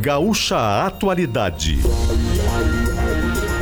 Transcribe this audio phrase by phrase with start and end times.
[0.00, 1.78] Gaúcha Atualidade.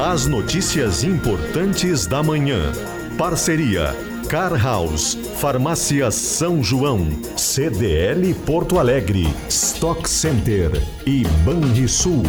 [0.03, 2.73] As notícias importantes da manhã.
[3.19, 3.95] Parceria
[4.29, 10.71] Car House, Farmácia São João, CDL Porto Alegre, Stock Center
[11.05, 12.23] e Banrisul.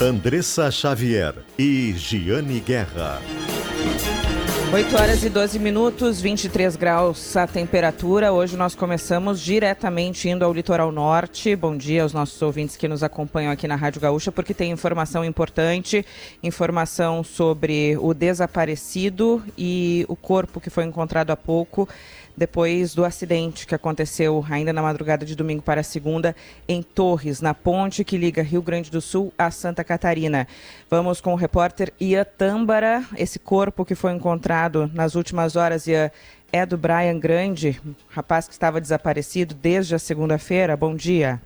[0.00, 3.22] Andressa Xavier e Giane Guerra.
[4.72, 8.32] 8 horas e 12 minutos, 23 graus a temperatura.
[8.32, 11.54] Hoje nós começamos diretamente indo ao litoral norte.
[11.54, 15.24] Bom dia aos nossos ouvintes que nos acompanham aqui na Rádio Gaúcha, porque tem informação
[15.24, 16.04] importante,
[16.42, 21.88] informação sobre o desaparecido e o corpo que foi encontrado há pouco
[22.36, 26.36] depois do acidente que aconteceu ainda na madrugada de domingo para segunda
[26.68, 30.46] em Torres, na ponte que liga Rio Grande do Sul a Santa Catarina.
[30.90, 33.04] Vamos com o repórter Ian Tâmbara.
[33.16, 36.10] Esse corpo que foi encontrado nas últimas horas, Ian,
[36.52, 40.76] é do Brian Grande, rapaz que estava desaparecido desde a segunda-feira.
[40.76, 41.40] Bom dia.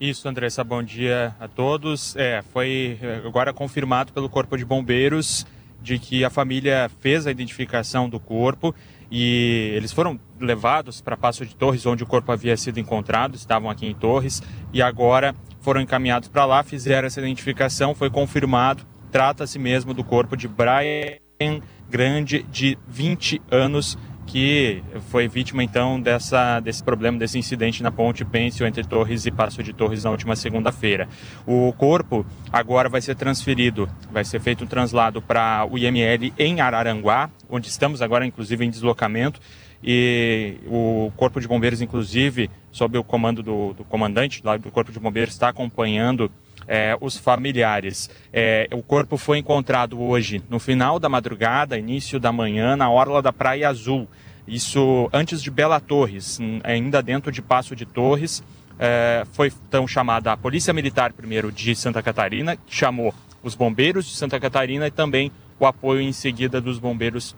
[0.00, 2.14] Isso, Andressa, bom dia a todos.
[2.16, 5.46] É, foi agora confirmado pelo Corpo de Bombeiros
[5.80, 8.74] de que a família fez a identificação do corpo
[9.10, 13.70] e eles foram levados para Passo de Torres, onde o corpo havia sido encontrado, estavam
[13.70, 19.58] aqui em Torres, e agora foram encaminhados para lá, fizeram essa identificação, foi confirmado, trata-se
[19.58, 26.82] mesmo do corpo de Brian Grande, de 20 anos, que foi vítima então dessa, desse
[26.82, 31.08] problema, desse incidente na ponte Pêncil entre Torres e Passo de Torres na última segunda-feira.
[31.46, 36.60] O corpo agora vai ser transferido, vai ser feito um translado para o IML em
[36.60, 39.40] Araranguá, onde estamos agora inclusive em deslocamento,
[39.86, 44.90] e o Corpo de Bombeiros, inclusive, sob o comando do, do comandante lá do Corpo
[44.90, 46.32] de Bombeiros, está acompanhando
[46.66, 48.10] é, os familiares.
[48.32, 53.20] É, o corpo foi encontrado hoje, no final da madrugada, início da manhã, na orla
[53.20, 54.08] da Praia Azul.
[54.46, 58.42] Isso antes de Bela Torres, ainda dentro de Passo de Torres.
[58.78, 64.16] É, foi então chamada a Polícia Militar, primeiro, de Santa Catarina, chamou os bombeiros de
[64.16, 65.30] Santa Catarina e também
[65.60, 67.36] o apoio em seguida dos bombeiros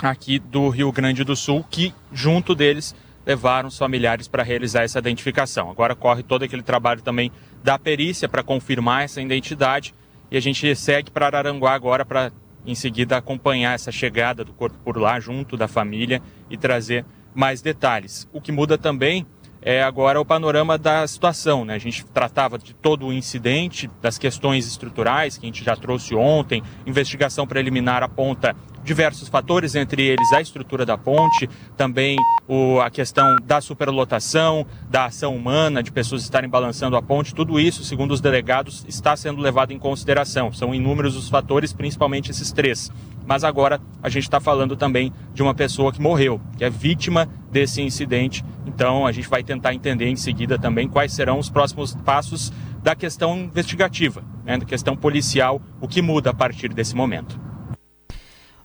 [0.00, 4.98] aqui do Rio Grande do Sul, que junto deles levaram os familiares para realizar essa
[4.98, 5.70] identificação.
[5.70, 7.30] Agora corre todo aquele trabalho também
[7.62, 9.94] da perícia para confirmar essa identidade
[10.30, 12.32] e a gente segue para Araranguá agora para
[12.64, 17.60] em seguida acompanhar essa chegada do corpo por lá junto da família e trazer mais
[17.60, 18.28] detalhes.
[18.32, 19.26] O que muda também
[19.60, 21.64] é agora o panorama da situação.
[21.64, 21.74] Né?
[21.74, 26.14] A gente tratava de todo o incidente, das questões estruturais que a gente já trouxe
[26.14, 32.16] ontem, investigação preliminar aponta diversos fatores, entre eles a estrutura da ponte, também
[32.48, 37.58] o, a questão da superlotação, da ação humana, de pessoas estarem balançando a ponte, tudo
[37.58, 40.52] isso, segundo os delegados, está sendo levado em consideração.
[40.52, 42.90] São inúmeros os fatores, principalmente esses três.
[43.26, 47.28] Mas agora a gente está falando também de uma pessoa que morreu, que é vítima
[47.50, 48.44] desse incidente.
[48.66, 52.96] Então a gente vai tentar entender em seguida também quais serão os próximos passos da
[52.96, 57.51] questão investigativa, né, da questão policial, o que muda a partir desse momento.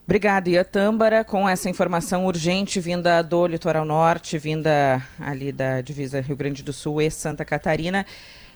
[0.08, 6.34] Obrigada, Iatâmbara, com essa informação urgente vinda do litoral norte, vinda ali da divisa Rio
[6.34, 8.06] Grande do Sul e Santa Catarina,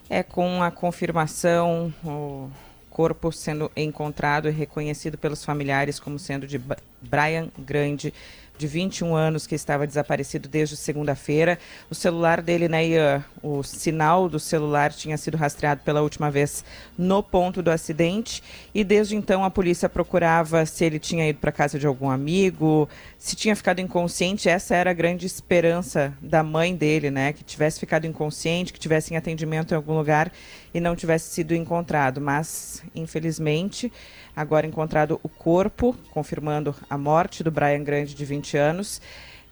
[0.08, 2.50] é com a confirmação, o
[2.88, 6.58] corpo sendo encontrado e reconhecido pelos familiares como sendo de
[7.02, 8.14] Brian Grande,
[8.62, 11.58] de 21 anos, que estava desaparecido desde segunda-feira.
[11.90, 16.64] O celular dele, né, Ian, o sinal do celular tinha sido rastreado pela última vez
[16.96, 18.40] no ponto do acidente
[18.72, 22.88] e desde então a polícia procurava se ele tinha ido para casa de algum amigo,
[23.18, 24.48] se tinha ficado inconsciente.
[24.48, 29.12] Essa era a grande esperança da mãe dele, né, que tivesse ficado inconsciente, que tivesse
[29.12, 30.32] em atendimento em algum lugar
[30.72, 32.20] e não tivesse sido encontrado.
[32.20, 33.92] Mas, infelizmente,
[34.34, 39.00] agora encontrado o corpo, confirmando a morte do Brian Grande, de 20 anos.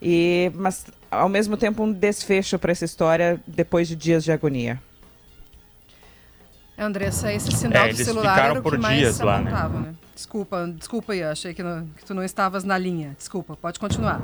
[0.02, 4.80] E, mas, ao mesmo tempo, um desfecho para essa história depois de dias de agonia.
[6.78, 9.88] Andressa, esse sinal é, do celular era o que mais se apontava, né?
[9.88, 9.94] né?
[10.14, 13.14] Desculpa, desculpa aí, achei que, não, que tu não estavas na linha.
[13.18, 14.20] Desculpa, pode continuar.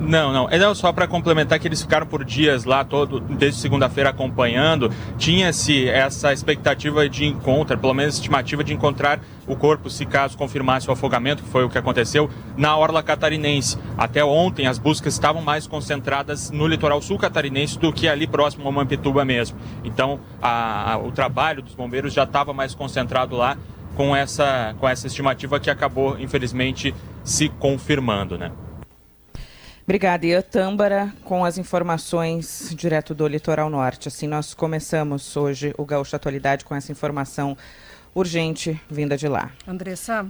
[0.00, 0.48] Não, não.
[0.48, 4.92] É só para complementar que eles ficaram por dias lá, todo, desde segunda-feira acompanhando.
[5.18, 10.88] Tinha-se essa expectativa de encontro, pelo menos estimativa de encontrar o corpo, se caso confirmasse
[10.88, 13.76] o afogamento, que foi o que aconteceu, na orla catarinense.
[13.96, 18.66] Até ontem as buscas estavam mais concentradas no litoral sul catarinense do que ali próximo
[18.66, 19.58] ao Mampituba mesmo.
[19.82, 23.56] Então a, a, o trabalho dos bombeiros já estava mais concentrado lá
[23.96, 26.94] com essa, com essa estimativa que acabou, infelizmente,
[27.24, 28.52] se confirmando, né?
[29.88, 34.08] Obrigada, Ian Tâmbara, com as informações direto do Litoral Norte.
[34.08, 37.56] Assim, nós começamos hoje o Gaúcho Atualidade com essa informação
[38.14, 39.50] urgente vinda de lá.
[39.66, 40.26] Andressa.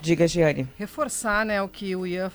[0.00, 0.66] Diga, Giane.
[0.76, 2.32] Reforçar né, o que o Ian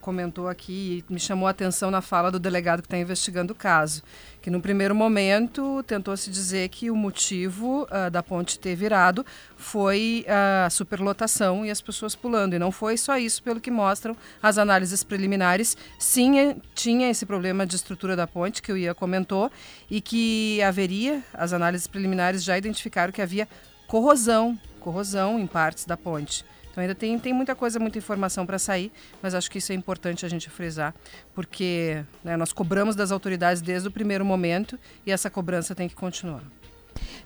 [0.00, 3.56] comentou aqui e me chamou a atenção na fala do delegado que está investigando o
[3.56, 4.02] caso,
[4.40, 9.24] que no primeiro momento tentou se dizer que o motivo uh, da ponte ter virado
[9.56, 12.54] foi a superlotação e as pessoas pulando.
[12.54, 15.76] E não foi só isso, pelo que mostram as análises preliminares.
[15.98, 19.50] Sim, eh, tinha esse problema de estrutura da ponte, que o IA comentou,
[19.90, 23.48] e que haveria, as análises preliminares já identificaram que havia
[23.86, 26.44] corrosão, corrosão em partes da ponte.
[26.72, 28.90] Então ainda tem, tem muita coisa, muita informação para sair,
[29.22, 30.94] mas acho que isso é importante a gente frisar,
[31.34, 35.94] porque né, nós cobramos das autoridades desde o primeiro momento e essa cobrança tem que
[35.94, 36.42] continuar.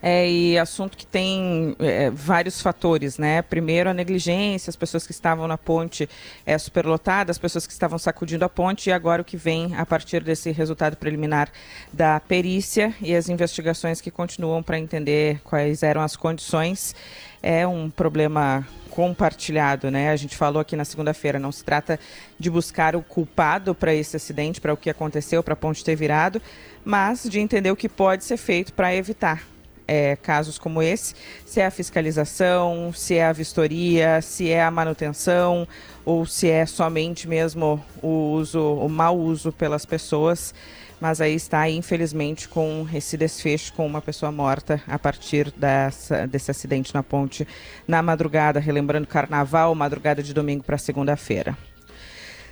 [0.03, 3.43] É, e assunto que tem é, vários fatores, né?
[3.43, 6.09] Primeiro, a negligência, as pessoas que estavam na ponte
[6.45, 9.87] é, superlotada, as pessoas que estavam sacudindo a ponte, e agora o que vem a
[9.87, 11.51] partir desse resultado preliminar
[11.93, 16.95] da perícia e as investigações que continuam para entender quais eram as condições.
[17.43, 18.67] É um problema
[18.97, 20.09] compartilhado, né?
[20.09, 22.01] A gente falou aqui na segunda-feira, não se trata
[22.39, 25.95] de buscar o culpado para esse acidente, para o que aconteceu, para a ponte ter
[25.95, 26.41] virado,
[26.83, 29.43] mas de entender o que pode ser feito para evitar
[29.87, 31.15] é, casos como esse,
[31.45, 35.69] se é a fiscalização, se é a vistoria, se é a manutenção
[36.03, 40.55] ou se é somente mesmo o uso, o mau uso pelas pessoas.
[41.01, 46.51] Mas aí está, infelizmente, com esse desfecho com uma pessoa morta a partir dessa, desse
[46.51, 47.47] acidente na ponte
[47.87, 51.57] na madrugada, relembrando carnaval, madrugada de domingo para segunda-feira.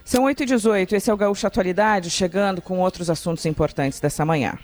[0.04, 4.58] São 8h18, esse é o Gaúcho Atualidade, chegando com outros assuntos importantes dessa manhã.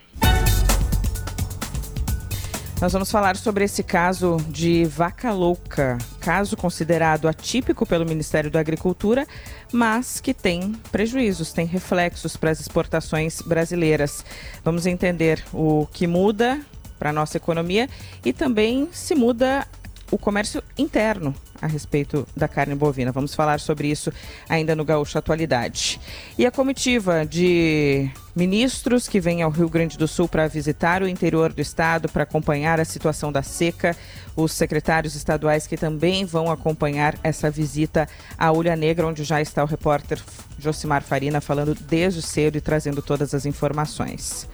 [2.81, 8.59] Nós vamos falar sobre esse caso de vaca louca, caso considerado atípico pelo Ministério da
[8.59, 9.27] Agricultura,
[9.71, 14.25] mas que tem prejuízos, tem reflexos para as exportações brasileiras.
[14.65, 16.59] Vamos entender o que muda
[16.99, 17.87] para a nossa economia
[18.25, 19.69] e também se muda
[20.11, 23.12] o comércio interno a respeito da carne bovina.
[23.12, 24.12] Vamos falar sobre isso
[24.49, 26.01] ainda no Gaúcho Atualidade.
[26.39, 31.09] E a comitiva de ministros que vem ao Rio Grande do Sul para visitar o
[31.09, 33.97] interior do estado para acompanhar a situação da seca,
[34.35, 38.09] os secretários estaduais que também vão acompanhar essa visita
[38.39, 40.19] à Ulha Negra, onde já está o repórter
[40.59, 44.49] Josimar Farina falando desde cedo e trazendo todas as informações.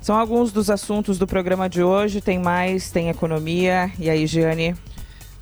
[0.00, 2.20] São alguns dos assuntos do programa de hoje.
[2.20, 3.90] Tem mais, tem economia.
[3.98, 4.74] E aí, Giane?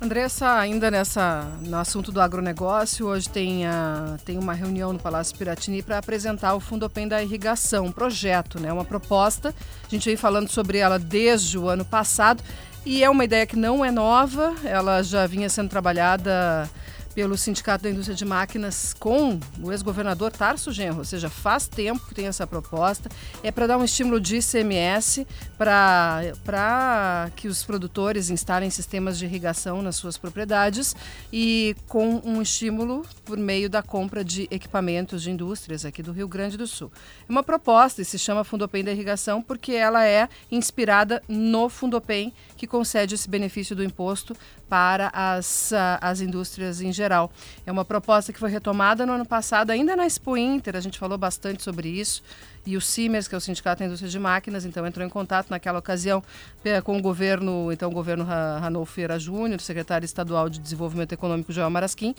[0.01, 5.37] Andressa, ainda nessa, no assunto do agronegócio, hoje tem, a, tem uma reunião no Palácio
[5.37, 9.53] Piratini para apresentar o Fundopem da Irrigação, um projeto, né, uma proposta.
[9.85, 12.41] A gente vem falando sobre ela desde o ano passado
[12.85, 16.69] e é uma ideia que não é nova, ela já vinha sendo trabalhada
[17.19, 22.07] pelo Sindicato da Indústria de Máquinas com o ex-governador Tarso Genro, ou seja, faz tempo
[22.07, 23.09] que tem essa proposta.
[23.43, 25.27] É para dar um estímulo de ICMS
[25.57, 30.95] para que os produtores instalem sistemas de irrigação nas suas propriedades
[31.29, 36.25] e com um estímulo por meio da compra de equipamentos de indústrias aqui do Rio
[36.25, 36.89] Grande do Sul.
[37.27, 42.33] É uma proposta e se chama Fundopem da Irrigação porque ela é inspirada no Fundopem
[42.59, 44.35] que concede esse benefício do imposto
[44.67, 45.71] para as,
[46.01, 47.31] as indústrias em geral.
[47.65, 50.99] É uma proposta que foi retomada no ano passado, ainda na Expo Inter, a gente
[50.99, 52.21] falou bastante sobre isso
[52.65, 55.49] e o CIMERS, que é o Sindicato da Indústria de Máquinas, então entrou em contato
[55.49, 56.21] naquela ocasião
[56.63, 61.51] eh, com o governo, então o governo Ranolfo Feira Júnior, secretário estadual de Desenvolvimento Econômico
[61.51, 62.13] Joel Marasquim,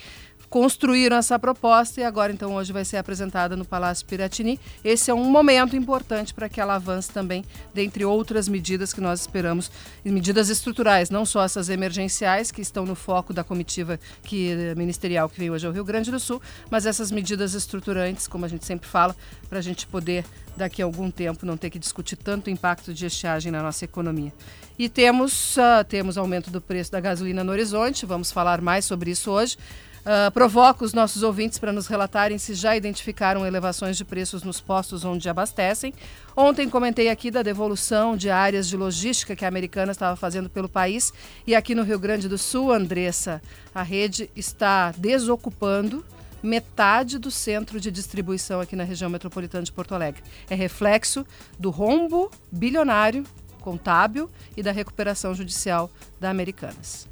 [0.51, 4.59] construíram essa proposta e agora então hoje vai ser apresentada no Palácio Piratini.
[4.83, 9.21] Esse é um momento importante para que ela avance também, dentre outras medidas que nós
[9.21, 9.71] esperamos,
[10.03, 15.29] medidas estruturais, não só essas emergenciais que estão no foco da comitiva que, eh, ministerial
[15.29, 18.65] que vem hoje ao Rio Grande do Sul, mas essas medidas estruturantes, como a gente
[18.65, 19.15] sempre fala,
[19.47, 20.25] para a gente poder
[20.57, 24.33] daqui a algum tempo não ter que discutir tanto impacto de estiagem na nossa economia.
[24.77, 29.11] E temos, uh, temos aumento do preço da gasolina no horizonte, vamos falar mais sobre
[29.11, 29.57] isso hoje.
[30.01, 34.59] Uh, provoco os nossos ouvintes para nos relatarem se já identificaram elevações de preços nos
[34.59, 35.93] postos onde abastecem.
[36.35, 40.67] Ontem comentei aqui da devolução de áreas de logística que a americana estava fazendo pelo
[40.67, 41.13] país.
[41.45, 43.41] E aqui no Rio Grande do Sul, Andressa,
[43.75, 46.03] a rede está desocupando
[46.41, 50.23] metade do centro de distribuição aqui na região metropolitana de Porto Alegre.
[50.49, 51.23] É reflexo
[51.59, 53.23] do rombo bilionário
[53.59, 54.27] contábil
[54.57, 57.10] e da recuperação judicial da Americanas.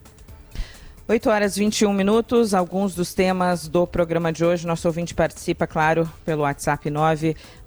[1.09, 4.67] 8 horas e 21 minutos, alguns dos temas do programa de hoje.
[4.67, 6.87] Nosso ouvinte participa, claro, pelo WhatsApp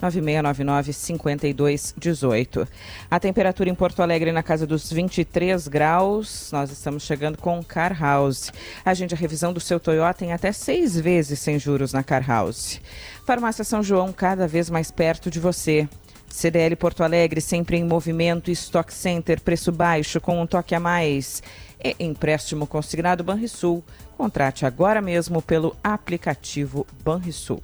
[0.01, 2.69] 99699-5218.
[3.11, 6.51] A temperatura em Porto Alegre na casa dos 23 graus.
[6.53, 8.53] Nós estamos chegando com Car House.
[8.85, 12.81] Agende a revisão do seu Toyota em até seis vezes sem juros na Car House.
[13.27, 15.89] Farmácia São João, cada vez mais perto de você.
[16.29, 18.53] CDL Porto Alegre, sempre em movimento.
[18.53, 21.43] Stock Center, preço baixo, com um toque a mais
[21.83, 23.83] e empréstimo consignado Banrisul.
[24.17, 27.63] Contrate agora mesmo pelo aplicativo Banrisul.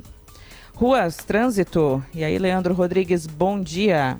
[0.75, 2.05] Ruas, trânsito.
[2.15, 4.17] E aí, Leandro Rodrigues, bom dia.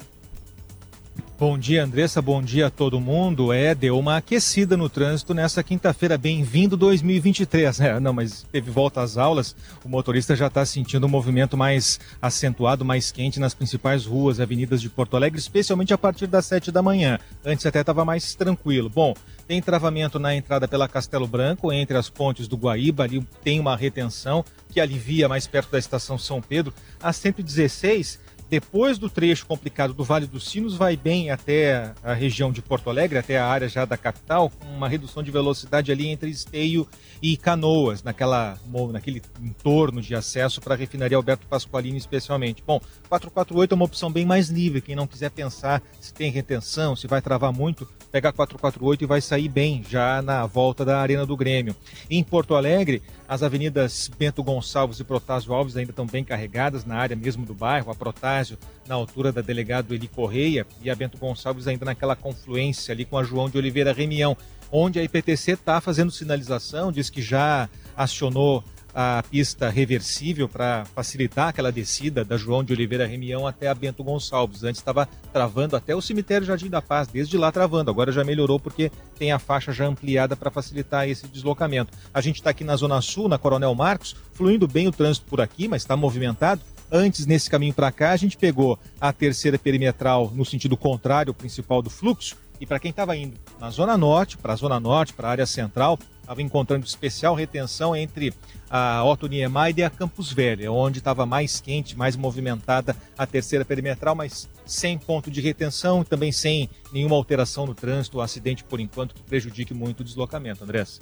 [1.39, 2.21] Bom dia, Andressa.
[2.21, 3.53] Bom dia a todo mundo.
[3.53, 6.19] É, deu uma aquecida no trânsito nessa quinta-feira.
[6.19, 7.79] Bem-vindo 2023.
[7.79, 9.55] É, não, mas teve volta às aulas.
[9.85, 14.83] O motorista já está sentindo um movimento mais acentuado, mais quente nas principais ruas, avenidas
[14.83, 17.21] de Porto Alegre, especialmente a partir das 7 da manhã.
[17.45, 18.89] Antes até estava mais tranquilo.
[18.89, 19.15] Bom,
[19.47, 23.05] tem travamento na entrada pela Castelo Branco, entre as pontes do Guaíba.
[23.05, 26.75] Ali tem uma retenção que alivia mais perto da estação São Pedro.
[27.01, 28.19] A 116
[28.51, 32.89] depois do trecho complicado do Vale dos Sinos, vai bem até a região de Porto
[32.89, 36.89] Alegre, até a área já da capital, com uma redução de velocidade ali entre Esteio
[37.21, 38.59] e Canoas, naquela,
[38.91, 42.63] naquele entorno de acesso para a refinaria Alberto Pasqualini especialmente.
[42.67, 46.97] Bom, 448 é uma opção bem mais livre, quem não quiser pensar se tem retenção,
[46.97, 51.27] se vai travar muito, pega 448 e vai sair bem já na volta da Arena
[51.27, 51.77] do Grêmio.
[52.11, 56.97] Em Porto Alegre, as avenidas Bento Gonçalves e Protásio Alves ainda estão bem carregadas na
[56.97, 57.91] área mesmo do bairro.
[57.91, 62.93] A Protásio na altura da delegado Eli Correia e a Bento Gonçalves ainda naquela confluência
[62.93, 64.37] ali com a João de Oliveira Remião,
[64.73, 68.65] onde a IPTC está fazendo sinalização, diz que já acionou
[69.01, 74.03] a pista reversível para facilitar aquela descida da João de Oliveira Remião até a Bento
[74.03, 74.65] Gonçalves.
[74.65, 77.93] Antes estava travando até o cemitério Jardim da Paz, desde lá travando.
[77.93, 81.97] Agora já melhorou porque tem a faixa já ampliada para facilitar esse deslocamento.
[82.13, 85.41] A gente está aqui na Zona Sul, na Coronel Marcos, fluindo bem o trânsito por
[85.41, 86.61] aqui, mas está movimentado.
[86.91, 91.35] Antes, nesse caminho para cá, a gente pegou a terceira perimetral no sentido contrário ao
[91.35, 92.37] principal do fluxo.
[92.61, 95.47] E para quem estava indo na Zona Norte, para a Zona Norte, para a área
[95.47, 95.97] central,
[96.29, 98.35] estava encontrando especial retenção entre
[98.69, 103.65] a Otto Niemeyer e a Campos Velho, onde estava mais quente, mais movimentada a terceira
[103.65, 109.15] perimetral, mas sem ponto de retenção também sem nenhuma alteração no trânsito acidente por enquanto
[109.15, 110.63] que prejudique muito o deslocamento.
[110.63, 111.01] Andressa.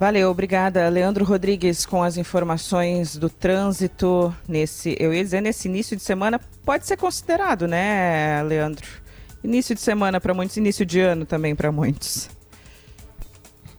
[0.00, 0.88] Valeu, obrigada.
[0.88, 6.40] Leandro Rodrigues com as informações do trânsito nesse, eu ia dizer, nesse início de semana,
[6.64, 8.86] pode ser considerado, né, Leandro?
[9.44, 12.28] Início de semana para muitos, início de ano também para muitos.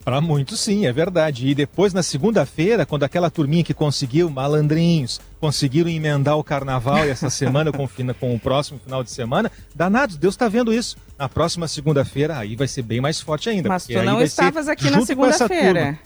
[0.04, 1.48] Para muitos, sim, é verdade.
[1.48, 7.10] E depois, na segunda-feira, quando aquela turminha que conseguiu, malandrinhos, conseguiram emendar o carnaval e
[7.10, 7.88] essa semana com,
[8.20, 10.98] com o próximo final de semana, danados, Deus está vendo isso.
[11.18, 13.70] Na próxima segunda-feira, aí vai ser bem mais forte ainda.
[13.70, 16.00] Mas tu não estavas aqui na segunda-feira.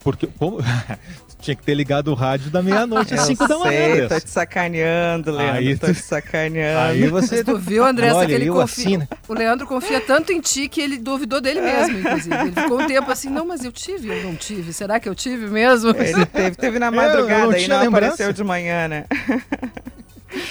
[0.00, 0.58] Porque, como,
[1.40, 4.08] tinha que ter ligado o rádio da meia-noite às 5 da manhã.
[4.08, 5.56] Tô te sacaneando, Leandro.
[5.56, 6.80] Aí, tô te sacaneando.
[6.80, 7.44] Aí você.
[7.44, 9.08] tu viu, André, que ele confia.
[9.28, 12.34] O Leandro confia tanto em ti que ele duvidou dele mesmo, inclusive.
[12.34, 14.72] Ele ficou um tempo assim, não, mas eu tive, eu não tive.
[14.72, 15.90] Será que eu tive mesmo?
[15.90, 18.06] Ele teve, teve na madrugada e não lembrança.
[18.06, 19.04] apareceu de manhã, né?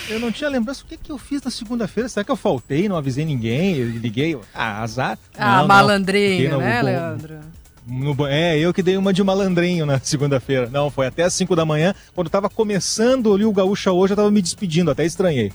[0.10, 0.84] Eu não tinha lembrança.
[0.84, 2.10] O que, que eu fiz na segunda-feira?
[2.10, 3.78] Será que eu faltei, não avisei ninguém?
[3.78, 4.38] Eu liguei?
[4.54, 5.20] Ah, azar.
[5.38, 6.60] Ah, não, malandrinho, não.
[6.60, 7.40] né, Leandro?
[7.90, 10.70] No, é, eu que dei uma de malandrinho na segunda-feira.
[10.70, 11.96] Não, foi até as 5 da manhã.
[12.14, 15.54] Quando tava começando ali o Gaúcha hoje, eu tava me despedindo, até estranhei.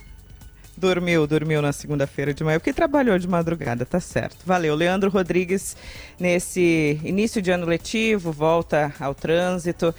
[0.74, 4.38] Dormiu, dormiu na segunda-feira de manhã, porque trabalhou de madrugada, tá certo.
[4.46, 4.74] Valeu.
[4.74, 5.76] Leandro Rodrigues,
[6.18, 9.94] nesse início de ano letivo, volta ao trânsito,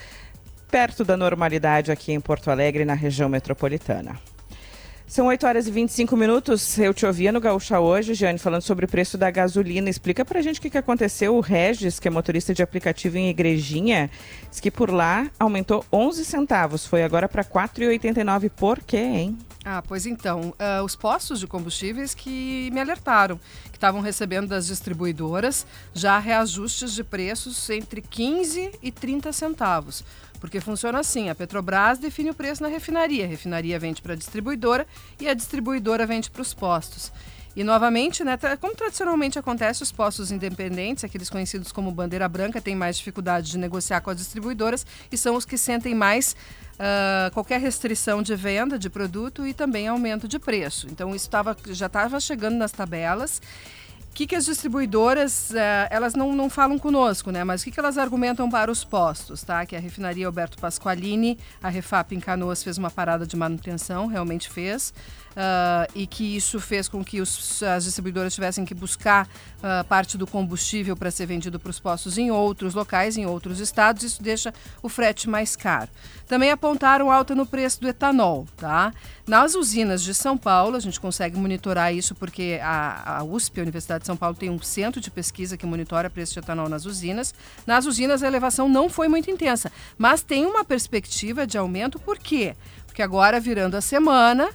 [0.72, 4.20] perto da normalidade aqui em Porto Alegre, na região metropolitana.
[5.14, 6.76] São 8 horas e 25 minutos.
[6.80, 9.88] Eu te ouvia no Gaúcha hoje, Jane, falando sobre o preço da gasolina.
[9.88, 11.36] Explica pra gente o que, que aconteceu.
[11.36, 14.10] O Regis, que é motorista de aplicativo em Igrejinha,
[14.50, 16.88] diz que por lá aumentou 11 centavos.
[16.88, 18.50] Foi agora para 4,89.
[18.50, 19.38] Por quê, hein?
[19.64, 24.66] Ah, pois então, uh, os postos de combustíveis que me alertaram, que estavam recebendo das
[24.66, 30.04] distribuidoras já reajustes de preços entre 15 e 30 centavos.
[30.44, 34.16] Porque funciona assim: a Petrobras define o preço na refinaria, a refinaria vende para a
[34.18, 34.86] distribuidora
[35.18, 37.14] e a distribuidora vende para os postos.
[37.56, 42.76] E novamente, né, como tradicionalmente acontece, os postos independentes, aqueles conhecidos como bandeira branca, têm
[42.76, 46.36] mais dificuldade de negociar com as distribuidoras e são os que sentem mais
[46.74, 50.88] uh, qualquer restrição de venda de produto e também aumento de preço.
[50.88, 53.42] Então isso tava, já estava chegando nas tabelas
[54.14, 57.44] o que, que as distribuidoras, uh, elas não, não falam conosco, né?
[57.44, 59.66] Mas o que, que elas argumentam para os postos, tá?
[59.66, 64.52] Que a refinaria Alberto Pasqualini, a Refap em Canoas fez uma parada de manutenção, realmente
[64.52, 64.94] fez
[65.34, 70.18] uh, e que isso fez com que os, as distribuidoras tivessem que buscar uh, parte
[70.18, 74.04] do combustível para ser vendido para os postos em outros locais, em outros estados.
[74.04, 75.90] Isso deixa o frete mais caro.
[76.28, 78.94] Também apontaram alta no preço do etanol, tá?
[79.28, 83.64] Nas usinas de São Paulo, a gente consegue monitorar isso porque a, a USP, a
[83.64, 86.86] Universidade de São Paulo, tem um centro de pesquisa que monitora preço de etanol nas
[86.86, 87.34] usinas.
[87.66, 92.18] Nas usinas, a elevação não foi muito intensa, mas tem uma perspectiva de aumento, por
[92.18, 92.56] quê?
[92.86, 94.50] Porque agora, virando a semana,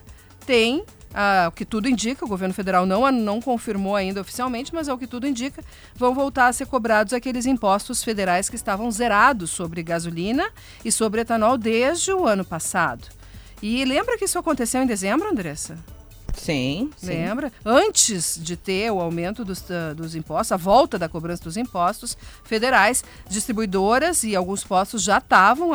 [0.48, 4.88] tem ah, o que tudo indica, o governo federal não, não confirmou ainda oficialmente, mas
[4.88, 5.62] é o que tudo indica,
[5.94, 10.50] vão voltar a ser cobrados aqueles impostos federais que estavam zerados sobre gasolina
[10.82, 13.08] e sobre etanol desde o ano passado.
[13.60, 15.76] E lembra que isso aconteceu em dezembro, Andressa?
[16.38, 17.08] Sim, sim.
[17.08, 17.52] Lembra?
[17.64, 22.16] Antes de ter o aumento dos, uh, dos impostos, a volta da cobrança dos impostos
[22.44, 25.70] federais, distribuidoras e alguns postos já estavam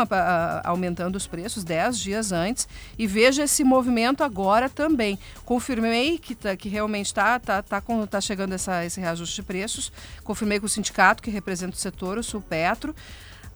[0.64, 2.68] aumentando os preços dez dias antes.
[2.98, 5.20] E veja esse movimento agora também.
[5.46, 9.92] Confirmei que, tá, que realmente está tá, tá, tá chegando essa, esse reajuste de preços.
[10.24, 12.96] Confirmei com o sindicato que representa o setor, o Sulpetro.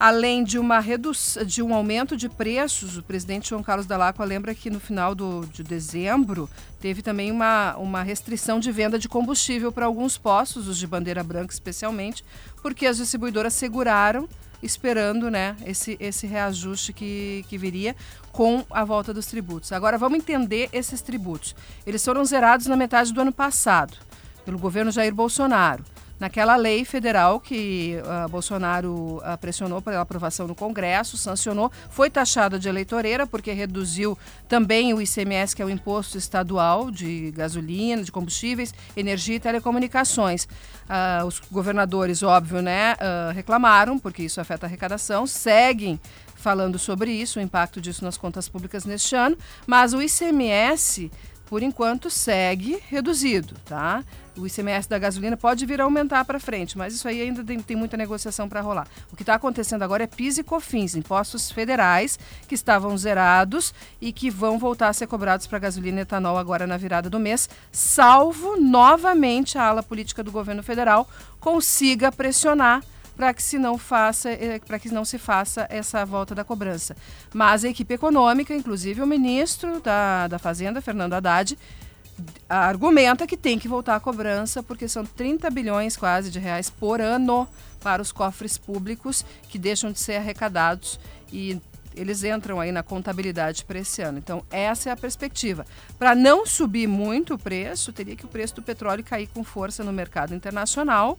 [0.00, 4.54] Além de, uma redução, de um aumento de preços, o presidente João Carlos Dalacqua lembra
[4.54, 6.48] que no final do, de dezembro
[6.80, 11.24] teve também uma, uma restrição de venda de combustível para alguns postos, os de bandeira
[11.24, 12.24] branca especialmente,
[12.62, 14.28] porque as distribuidoras seguraram
[14.62, 17.96] esperando né, esse, esse reajuste que, que viria
[18.30, 19.72] com a volta dos tributos.
[19.72, 21.56] Agora vamos entender esses tributos.
[21.84, 23.96] Eles foram zerados na metade do ano passado
[24.44, 25.84] pelo governo Jair Bolsonaro
[26.18, 32.58] naquela lei federal que uh, Bolsonaro uh, pressionou pela aprovação no Congresso, sancionou, foi taxada
[32.58, 38.12] de eleitoreira porque reduziu também o ICMS, que é o imposto estadual de gasolina, de
[38.12, 40.44] combustíveis, energia e telecomunicações.
[40.44, 42.96] Uh, os governadores, óbvio, né,
[43.34, 46.00] reclamaram porque isso afeta a arrecadação, seguem
[46.34, 51.10] falando sobre isso, o impacto disso nas contas públicas neste ano, mas o ICMS
[51.48, 54.04] por enquanto segue reduzido, tá?
[54.36, 57.58] O ICMS da gasolina pode vir a aumentar para frente, mas isso aí ainda tem,
[57.58, 58.86] tem muita negociação para rolar.
[59.10, 64.12] O que está acontecendo agora é PIS e COFINS, impostos federais que estavam zerados e
[64.12, 67.48] que vão voltar a ser cobrados para gasolina e etanol agora na virada do mês,
[67.72, 71.08] salvo novamente a ala política do governo federal
[71.40, 72.84] consiga pressionar
[73.18, 76.96] para que se não faça, eh, para que não se faça essa volta da cobrança.
[77.34, 81.58] Mas a equipe econômica, inclusive o ministro da, da Fazenda, Fernando Haddad,
[82.48, 87.00] argumenta que tem que voltar a cobrança porque são 30 bilhões quase de reais por
[87.00, 87.48] ano
[87.80, 91.00] para os cofres públicos que deixam de ser arrecadados
[91.32, 91.60] e
[91.96, 94.18] eles entram aí na contabilidade para esse ano.
[94.18, 95.66] Então, essa é a perspectiva.
[95.98, 99.82] Para não subir muito o preço, teria que o preço do petróleo cair com força
[99.82, 101.18] no mercado internacional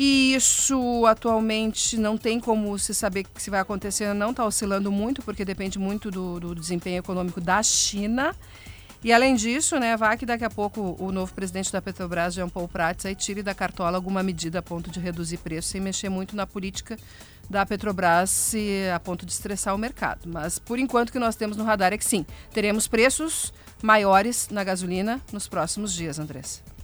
[0.00, 5.22] e isso atualmente não tem como se saber se vai acontecer, não está oscilando muito,
[5.22, 8.32] porque depende muito do, do, desempenho econômico da China.
[9.02, 12.48] E além disso, né, vai que daqui a pouco o novo presidente da Petrobras, Jean
[12.48, 16.08] Paul Prats, aí tire da cartola alguma medida a ponto de reduzir preço, sem mexer
[16.08, 16.96] muito na política
[17.50, 18.54] da Petrobras
[18.94, 20.28] a ponto de estressar o mercado.
[20.28, 24.48] Mas por enquanto o que nós temos no radar é que sim, teremos preços maiores
[24.48, 26.77] na gasolina nos próximos dias, Andressa.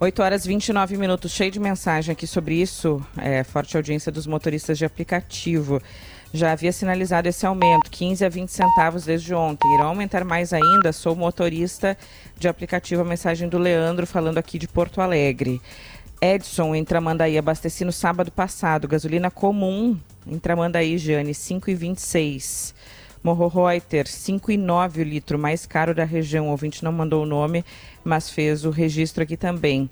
[0.00, 3.00] 8 horas 29 minutos, cheio de mensagem aqui sobre isso.
[3.16, 5.80] É, forte audiência dos motoristas de aplicativo.
[6.32, 9.72] Já havia sinalizado esse aumento, 15 a 20 centavos desde ontem.
[9.74, 10.92] Irão aumentar mais ainda?
[10.92, 11.96] Sou motorista
[12.36, 13.02] de aplicativo.
[13.02, 15.60] A mensagem do Leandro falando aqui de Porto Alegre.
[16.20, 18.88] Edson, em Tramandaí, abasteci no sábado passado.
[18.88, 22.74] Gasolina comum em Tramandaí, Jane, 5,26.
[23.24, 26.48] Morro Reuter, 5,9 o litro, mais caro da região.
[26.48, 27.64] O ouvinte não mandou o nome
[28.04, 29.88] mas fez o registro aqui também.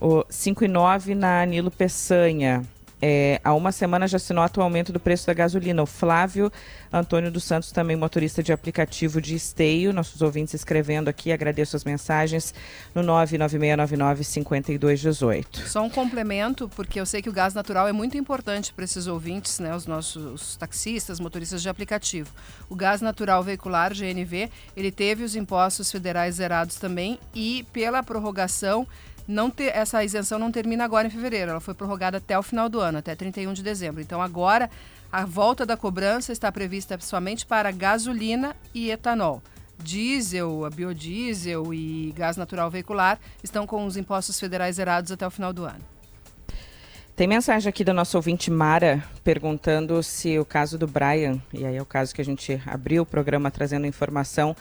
[0.00, 2.62] O 5,9 na Nilo Peçanha.
[3.08, 5.80] É, há uma semana já se nota o aumento do preço da gasolina.
[5.80, 6.50] O Flávio
[6.92, 11.84] Antônio dos Santos, também motorista de aplicativo de esteio, nossos ouvintes escrevendo aqui, agradeço as
[11.84, 12.52] mensagens
[12.92, 15.66] no 996995218.
[15.66, 19.06] Só um complemento, porque eu sei que o gás natural é muito importante para esses
[19.06, 22.32] ouvintes, né, os nossos taxistas, motoristas de aplicativo.
[22.68, 28.84] O gás natural veicular, GNV, ele teve os impostos federais zerados também e pela prorrogação
[29.26, 32.80] não essa isenção não termina agora em fevereiro, ela foi prorrogada até o final do
[32.80, 34.00] ano, até 31 de dezembro.
[34.00, 34.70] Então agora
[35.10, 39.42] a volta da cobrança está prevista somente para gasolina e etanol.
[39.78, 45.52] Diesel, biodiesel e gás natural veicular estão com os impostos federais zerados até o final
[45.52, 45.96] do ano.
[47.14, 51.76] Tem mensagem aqui da nossa ouvinte Mara perguntando se o caso do Brian, e aí
[51.76, 54.54] é o caso que a gente abriu o programa trazendo informação,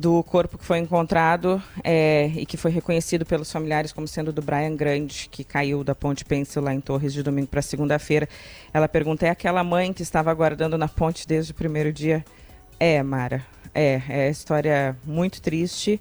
[0.00, 4.40] do corpo que foi encontrado é, e que foi reconhecido pelos familiares como sendo do
[4.40, 8.26] Brian Grande, que caiu da ponte Pencil lá em Torres de domingo para segunda-feira.
[8.72, 12.24] Ela pergunta: é aquela mãe que estava aguardando na ponte desde o primeiro dia?
[12.78, 13.44] É, Mara.
[13.74, 16.00] É, é história muito triste.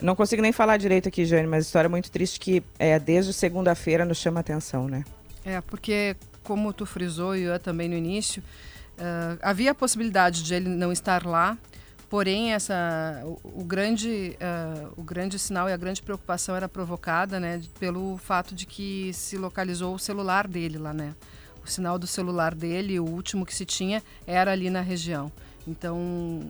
[0.00, 4.04] Não consigo nem falar direito aqui, Jane, mas história muito triste que é, desde segunda-feira
[4.04, 5.04] nos chama atenção, né?
[5.44, 8.42] É, porque como tu frisou e eu também no início,
[8.98, 11.58] uh, havia a possibilidade de ele não estar lá,
[12.14, 17.40] Porém, essa, o, o grande, uh, o grande sinal e a grande preocupação era provocada
[17.40, 21.12] né, pelo fato de que se localizou o celular dele lá, né?
[21.64, 25.32] O sinal do celular dele, o último que se tinha, era ali na região.
[25.66, 25.98] Então,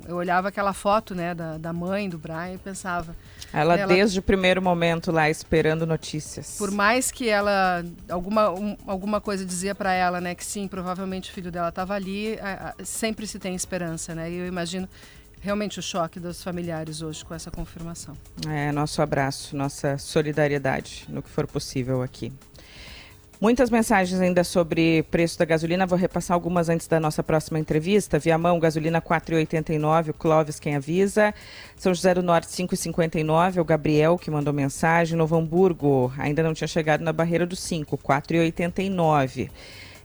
[0.06, 3.16] eu olhava aquela foto, né, da, da mãe do Brian e pensava...
[3.50, 6.58] Ela, ela, desde o primeiro momento lá, esperando notícias.
[6.58, 7.82] Por mais que ela...
[8.10, 11.94] Alguma, um, alguma coisa dizia para ela, né, que sim, provavelmente o filho dela estava
[11.94, 14.30] ali, a, a, sempre se tem esperança, né?
[14.30, 14.86] E eu imagino
[15.44, 18.16] realmente o choque dos familiares hoje com essa confirmação.
[18.48, 22.32] É, nosso abraço, nossa solidariedade no que for possível aqui.
[23.38, 25.84] Muitas mensagens ainda sobre preço da gasolina.
[25.84, 28.18] Vou repassar algumas antes da nossa próxima entrevista.
[28.18, 30.10] Viamão, gasolina 4,89.
[30.10, 31.34] O Clóvis, quem avisa.
[31.76, 33.60] São José do Norte, 5,59.
[33.60, 35.18] O Gabriel, que mandou mensagem.
[35.18, 39.50] Novo Hamburgo, ainda não tinha chegado na barreira dos 5, 4,89.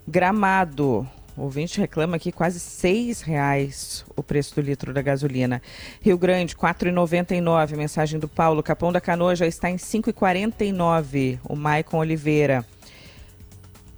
[0.06, 1.08] Gramado,
[1.40, 5.62] o ouvinte reclama aqui quase seis reais o preço do litro da gasolina.
[6.02, 7.78] Rio Grande, 4,99.
[7.78, 8.62] Mensagem do Paulo.
[8.62, 11.40] Capão da Canoa já está em 5,49.
[11.46, 12.66] O Maicon Oliveira.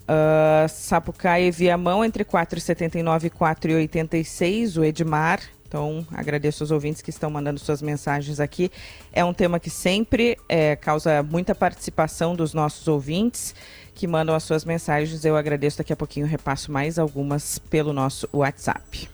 [0.04, 4.80] Uh, Sapucaia e Viamão entre 4,79 e 4,86.
[4.80, 5.42] O Edmar.
[5.68, 8.70] Então, agradeço aos ouvintes que estão mandando suas mensagens aqui.
[9.12, 13.56] É um tema que sempre é, causa muita participação dos nossos ouvintes
[13.94, 15.24] que mandam as suas mensagens.
[15.26, 15.78] Eu agradeço.
[15.78, 19.10] Daqui a pouquinho repasso mais algumas pelo nosso WhatsApp.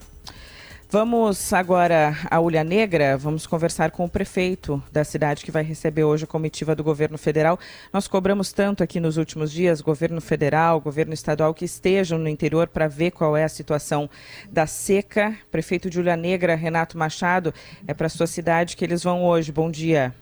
[0.90, 6.06] Vamos agora à Ulha Negra, vamos conversar com o prefeito da cidade que vai receber
[6.06, 7.60] hoje a comitiva do governo federal.
[7.92, 12.70] Nós cobramos tanto aqui nos últimos dias, governo federal, governo estadual, que estejam no interior
[12.70, 14.10] para ver qual é a situação
[14.50, 15.36] da seca.
[15.52, 17.54] Prefeito de Ulha Negra, Renato Machado,
[17.86, 19.52] é para sua cidade que eles vão hoje.
[19.52, 20.16] Bom dia.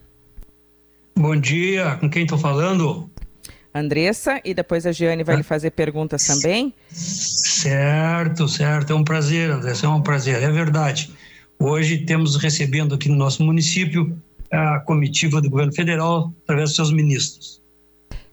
[1.15, 3.07] Bom dia, com quem estou falando?
[3.75, 6.73] Andressa, e depois a Giane vai lhe fazer perguntas também.
[6.89, 8.93] Certo, certo.
[8.93, 11.11] É um prazer, Andressa, é um prazer, é verdade.
[11.59, 14.17] Hoje temos recebendo aqui no nosso município
[14.49, 17.61] a comitiva do governo federal através dos seus ministros.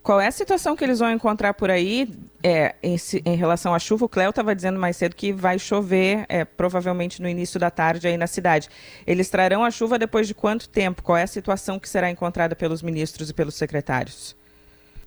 [0.01, 2.09] Qual é a situação que eles vão encontrar por aí
[2.41, 4.05] é, em, em, relação à chuva?
[4.05, 8.07] O Cléo estava dizendo mais cedo que vai chover, é, provavelmente no início da tarde
[8.07, 8.69] aí na cidade.
[9.05, 11.03] Eles trarão a chuva depois de quanto tempo?
[11.03, 14.37] Qual é a situação que será encontrada pelos ministros e pelos secretários?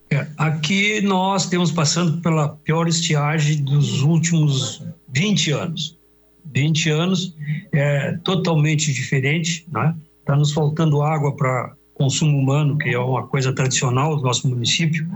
[0.09, 5.97] É, aqui nós temos passando pela pior estiagem dos últimos 20 anos.
[6.53, 7.35] 20 anos
[7.71, 9.95] é totalmente diferente, né?
[10.19, 15.07] Está nos faltando água para consumo humano, que é uma coisa tradicional do nosso município,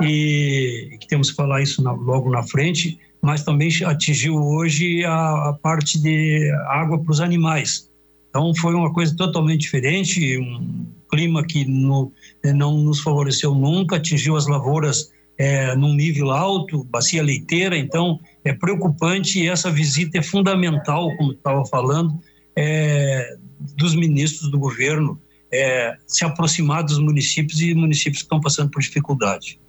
[0.00, 5.48] e que temos que falar isso na, logo na frente, mas também atingiu hoje a,
[5.48, 7.90] a parte de água para os animais.
[8.30, 12.12] Então foi uma coisa totalmente diferente, um clima que no,
[12.44, 18.52] não nos favoreceu nunca, atingiu as lavouras é, num nível alto, bacia leiteira, então é
[18.52, 22.20] preocupante e essa visita é fundamental, como estava falando,
[22.56, 23.36] é,
[23.76, 25.20] dos ministros do governo
[25.52, 29.60] é, se aproximar dos municípios e municípios que estão passando por dificuldade.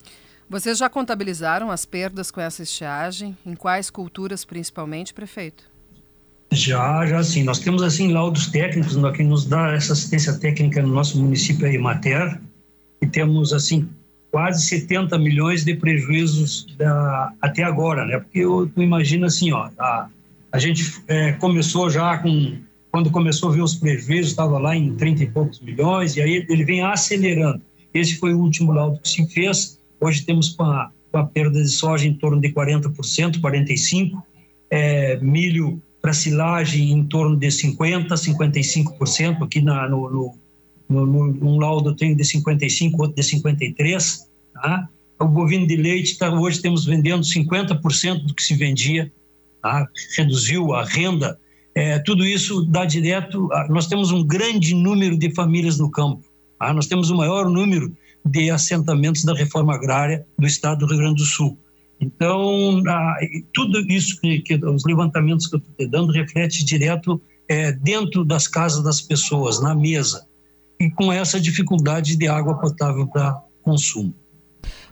[0.49, 3.37] Vocês já contabilizaram as perdas com essa estiagem?
[3.45, 5.69] Em quais culturas, principalmente, prefeito?
[6.51, 7.43] Já, já sim.
[7.43, 11.73] Nós temos assim laudos técnicos, que nos dá essa assistência técnica no nosso município é
[11.73, 12.39] Imater,
[13.01, 13.87] e temos assim
[14.31, 18.19] quase 70 milhões de prejuízos da, até agora, né?
[18.19, 20.09] Porque eu, tu imagina assim, ó, a,
[20.51, 22.57] a gente é, começou já com
[22.91, 26.45] quando começou a ver os prejuízos estava lá em 30 e poucos milhões e aí
[26.49, 27.61] ele vem acelerando.
[27.93, 29.79] Esse foi o último laudo que se fez.
[30.01, 34.23] Hoje temos com a, com a perda de soja em torno de 40%, 45,
[34.71, 40.37] é, milho para silagem em torno de 50%, 55%, aqui na, no, no,
[40.89, 44.21] no, no, um laudo tem de 55%, outro de 53%.
[44.53, 44.89] Tá?
[45.19, 49.11] O bovino de leite, tá, hoje temos vendendo 50% do que se vendia,
[49.61, 49.87] tá?
[50.17, 51.39] reduziu a renda.
[51.75, 53.47] É, tudo isso dá direto.
[53.69, 56.23] Nós temos um grande número de famílias no campo.
[56.57, 56.73] Tá?
[56.73, 57.95] Nós temos o maior número
[58.25, 61.55] de assentamentos da reforma agrária do estado do Rio Grande do Sul.
[61.99, 62.81] Então,
[63.53, 68.23] tudo isso que, que, os levantamentos que eu estou te dando reflete direto é, dentro
[68.23, 70.25] das casas das pessoas, na mesa,
[70.79, 74.13] e com essa dificuldade de água potável para consumo.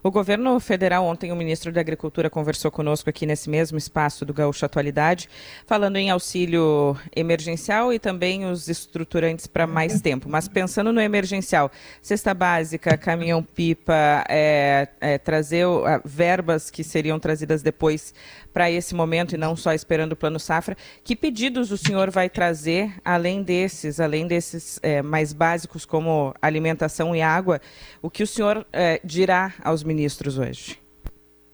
[0.04, 4.34] O governo federal, ontem, o ministro da Agricultura conversou conosco aqui nesse mesmo espaço do
[4.34, 5.30] Gaúcho Atualidade,
[5.66, 10.30] falando em auxílio emergencial e também os estruturantes para mais tempo.
[10.30, 15.66] Mas pensando no emergencial, cesta básica, caminhão-pipa, é, é, trazer
[16.06, 18.14] verbas que seriam trazidas depois
[18.58, 20.76] para esse momento e não só esperando o Plano Safra.
[21.04, 27.16] Que pedidos o senhor vai trazer, além desses, além desses é, mais básicos como alimentação
[27.16, 27.62] e água,
[28.02, 30.80] o que o senhor é, dirá aos ministros hoje?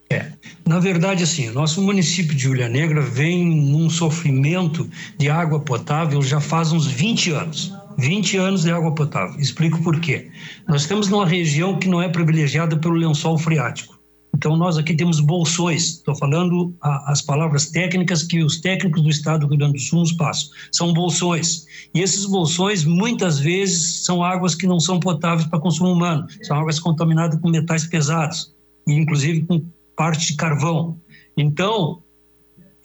[0.08, 0.32] É,
[0.66, 4.88] na verdade, assim, nosso município de Ilha Negra vem num sofrimento
[5.18, 7.70] de água potável já faz uns 20 anos.
[7.98, 9.38] 20 anos de água potável.
[9.38, 10.30] Explico por quê.
[10.66, 13.93] Nós estamos numa região que não é privilegiada pelo lençol freático.
[14.34, 19.08] Então, nós aqui temos bolsões, estou falando a, as palavras técnicas que os técnicos do
[19.08, 20.50] Estado do Rio Grande do Sul nos passam.
[20.72, 21.66] São bolsões.
[21.94, 26.58] E esses bolsões, muitas vezes, são águas que não são potáveis para consumo humano, são
[26.58, 28.52] águas contaminadas com metais pesados,
[28.88, 30.98] e inclusive com parte de carvão.
[31.36, 32.02] Então,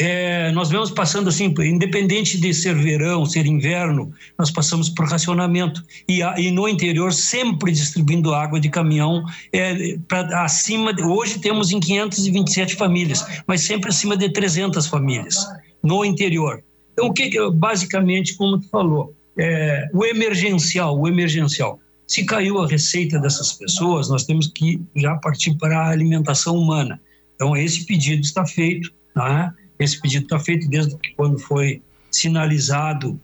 [0.01, 5.83] é, nós vemos passando assim, independente de ser verão, ser inverno, nós passamos por racionamento.
[6.07, 10.93] E, e no interior, sempre distribuindo água de caminhão é, para acima.
[10.93, 15.35] De, hoje temos em 527 famílias, mas sempre acima de 300 famílias
[15.83, 16.63] no interior.
[16.93, 21.77] Então, o que, basicamente, como tu falou, é, o emergencial, o emergencial.
[22.07, 27.01] Se caiu a receita dessas pessoas, nós temos que já partir para a alimentação humana.
[27.35, 29.53] Então, esse pedido está feito, tá?
[29.79, 33.19] Esse pedido está feito desde que quando foi sinalizado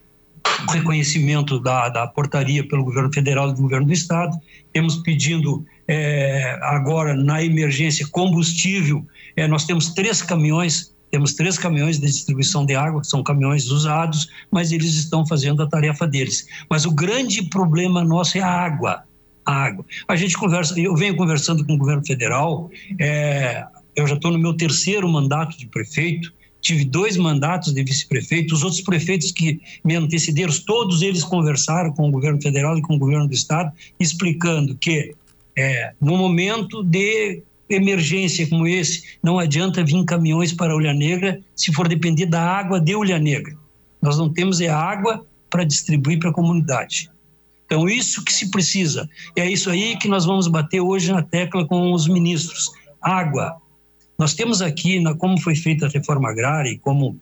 [0.67, 4.37] o reconhecimento da, da portaria pelo governo federal e do governo do estado.
[4.71, 9.05] Temos pedindo é, agora na emergência combustível.
[9.35, 14.29] É, nós temos três caminhões, temos três caminhões de distribuição de água, são caminhões usados,
[14.49, 16.47] mas eles estão fazendo a tarefa deles.
[16.69, 19.03] Mas o grande problema nosso é a água.
[19.45, 19.85] A água.
[20.07, 22.71] A gente conversa, eu venho conversando com o governo federal.
[22.99, 23.65] É,
[23.95, 26.33] eu já estou no meu terceiro mandato de prefeito
[26.65, 32.09] tive dois mandatos de vice-prefeito, os outros prefeitos que me antecederam, todos eles conversaram com
[32.09, 35.13] o governo federal e com o governo do estado, explicando que
[35.55, 41.71] é, no momento de emergência como esse, não adianta vir caminhões para Olha Negra se
[41.71, 43.55] for depender da água de Olha Negra.
[44.01, 47.11] Nós não temos é água para distribuir para a comunidade.
[47.67, 49.07] Então, isso que se precisa.
[49.35, 52.71] É isso aí que nós vamos bater hoje na tecla com os ministros.
[53.01, 53.55] Água,
[54.17, 57.19] nós temos aqui, na, como foi feita a reforma agrária e como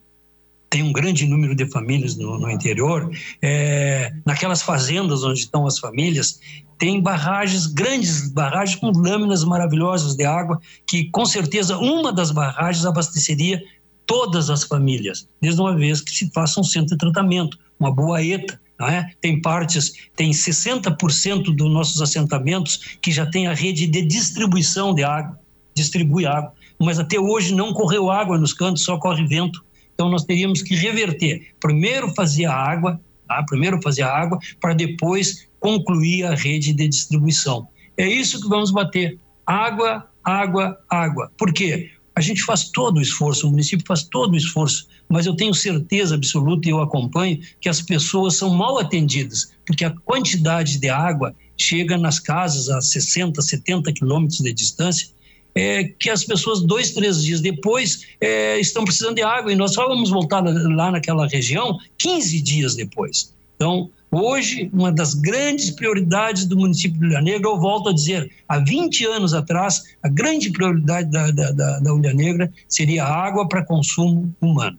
[0.70, 5.78] tem um grande número de famílias no, no interior, é, naquelas fazendas onde estão as
[5.78, 6.40] famílias,
[6.80, 12.86] tem barragens, grandes barragens com lâminas maravilhosas de água, que com certeza uma das barragens
[12.86, 13.64] abasteceria
[14.06, 18.24] todas as famílias, desde uma vez que se faça um centro de tratamento, uma boa
[18.24, 19.12] ETA, é?
[19.22, 25.04] Tem partes, tem 60% dos nossos assentamentos que já tem a rede de distribuição de
[25.04, 25.40] água,
[25.76, 26.52] distribui água
[26.84, 29.64] mas até hoje não correu água nos cantos, só corre vento.
[29.94, 31.54] Então nós teríamos que reverter.
[31.60, 33.44] Primeiro fazer a água, tá?
[33.48, 37.68] primeiro fazer a água, para depois concluir a rede de distribuição.
[37.98, 39.18] É isso que vamos bater.
[39.46, 41.32] Água, água, água.
[41.38, 41.92] Por quê?
[42.16, 45.54] A gente faz todo o esforço, o município faz todo o esforço, mas eu tenho
[45.54, 50.90] certeza absoluta e eu acompanho que as pessoas são mal atendidas, porque a quantidade de
[50.90, 55.08] água chega nas casas a 60, 70 quilômetros de distância
[55.56, 59.74] é, que as pessoas, dois, três dias depois, é, estão precisando de água e nós
[59.74, 63.34] só vamos voltar lá naquela região 15 dias depois.
[63.56, 68.32] Então, hoje, uma das grandes prioridades do município de Ilha Negra, eu volto a dizer,
[68.48, 73.64] há 20 anos atrás, a grande prioridade da, da, da, da Negra seria água para
[73.64, 74.78] consumo humano.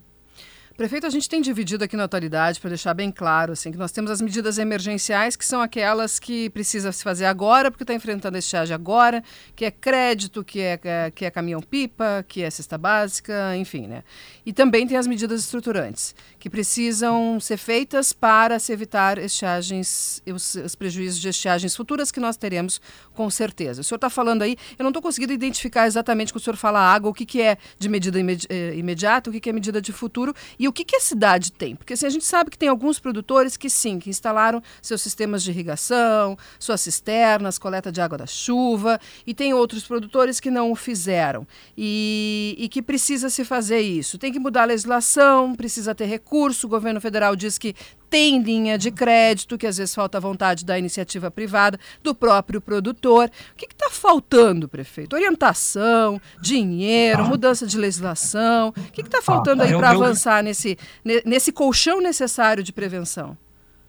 [0.76, 3.92] Prefeito, a gente tem dividido aqui na atualidade, para deixar bem claro, assim, que nós
[3.92, 8.34] temos as medidas emergenciais, que são aquelas que precisa se fazer agora, porque está enfrentando
[8.34, 9.22] a estiagem agora,
[9.54, 14.02] que é crédito, que é, que é caminhão-pipa, que é cesta básica, enfim, né?
[14.44, 16.12] E também tem as medidas estruturantes,
[16.44, 22.20] que precisam ser feitas para se evitar estiagens, os, os prejuízos de estiagens futuras que
[22.20, 22.83] nós teremos,
[23.14, 23.80] com certeza.
[23.80, 26.80] O senhor está falando aí, eu não estou conseguindo identificar exatamente quando o senhor fala
[26.80, 29.90] água, o que, que é de medida eh, imediata, o que, que é medida de
[29.90, 31.74] futuro, e o que, que a cidade tem?
[31.74, 35.42] Porque assim, a gente sabe que tem alguns produtores que sim, que instalaram seus sistemas
[35.42, 40.70] de irrigação, suas cisternas, coleta de água da chuva, e tem outros produtores que não
[40.70, 44.18] o fizeram e, e que precisa se fazer isso.
[44.18, 46.66] Tem que mudar a legislação, precisa ter recurso.
[46.66, 47.74] O governo federal diz que
[48.10, 53.30] tem linha de crédito, que às vezes falta vontade da iniciativa privada, do próprio produtor.
[53.52, 55.14] O que está faltando, prefeito?
[55.14, 58.68] Orientação, dinheiro, mudança de legislação.
[58.76, 60.76] O que está faltando aí para avançar nesse,
[61.24, 63.36] nesse colchão necessário de prevenção?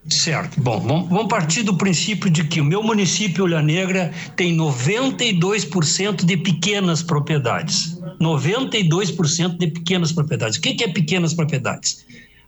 [0.07, 0.61] Certo.
[0.61, 6.37] Bom, vamos partir do princípio de que o meu município, Olha Negra, tem 92% de
[6.37, 7.99] pequenas propriedades.
[8.21, 10.59] 92% de pequenas propriedades.
[10.59, 12.05] O que é pequenas propriedades?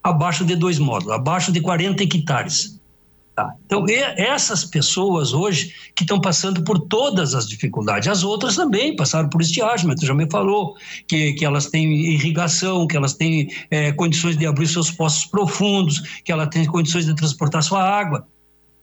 [0.09, 2.77] Abaixo de dois módulos, abaixo de 40 hectares.
[3.35, 3.53] Tá.
[3.67, 9.29] Então, essas pessoas hoje que estão passando por todas as dificuldades, as outras também passaram
[9.29, 10.75] por estiagem, mas tu já me falou
[11.07, 16.01] que, que elas têm irrigação, que elas têm é, condições de abrir seus poços profundos,
[16.25, 18.27] que elas têm condições de transportar sua água.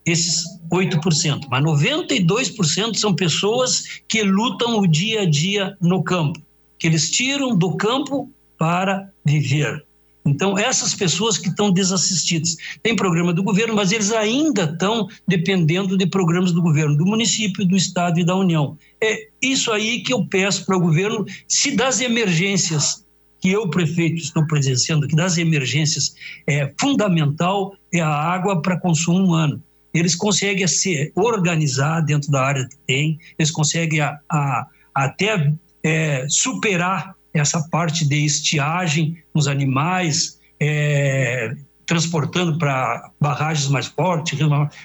[0.06, 6.40] Esses 8%, mas 92% são pessoas que lutam o dia a dia no campo,
[6.78, 9.84] que eles tiram do campo para viver.
[10.26, 12.56] Então, essas pessoas que estão desassistidas.
[12.82, 17.66] Tem programa do governo, mas eles ainda estão dependendo de programas do governo, do município,
[17.66, 18.78] do estado e da União.
[19.02, 23.04] É isso aí que eu peço para o governo, se das emergências
[23.38, 26.14] que eu, prefeito, estou presenciando, que das emergências
[26.46, 29.62] é fundamental é a água para consumo humano.
[29.92, 36.26] Eles conseguem se organizar dentro da área que tem, eles conseguem a, a, até é,
[36.30, 44.38] superar essa parte de estiagem nos animais, é, transportando para barragens mais fortes,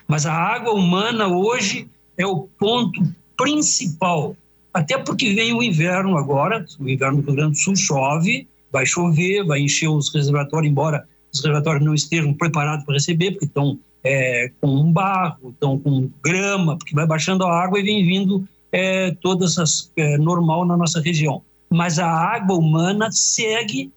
[0.08, 3.02] mas a água humana hoje é o ponto
[3.38, 4.36] principal.
[4.74, 8.86] Até porque vem o inverno agora, o inverno do Rio Grande do Sul chove, vai
[8.86, 13.80] chover, vai encher os reservatórios, embora os reservatórios não estejam preparados para receber, porque estão
[14.04, 18.48] é, com um barro, estão com grama, porque vai baixando a água e vem vindo
[18.72, 23.92] é, todas as é, normal na nossa região mas a água humana segue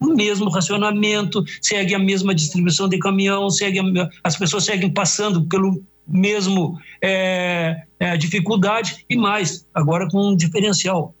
[0.00, 5.42] o mesmo racionamento, segue a mesma distribuição de caminhão, segue a, as pessoas seguem passando
[5.46, 11.14] pelo mesmo é, é, dificuldade e mais, agora com um diferencial.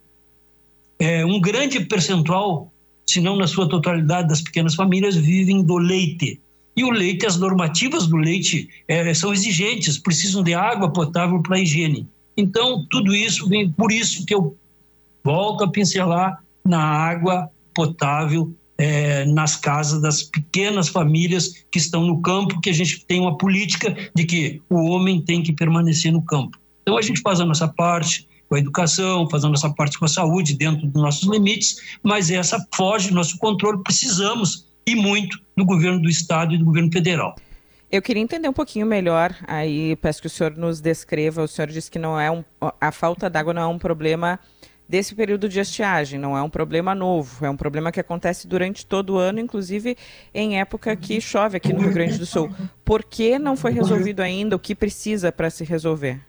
[0.98, 2.72] É, um grande percentual,
[3.06, 6.40] se não na sua totalidade, das pequenas famílias vivem do leite.
[6.76, 11.58] E o leite, as normativas do leite é, são exigentes, precisam de água potável para
[11.58, 12.08] higiene.
[12.36, 14.56] Então, tudo isso vem, por isso que eu
[15.24, 22.22] volto a pincelar na água potável é, nas casas das pequenas famílias que estão no
[22.22, 26.22] campo, que a gente tem uma política de que o homem tem que permanecer no
[26.22, 26.58] campo.
[26.82, 30.06] Então a gente faz a nossa parte com a educação, faz a nossa parte com
[30.06, 35.38] a saúde dentro dos nossos limites, mas essa foge do nosso controle, precisamos e muito
[35.56, 37.36] do governo do estado e do governo federal.
[37.92, 41.68] Eu queria entender um pouquinho melhor, aí peço que o senhor nos descreva, o senhor
[41.68, 42.42] disse que não é um,
[42.80, 44.38] a falta d'água não é um problema
[44.90, 46.18] desse período de estiagem.
[46.18, 49.96] Não é um problema novo, é um problema que acontece durante todo o ano, inclusive
[50.34, 52.50] em época que chove aqui no Rio Grande do Sul.
[52.84, 54.56] Por que não foi resolvido ainda?
[54.56, 56.20] O que precisa para se resolver?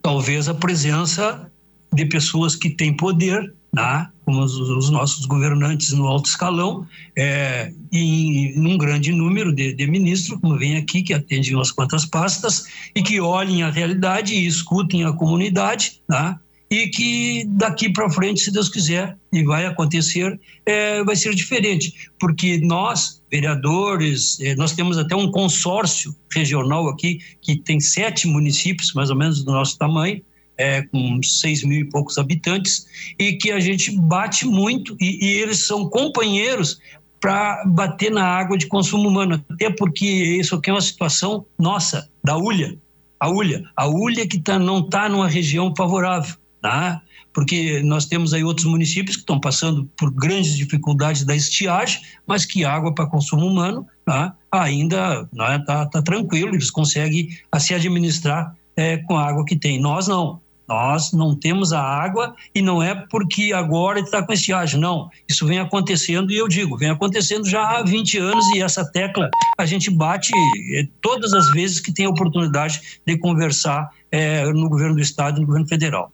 [0.00, 1.50] Talvez a presença
[1.92, 4.08] de pessoas que têm poder, né?
[4.24, 6.86] como os, os nossos governantes no alto escalão,
[7.16, 11.72] é, em, em um grande número de, de ministros, como vem aqui, que atendem umas
[11.72, 16.38] quantas pastas, e que olhem a realidade e escutem a comunidade, né?
[16.70, 22.10] E que daqui para frente, se Deus quiser, e vai acontecer, é, vai ser diferente,
[22.18, 28.92] porque nós, vereadores, é, nós temos até um consórcio regional aqui, que tem sete municípios,
[28.94, 30.20] mais ou menos do nosso tamanho,
[30.58, 32.86] é, com seis mil e poucos habitantes,
[33.18, 36.80] e que a gente bate muito, e, e eles são companheiros
[37.20, 42.08] para bater na água de consumo humano, até porque isso aqui é uma situação nossa,
[42.24, 42.76] da Ulha,
[43.20, 46.34] a Ulha, a Ulha que tá, não está numa região favorável
[46.68, 47.02] tá?
[47.36, 52.46] porque nós temos aí outros municípios que estão passando por grandes dificuldades da estiagem, mas
[52.46, 54.34] que água para consumo humano tá?
[54.50, 59.78] ainda está né, tá, tranquilo, eles conseguem se administrar é, com a água que tem.
[59.78, 60.40] Nós não.
[60.66, 65.08] Nós não temos a água e não é porque agora está com estiagem, não.
[65.28, 69.28] Isso vem acontecendo e eu digo, vem acontecendo já há 20 anos e essa tecla
[69.58, 70.32] a gente bate
[70.72, 75.36] é, todas as vezes que tem a oportunidade de conversar é, no governo do estado
[75.36, 76.10] e no governo federal.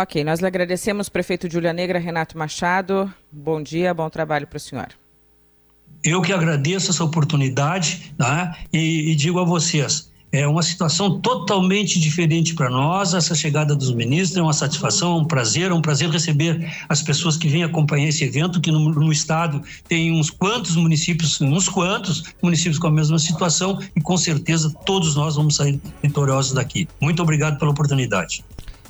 [0.00, 3.12] Ok, nós lhe agradecemos, prefeito de Negra, Renato Machado.
[3.32, 4.86] Bom dia, bom trabalho para o senhor.
[6.04, 8.56] Eu que agradeço essa oportunidade tá?
[8.72, 13.12] e, e digo a vocês, é uma situação totalmente diferente para nós.
[13.12, 17.36] Essa chegada dos ministros é uma satisfação, um prazer, é um prazer receber as pessoas
[17.36, 22.22] que vêm acompanhar esse evento, que no, no, estado tem uns quantos municípios, uns quantos
[22.40, 26.86] municípios com a mesma situação e com certeza todos nós vamos sair vitoriosos daqui.
[27.00, 28.44] Muito obrigado pela oportunidade.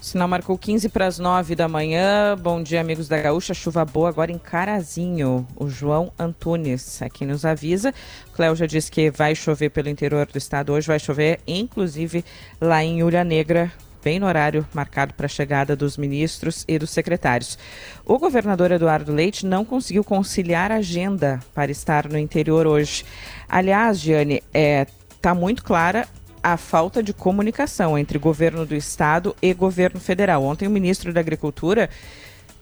[0.09, 2.35] Sinal marcou 15 para as 9 da manhã.
[2.40, 3.53] Bom dia, amigos da Gaúcha.
[3.53, 5.47] Chuva boa agora em Carazinho.
[5.55, 7.92] O João Antunes aqui nos avisa.
[8.29, 10.87] O Cléo já disse que vai chover pelo interior do estado hoje.
[10.87, 12.25] Vai chover, inclusive,
[12.59, 13.71] lá em Ulha Negra,
[14.03, 17.59] bem no horário marcado para a chegada dos ministros e dos secretários.
[18.03, 23.05] O governador Eduardo Leite não conseguiu conciliar a agenda para estar no interior hoje.
[23.47, 24.87] Aliás, Giane, é,
[25.21, 26.09] tá muito clara
[26.42, 30.42] a falta de comunicação entre governo do estado e governo federal.
[30.44, 31.88] Ontem o ministro da Agricultura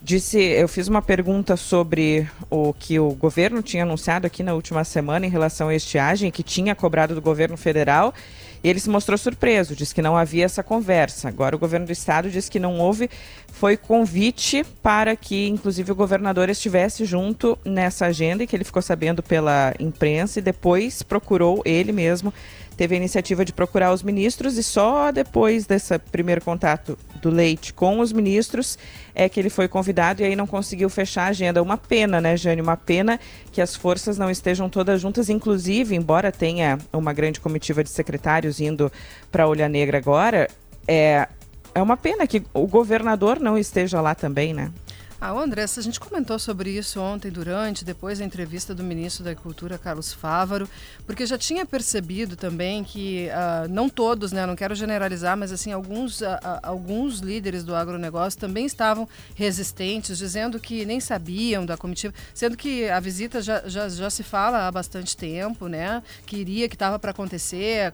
[0.03, 4.85] disse, eu fiz uma pergunta sobre o que o governo tinha anunciado aqui na última
[4.85, 8.15] semana em relação à estiagem, que tinha cobrado do governo federal,
[8.63, 11.29] ele se mostrou surpreso, disse que não havia essa conversa.
[11.29, 13.09] Agora o governo do estado diz que não houve,
[13.53, 18.83] foi convite para que, inclusive, o governador estivesse junto nessa agenda e que ele ficou
[18.83, 22.33] sabendo pela imprensa e depois procurou ele mesmo
[22.77, 27.73] teve a iniciativa de procurar os ministros e só depois desse primeiro contato do Leite
[27.73, 28.79] com os ministros
[29.15, 31.63] é que ele foi convidado e aí não conseguiu fechar a agenda.
[31.63, 32.61] Uma pena, né, Jane?
[32.61, 33.19] Uma pena
[33.51, 38.61] que as forças não estejam todas juntas, inclusive, embora tenha uma grande comitiva de secretários
[38.61, 38.93] indo
[39.33, 40.49] para Olha Negra agora,
[40.87, 41.27] é,
[41.75, 44.71] é uma pena que o governador não esteja lá também, né?
[45.19, 49.35] Ah, Andressa, a gente comentou sobre isso ontem, durante, depois da entrevista do ministro da
[49.35, 50.69] Cultura, Carlos Fávaro,
[51.07, 55.73] porque já tinha percebido também que, uh, não todos, né, não quero generalizar, mas assim,
[55.73, 61.79] alguns, uh, uh, alguns líderes do agronegócio também estavam resistentes, dizendo que nem sabiam da
[61.79, 66.37] comitiva, sendo que a visita já, já, já se fala há bastante tempo, né, que
[66.37, 67.91] iria, que estava para acontecer,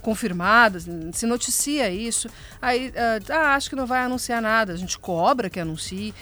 [0.00, 0.78] confirmada,
[1.12, 2.30] se noticia isso,
[2.62, 2.94] aí,
[3.28, 6.14] ah, acho que não vai anunciar nada, a gente cobra que anuncie.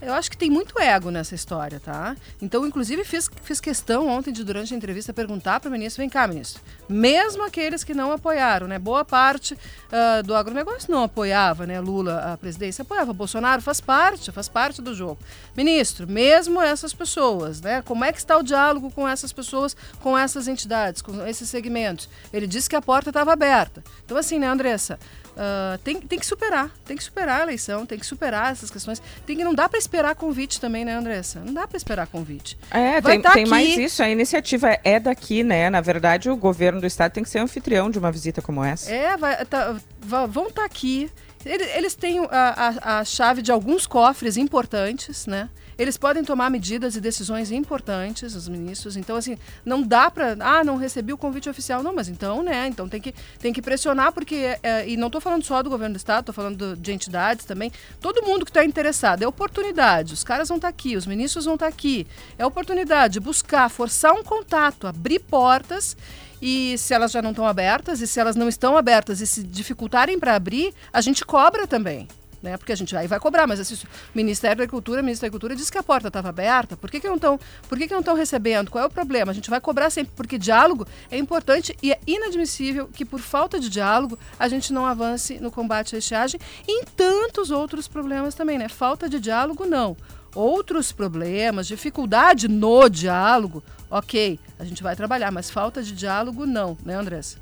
[0.00, 2.16] Eu acho que tem muito ego nessa história, tá?
[2.40, 6.08] Então, inclusive, fiz, fiz questão ontem, de, durante a entrevista, perguntar para o ministro: vem
[6.08, 8.78] cá, ministro, mesmo aqueles que não apoiaram, né?
[8.78, 11.80] Boa parte uh, do agronegócio não apoiava, né?
[11.80, 13.12] Lula, a presidência, apoiava.
[13.12, 15.18] Bolsonaro faz parte, faz parte do jogo.
[15.56, 17.82] Ministro, mesmo essas pessoas, né?
[17.82, 22.08] Como é que está o diálogo com essas pessoas, com essas entidades, com esses segmentos?
[22.32, 23.82] Ele disse que a porta estava aberta.
[24.04, 24.98] Então, assim, né, Andressa?
[25.38, 29.00] Uh, tem, tem que superar, tem que superar a eleição, tem que superar essas questões.
[29.24, 31.38] Tem que, não dá para esperar convite também, né, Andressa?
[31.38, 32.58] Não dá para esperar convite.
[32.72, 34.02] É, Vai tem, tá tem mais isso.
[34.02, 35.70] A iniciativa é daqui, né?
[35.70, 38.92] Na verdade, o governo do estado tem que ser anfitrião de uma visita como essa.
[38.92, 41.08] É, vai, tá, vão estar tá aqui.
[41.44, 45.48] Eles têm a, a, a chave de alguns cofres importantes, né?
[45.78, 48.96] Eles podem tomar medidas e decisões importantes, os ministros.
[48.96, 50.36] Então, assim, não dá para.
[50.40, 51.82] Ah, não recebi o convite oficial.
[51.82, 52.66] Não, mas então, né?
[52.66, 54.58] Então tem que, tem que pressionar, porque.
[54.62, 57.70] É, e não estou falando só do governo do Estado, estou falando de entidades também.
[58.00, 59.22] Todo mundo que está interessado.
[59.22, 60.14] É oportunidade.
[60.14, 62.06] Os caras vão estar tá aqui, os ministros vão estar tá aqui.
[62.36, 65.96] É oportunidade buscar, forçar um contato, abrir portas
[66.40, 69.42] e se elas já não estão abertas, e se elas não estão abertas e se
[69.42, 72.08] dificultarem para abrir, a gente cobra também
[72.42, 72.56] né?
[72.56, 75.26] Porque a gente aí vai cobrar, mas assim, o Ministério da Agricultura, o Ministro da
[75.26, 76.76] Agricultura disse que a porta estava aberta.
[76.76, 77.38] Por que, que não estão?
[77.68, 78.70] Por que, que não estão recebendo?
[78.70, 79.32] Qual é o problema?
[79.32, 83.58] A gente vai cobrar sempre, porque diálogo é importante e é inadmissível que por falta
[83.58, 88.34] de diálogo a gente não avance no combate à estiagem e em tantos outros problemas
[88.34, 88.68] também, né?
[88.68, 89.96] Falta de diálogo não.
[90.34, 96.76] Outros problemas, dificuldade no diálogo, ok, a gente vai trabalhar, mas falta de diálogo não,
[96.84, 97.38] né, Andressa?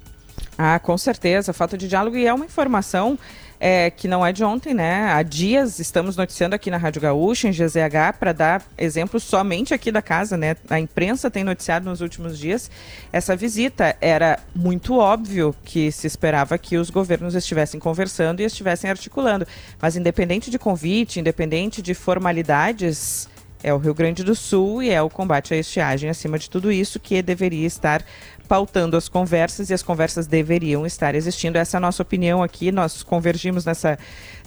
[0.57, 3.19] Ah, com certeza, falta de diálogo e é uma informação
[3.59, 5.13] é, que não é de ontem, né?
[5.13, 9.91] Há dias estamos noticiando aqui na Rádio Gaúcha, em GZH, para dar exemplos somente aqui
[9.91, 10.57] da casa, né?
[10.69, 12.71] A imprensa tem noticiado nos últimos dias
[13.13, 13.97] essa visita.
[14.01, 19.47] Era muito óbvio que se esperava que os governos estivessem conversando e estivessem articulando.
[19.81, 23.29] Mas independente de convite, independente de formalidades
[23.63, 26.71] é o Rio Grande do Sul e é o combate à estiagem, acima de tudo
[26.71, 28.05] isso, que deveria estar
[28.47, 31.59] pautando as conversas e as conversas deveriam estar existindo.
[31.59, 32.73] Essa é a nossa opinião aqui.
[32.73, 33.99] Nós convergimos nessa,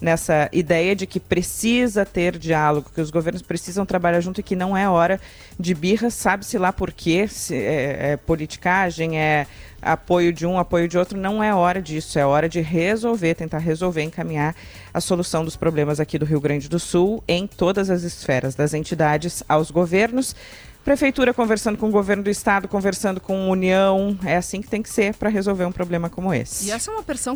[0.02, 4.56] nessa ideia de que precisa ter diálogo, que os governos precisam trabalhar junto e que
[4.56, 5.20] não é hora
[5.60, 9.46] de birra, sabe-se lá por quê, se é, é politicagem, é
[9.82, 13.60] apoio de um, apoio de outro, não é hora disso, é hora de resolver, tentar
[13.60, 14.56] resolver, encaminhar
[14.94, 18.74] a solução dos problemas aqui do Rio Grande do Sul em todas as esferas, das
[18.74, 20.36] entidades aos governos.
[20.84, 24.18] Prefeitura conversando com o governo do estado, conversando com a União.
[24.26, 26.68] É assim que tem que ser para resolver um problema como esse.
[26.68, 27.36] E essa é uma percepção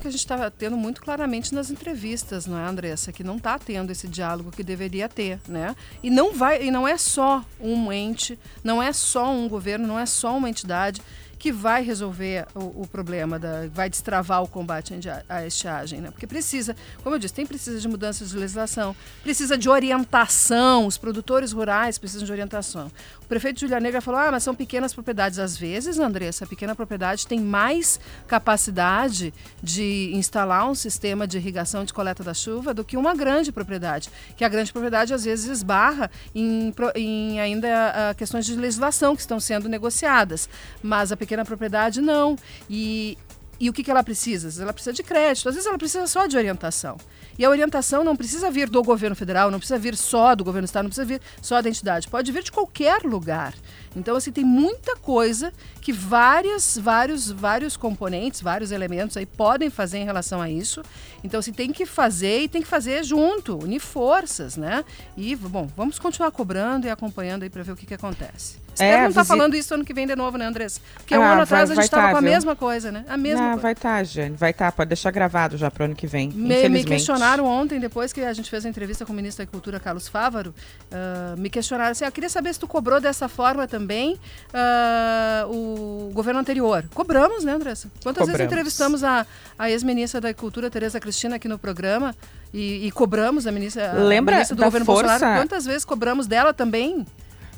[0.00, 3.12] que a gente está tendo muito claramente nas entrevistas, não é, Andressa?
[3.12, 5.76] Que não está tendo esse diálogo que deveria ter, né?
[6.02, 9.98] E não vai, e não é só um ente, não é só um governo, não
[9.98, 11.00] é só uma entidade
[11.40, 14.94] que vai resolver o, o problema, da, vai destravar o combate
[15.26, 16.10] à estiagem, né?
[16.10, 20.98] Porque precisa, como eu disse, tem precisa de mudança de legislação, precisa de orientação, os
[20.98, 22.92] produtores rurais precisam de orientação.
[23.30, 25.38] O prefeito de Julia Negra falou, ah, mas são pequenas propriedades.
[25.38, 31.84] Às vezes, Andressa, a pequena propriedade tem mais capacidade de instalar um sistema de irrigação
[31.84, 35.48] de coleta da chuva do que uma grande propriedade, que a grande propriedade às vezes
[35.48, 40.48] esbarra em, em ainda uh, questões de legislação que estão sendo negociadas,
[40.82, 42.36] mas a pequena pequena propriedade, não.
[42.68, 43.16] E,
[43.58, 44.62] e o que, que ela precisa?
[44.62, 46.96] Ela precisa de crédito, às vezes ela precisa só de orientação.
[47.38, 50.66] E a orientação não precisa vir do governo federal, não precisa vir só do governo
[50.66, 53.54] do estado, não precisa vir só da entidade, pode vir de qualquer lugar.
[53.96, 59.98] Então, assim, tem muita coisa que várias, vários, vários componentes, vários elementos aí podem fazer
[59.98, 60.82] em relação a isso.
[61.24, 64.84] Então, assim, tem que fazer e tem que fazer junto, unir forças, né?
[65.16, 68.58] E, bom, vamos continuar cobrando e acompanhando aí para ver o que, que acontece.
[68.72, 70.80] Espero é, não estar tá falando isso ano que vem de novo, né, Andressa?
[70.94, 73.04] Porque ah, um ano atrás a gente estava tá, com a mesma coisa, né?
[73.08, 73.62] A mesma não, coisa.
[73.62, 74.36] Vai estar, tá, Jane.
[74.36, 74.66] Vai estar.
[74.66, 76.30] Tá, pode deixar gravado já para o ano que vem.
[76.30, 79.50] Me, me, questionaram ontem, depois que a gente fez a entrevista com o ministro da
[79.50, 80.54] Cultura, Carlos Fávaro,
[80.92, 86.10] uh, me questionaram assim: eu queria saber se tu cobrou dessa forma também uh, o
[86.12, 86.84] governo anterior.
[86.94, 87.88] Cobramos, né, Andressa?
[88.02, 88.38] Quantas Cobramos.
[88.38, 89.26] vezes entrevistamos a,
[89.58, 92.14] a ex-ministra da Cultura, Tereza Cristina, aqui no programa?
[92.52, 95.08] E, e cobramos a ministra, Lembra a ministra do da governo força...
[95.08, 95.40] Bolsonaro.
[95.40, 97.06] Quantas vezes cobramos dela também?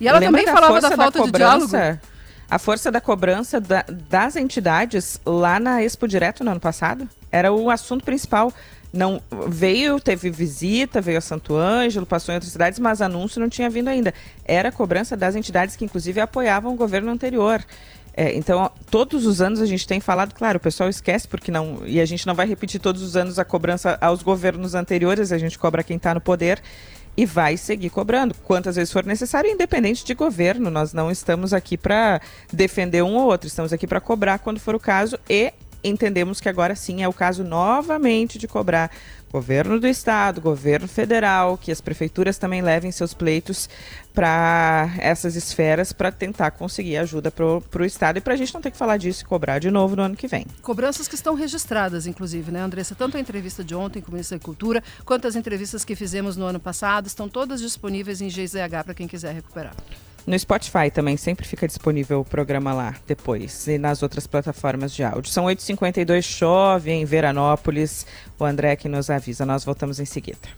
[0.01, 1.73] E ela Lembra também falava da falta da de diálogo.
[2.51, 7.51] A força da cobrança da, das entidades lá na Expo Direto no ano passado era
[7.51, 8.53] o assunto principal.
[8.93, 13.49] Não veio, teve visita, veio a Santo Ângelo, passou em outras cidades, mas anúncio não
[13.49, 14.13] tinha vindo ainda.
[14.45, 17.65] Era cobrança das entidades que inclusive apoiavam o governo anterior.
[18.15, 21.81] É, então, todos os anos a gente tem falado, claro, o pessoal esquece porque não.
[21.87, 25.39] E a gente não vai repetir todos os anos a cobrança aos governos anteriores, a
[25.39, 26.61] gente cobra quem está no poder
[27.17, 30.71] e vai seguir cobrando quantas vezes for necessário, independente de governo.
[30.71, 32.21] Nós não estamos aqui para
[32.53, 35.53] defender um ou outro, estamos aqui para cobrar quando for o caso e
[35.83, 38.91] entendemos que agora sim é o caso novamente de cobrar
[39.33, 43.69] governo do estado, governo federal, que as prefeituras também levem seus pleitos
[44.13, 48.61] para essas esferas para tentar conseguir ajuda para o estado e para a gente não
[48.61, 50.47] ter que falar disso e cobrar de novo no ano que vem.
[50.61, 52.95] Cobranças que estão registradas, inclusive, né, Andressa?
[52.95, 56.37] Tanto a entrevista de ontem com o ministro da Cultura, quanto as entrevistas que fizemos
[56.37, 59.75] no ano passado, estão todas disponíveis em GZH para quem quiser recuperar.
[60.27, 65.03] No Spotify também sempre fica disponível o programa lá depois e nas outras plataformas de
[65.03, 65.31] áudio.
[65.31, 68.07] São 8h52, chove em Veranópolis.
[68.39, 69.45] O André que nos avisa.
[69.45, 70.49] Nós voltamos em seguida.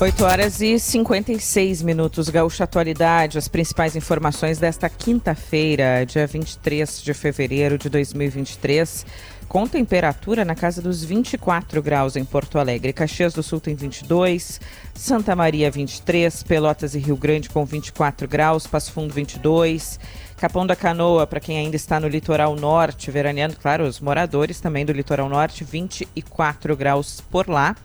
[0.00, 2.30] 8 horas e 56 minutos.
[2.30, 9.04] Gaúcha Atualidade, as principais informações desta quinta-feira, dia 23 de fevereiro de 2023,
[9.46, 12.94] com temperatura na casa dos 24 graus em Porto Alegre.
[12.94, 14.58] Caxias do Sul tem 22,
[14.94, 20.00] Santa Maria 23, Pelotas e Rio Grande com 24 graus, Passo Fundo 22.
[20.38, 24.86] Capão da Canoa, para quem ainda está no litoral norte, veraneando, claro, os moradores também
[24.86, 27.76] do litoral norte, 24 graus por lá.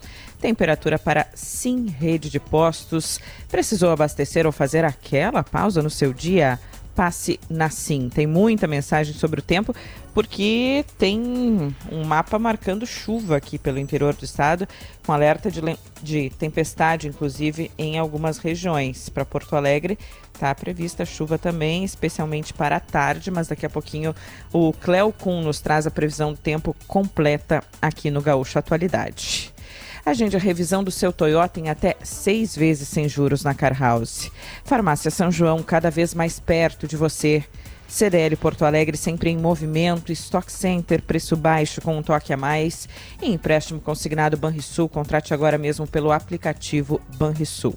[0.46, 3.18] Temperatura para Sim Rede de Postos.
[3.50, 6.56] Precisou abastecer ou fazer aquela pausa no seu dia?
[6.94, 8.08] Passe na Sim.
[8.08, 9.74] Tem muita mensagem sobre o tempo,
[10.14, 11.20] porque tem
[11.90, 14.68] um mapa marcando chuva aqui pelo interior do estado,
[15.04, 15.60] com alerta de,
[16.00, 19.08] de tempestade, inclusive, em algumas regiões.
[19.08, 19.98] Para Porto Alegre,
[20.32, 24.14] está prevista chuva também, especialmente para a tarde, mas daqui a pouquinho
[24.52, 29.55] o Cleo Kuhn nos traz a previsão do tempo completa aqui no Gaúcho Atualidade.
[30.06, 34.30] Agende a revisão do seu Toyota em até seis vezes sem juros na Car House.
[34.64, 37.42] Farmácia São João, cada vez mais perto de você.
[37.88, 42.88] CDL Porto Alegre sempre em movimento, Stock Center, preço baixo com um toque a mais.
[43.20, 47.74] E empréstimo consignado Banrisul, contrate agora mesmo pelo aplicativo Banrisul.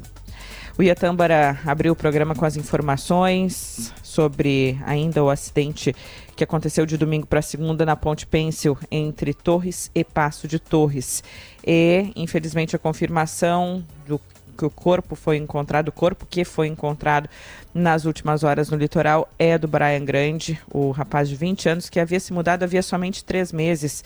[0.78, 5.94] O Iatâmbara abriu o programa com as informações sobre ainda o acidente
[6.40, 11.22] que aconteceu de domingo para segunda na Ponte Pêncil entre Torres e Passo de Torres.
[11.68, 14.22] E, infelizmente, a confirmação do
[14.58, 17.30] que o corpo foi encontrado, o corpo que foi encontrado
[17.74, 22.00] nas últimas horas no litoral é do Brian Grande, o rapaz de 20 anos que
[22.00, 24.02] havia se mudado havia somente três meses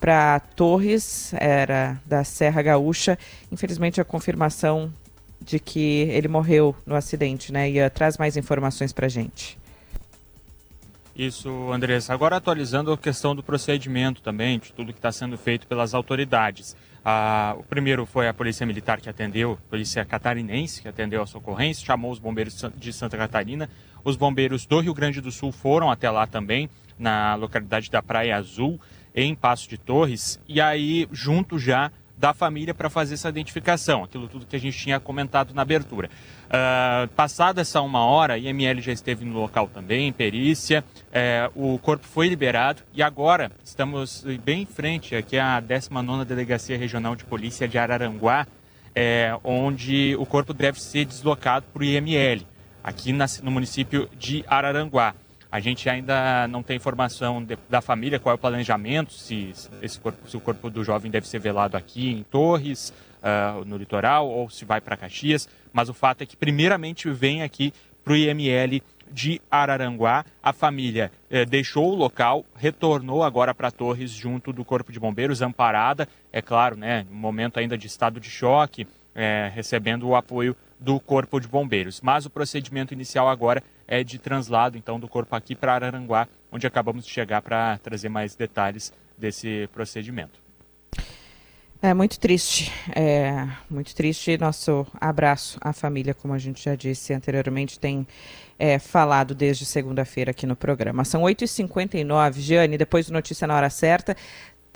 [0.00, 3.16] para Torres, era da Serra Gaúcha.
[3.52, 4.92] Infelizmente, a confirmação
[5.40, 7.70] de que ele morreu no acidente, né?
[7.70, 9.56] E uh, traz mais informações para gente.
[11.18, 12.12] Isso, Andressa.
[12.12, 16.76] Agora atualizando a questão do procedimento também, de tudo que está sendo feito pelas autoridades.
[17.02, 21.86] Ah, o primeiro foi a Polícia Militar que atendeu, Polícia Catarinense que atendeu a socorrência,
[21.86, 23.70] chamou os bombeiros de Santa Catarina.
[24.04, 28.36] Os bombeiros do Rio Grande do Sul foram até lá também, na localidade da Praia
[28.36, 28.78] Azul,
[29.14, 34.26] em Passo de Torres, e aí junto já da família para fazer essa identificação, aquilo
[34.28, 36.08] tudo que a gente tinha comentado na abertura.
[36.46, 41.78] Uh, passada essa uma hora, a IML já esteve no local também, perícia, é, o
[41.78, 47.24] corpo foi liberado e agora estamos bem em frente, aqui a 19ª Delegacia Regional de
[47.24, 48.46] Polícia de Araranguá,
[48.94, 52.46] é, onde o corpo deve ser deslocado para o IML,
[52.82, 55.14] aqui na, no município de Araranguá.
[55.50, 59.98] A gente ainda não tem informação de, da família, qual é o planejamento, se, esse
[59.98, 62.92] corpo, se o corpo do jovem deve ser velado aqui em Torres,
[63.22, 65.48] uh, no litoral, ou se vai para Caxias.
[65.72, 67.72] Mas o fato é que, primeiramente, vem aqui
[68.04, 70.24] para o IML de Araranguá.
[70.42, 75.42] A família eh, deixou o local, retornou agora para Torres junto do Corpo de Bombeiros,
[75.42, 80.56] amparada, é claro, né, um momento ainda de estado de choque, eh, recebendo o apoio
[80.78, 82.00] do Corpo de Bombeiros.
[82.00, 86.66] Mas o procedimento inicial agora é de translado então do corpo aqui para Araranguá, onde
[86.66, 90.46] acabamos de chegar para trazer mais detalhes desse procedimento.
[91.82, 94.36] É muito triste, é muito triste.
[94.38, 98.06] Nosso abraço à família, como a gente já disse anteriormente, tem
[98.58, 101.04] é, falado desde segunda-feira aqui no programa.
[101.04, 102.40] São 8h59.
[102.40, 104.16] Giane, depois do Notícia na Hora Certa,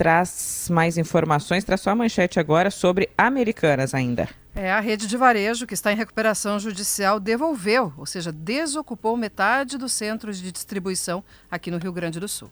[0.01, 4.27] traz mais informações, traz sua manchete agora sobre Americanas ainda.
[4.55, 9.77] É, a rede de varejo, que está em recuperação judicial, devolveu, ou seja, desocupou metade
[9.77, 12.51] dos centros de distribuição aqui no Rio Grande do Sul.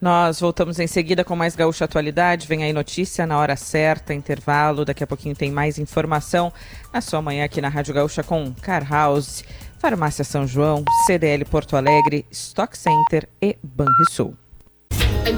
[0.00, 2.46] Nós voltamos em seguida com mais Gaúcha Atualidade.
[2.46, 4.84] Vem aí notícia na hora certa, intervalo.
[4.84, 6.52] Daqui a pouquinho tem mais informação
[6.92, 9.42] na sua manhã aqui na Rádio Gaúcha com Car House,
[9.80, 14.36] Farmácia São João, CDL Porto Alegre, Stock Center e Banrisul.
[15.24, 15.34] 9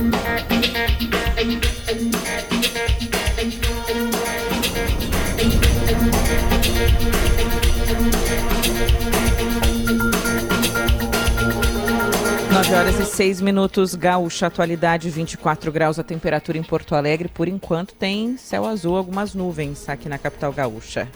[12.74, 17.28] horas e 6 minutos, Gaúcha, atualidade 24 graus a temperatura em Porto Alegre.
[17.28, 21.06] Por enquanto tem céu azul, algumas nuvens aqui na capital gaúcha.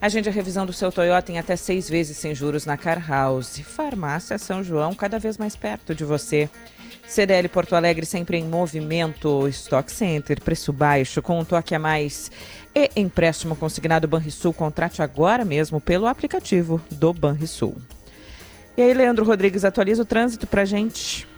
[0.00, 3.58] Agende a revisão do seu Toyota em até seis vezes sem juros na Car House.
[3.58, 6.48] Farmácia São João, cada vez mais perto de você.
[7.06, 9.46] CDL Porto Alegre sempre em movimento.
[9.48, 12.30] Stock Center, preço baixo, com um toque a mais.
[12.74, 17.76] E empréstimo consignado Banrisul, contrate agora mesmo pelo aplicativo do Banrisul.
[18.76, 21.28] E aí, Leandro Rodrigues, atualiza o trânsito para gente.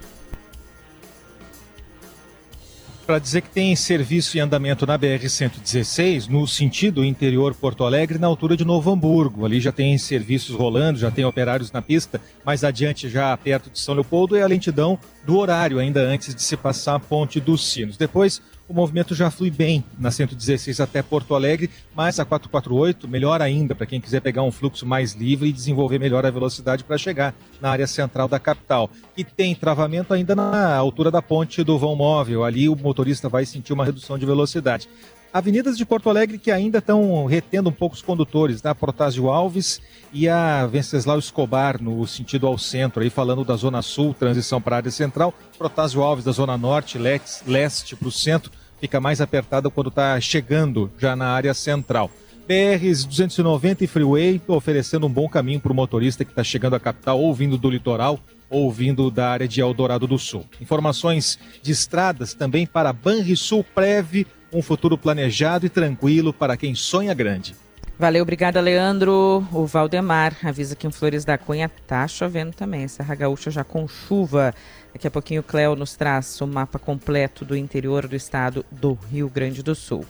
[3.07, 8.27] Para dizer que tem serviço em andamento na BR-116, no sentido interior Porto Alegre, na
[8.27, 9.45] altura de Novo Hamburgo.
[9.45, 12.19] Ali já tem serviços rolando, já tem operários na pista.
[12.45, 16.41] Mais adiante, já perto de São Leopoldo, é a lentidão do horário, ainda antes de
[16.41, 17.95] se passar a Ponte dos Sinos.
[17.95, 23.41] Depois, o movimento já flui bem na 116 até Porto Alegre, mas a 448 melhor
[23.41, 26.97] ainda para quem quiser pegar um fluxo mais livre e desenvolver melhor a velocidade para
[26.97, 28.89] chegar na área central da capital.
[29.15, 32.43] E tem travamento ainda na altura da ponte do vão móvel.
[32.43, 34.89] Ali o motorista vai sentir uma redução de velocidade.
[35.37, 38.73] Avenidas de Porto Alegre que ainda estão retendo um pouco os condutores, tá?
[38.73, 39.79] Protásio Alves
[40.11, 44.77] e a Venceslau Escobar no sentido ao centro, aí falando da Zona Sul, transição para
[44.77, 45.31] a área central.
[45.55, 50.91] Protásio Alves da Zona Norte, leste para o centro, fica mais apertada quando está chegando
[50.97, 52.09] já na área central.
[52.47, 56.79] BRs 290 e Freeway oferecendo um bom caminho para o motorista que está chegando à
[56.79, 58.19] capital ou vindo do litoral
[58.49, 60.45] ou vindo da área de Eldorado do Sul.
[60.59, 67.13] Informações de estradas também para Banrisul Preve, um futuro planejado e tranquilo para quem sonha
[67.13, 67.55] grande.
[67.99, 69.43] Valeu, obrigada, Leandro.
[69.51, 72.87] O Valdemar avisa que em Flores da Cunha tá chovendo também.
[72.87, 74.53] Serra Gaúcha já com chuva.
[74.93, 78.93] Daqui a pouquinho o Cléo nos traz o mapa completo do interior do estado do
[79.11, 80.05] Rio Grande do Sul.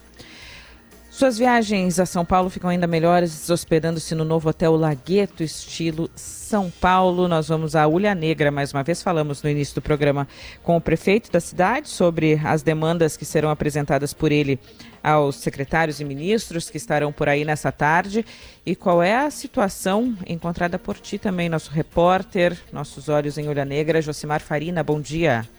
[1.17, 6.69] Suas viagens a São Paulo ficam ainda melhores hospedando-se no novo hotel Lagueto, estilo São
[6.69, 7.27] Paulo.
[7.27, 9.01] Nós vamos à Ulha Negra mais uma vez.
[9.01, 10.27] Falamos no início do programa
[10.61, 14.59] com o prefeito da cidade sobre as demandas que serão apresentadas por ele
[15.03, 18.23] aos secretários e ministros que estarão por aí nessa tarde
[18.63, 23.65] e qual é a situação encontrada por ti também, nosso repórter, nossos olhos em Ulha
[23.65, 24.83] Negra, Josimar Farina.
[24.83, 25.49] Bom dia.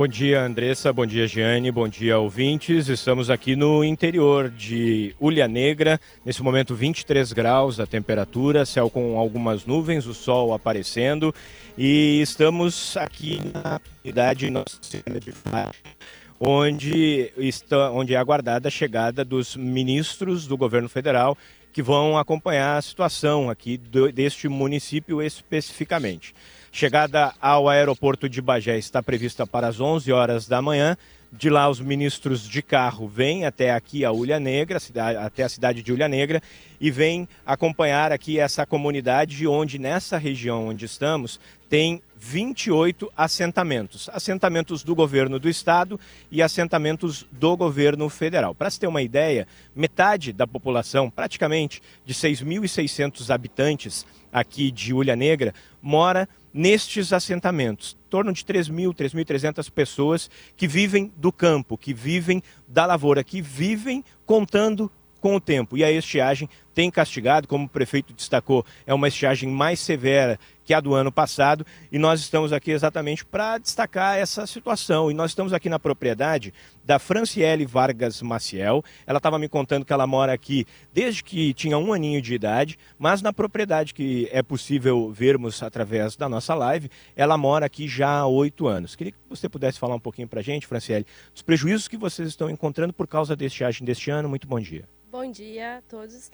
[0.00, 0.90] Bom dia, Andressa.
[0.94, 1.70] Bom dia, Giane.
[1.70, 2.88] Bom dia, ouvintes.
[2.88, 6.00] Estamos aqui no interior de Ulha Negra.
[6.24, 11.34] Nesse momento, 23 graus a temperatura, céu com algumas nuvens, o sol aparecendo.
[11.76, 15.92] E estamos aqui na cidade Nossa Senhora de Fátima,
[16.40, 21.36] onde, está, onde é aguardada a chegada dos ministros do governo federal
[21.74, 26.34] que vão acompanhar a situação aqui do, deste município especificamente.
[26.72, 30.96] Chegada ao aeroporto de Bagé está prevista para as 11 horas da manhã.
[31.32, 34.78] De lá, os ministros de carro vêm até aqui a Ulha Negra,
[35.20, 36.40] até a cidade de Ulha Negra,
[36.80, 44.10] e vêm acompanhar aqui essa comunidade, onde nessa região onde estamos tem 28 assentamentos.
[44.12, 45.98] Assentamentos do governo do estado
[46.30, 48.54] e assentamentos do governo federal.
[48.54, 55.16] Para se ter uma ideia, metade da população, praticamente de 6.600 habitantes aqui de Ulha
[55.16, 57.96] Negra, mora nestes assentamentos.
[58.06, 63.40] Em torno de 3.000, 3.300 pessoas que vivem do campo, que vivem da lavoura, que
[63.40, 65.76] vivem contando com o tempo.
[65.76, 66.48] E a estiagem
[66.80, 71.12] tem castigado, como o prefeito destacou, é uma estiagem mais severa que a do ano
[71.12, 75.10] passado, e nós estamos aqui exatamente para destacar essa situação.
[75.10, 78.82] E nós estamos aqui na propriedade da Franciele Vargas Maciel.
[79.06, 82.78] Ela estava me contando que ela mora aqui desde que tinha um aninho de idade,
[82.98, 88.20] mas na propriedade que é possível vermos através da nossa live, ela mora aqui já
[88.20, 88.96] há oito anos.
[88.96, 92.26] Queria que você pudesse falar um pouquinho para a gente, Franciele, dos prejuízos que vocês
[92.26, 94.30] estão encontrando por causa da estiagem deste ano.
[94.30, 94.88] Muito bom dia.
[95.10, 96.30] Bom dia a todos.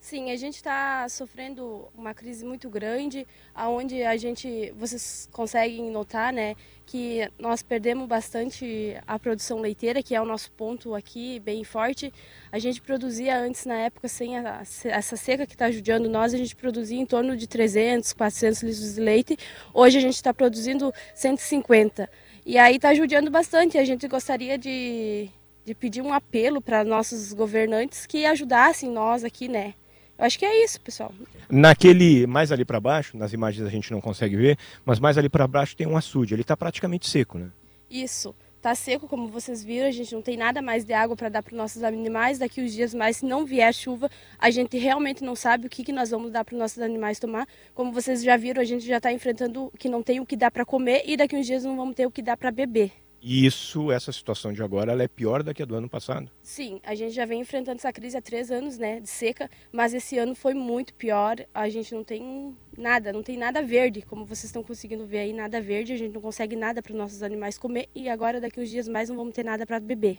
[0.00, 6.32] Sim, a gente está sofrendo uma crise muito grande, aonde a gente, vocês conseguem notar,
[6.32, 11.64] né, que nós perdemos bastante a produção leiteira, que é o nosso ponto aqui bem
[11.64, 12.10] forte.
[12.50, 16.38] A gente produzia antes, na época, sem a, essa seca que está judiando nós, a
[16.38, 19.38] gente produzia em torno de 300, 400 litros de leite.
[19.72, 22.10] Hoje a gente está produzindo 150.
[22.46, 23.76] E aí está judiando bastante.
[23.76, 25.28] A gente gostaria de,
[25.62, 29.74] de pedir um apelo para nossos governantes que ajudassem nós aqui, né?
[30.20, 31.12] Acho que é isso, pessoal.
[31.48, 35.30] Naquele, mais ali para baixo, nas imagens a gente não consegue ver, mas mais ali
[35.30, 37.50] para baixo tem um açude, ele está praticamente seco, né?
[37.90, 38.34] Isso.
[38.60, 41.42] Tá seco, como vocês viram, a gente não tem nada mais de água para dar
[41.42, 42.38] para os nossos animais.
[42.38, 45.82] Daqui uns dias mais, se não vier chuva, a gente realmente não sabe o que,
[45.82, 47.48] que nós vamos dar para os nossos animais tomar.
[47.72, 50.50] Como vocês já viram, a gente já está enfrentando que não tem o que dar
[50.50, 52.92] para comer e daqui uns dias não vamos ter o que dar para beber.
[53.22, 56.30] E isso, essa situação de agora, ela é pior do que a do ano passado?
[56.42, 59.92] Sim, a gente já vem enfrentando essa crise há três anos, né, de seca, mas
[59.92, 61.36] esse ano foi muito pior.
[61.52, 65.32] A gente não tem nada, não tem nada verde, como vocês estão conseguindo ver aí,
[65.34, 65.92] nada verde.
[65.92, 68.88] A gente não consegue nada para os nossos animais comer e agora, daqui uns dias
[68.88, 70.18] mais, não vamos ter nada para beber.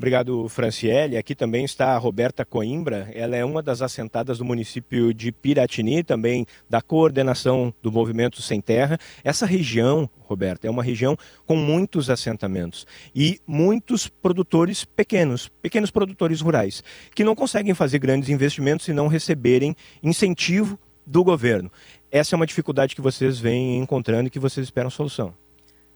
[0.00, 1.18] Obrigado, Franciele.
[1.18, 3.10] Aqui também está a Roberta Coimbra.
[3.12, 8.62] Ela é uma das assentadas do município de Piratini, também da coordenação do Movimento Sem
[8.62, 8.96] Terra.
[9.22, 16.40] Essa região, Roberta, é uma região com muitos assentamentos e muitos produtores pequenos, pequenos produtores
[16.40, 16.82] rurais,
[17.14, 21.70] que não conseguem fazer grandes investimentos se não receberem incentivo do governo.
[22.10, 25.34] Essa é uma dificuldade que vocês vêm encontrando e que vocês esperam solução.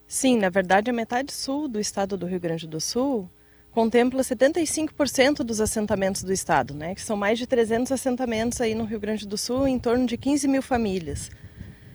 [0.07, 3.27] Sim, na verdade, a metade sul do estado do Rio Grande do Sul
[3.75, 8.85] contempla 75% dos assentamentos do estado, né, que são mais de 300 assentamentos aí no
[8.85, 11.29] Rio Grande do Sul, em torno de 15 mil famílias.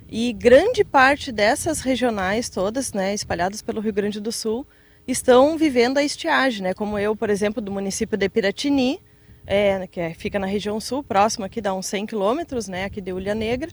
[0.07, 4.66] E grande parte dessas regionais todas, né, espalhadas pelo Rio Grande do Sul,
[5.09, 9.01] estão vivendo a estiagem, né, como eu, por exemplo, do município de Piratini,
[9.47, 13.01] é, que é, fica na região sul, próximo aqui, dá uns 100 quilômetros, né, aqui
[13.01, 13.70] de Ulha Negra,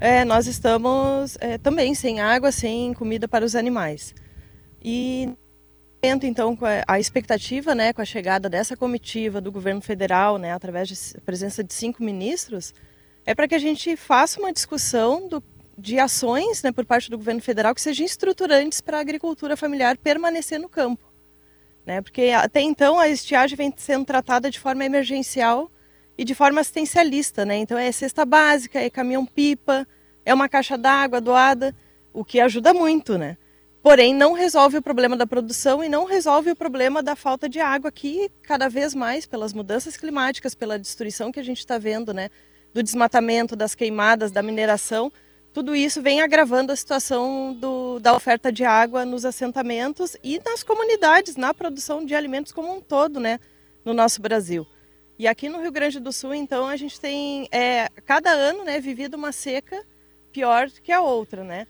[0.00, 4.14] é, nós estamos é, também sem água, sem comida para os animais.
[4.82, 5.28] E
[6.02, 11.12] então com a expectativa, né, com a chegada dessa comitiva do governo federal, né, através
[11.12, 12.74] da presença de cinco ministros,
[13.26, 15.42] é para que a gente faça uma discussão do,
[15.76, 19.98] de ações, né, por parte do governo federal que sejam estruturantes para a agricultura familiar
[19.98, 21.04] permanecer no campo,
[21.84, 25.70] né, porque até então a estiagem vem sendo tratada de forma emergencial
[26.16, 29.86] e de forma assistencialista, né, então é cesta básica, é caminhão pipa,
[30.24, 31.74] é uma caixa d'água doada,
[32.10, 33.36] o que ajuda muito, né
[33.82, 37.60] porém não resolve o problema da produção e não resolve o problema da falta de
[37.60, 42.12] água que cada vez mais pelas mudanças climáticas, pela destruição que a gente está vendo,
[42.12, 42.28] né,
[42.74, 45.10] do desmatamento, das queimadas, da mineração,
[45.52, 50.62] tudo isso vem agravando a situação do, da oferta de água nos assentamentos e nas
[50.62, 53.40] comunidades, na produção de alimentos como um todo, né,
[53.84, 54.66] no nosso Brasil.
[55.18, 58.80] E aqui no Rio Grande do Sul, então, a gente tem é, cada ano, né,
[58.80, 59.84] vivido uma seca
[60.32, 61.66] pior que a outra, né?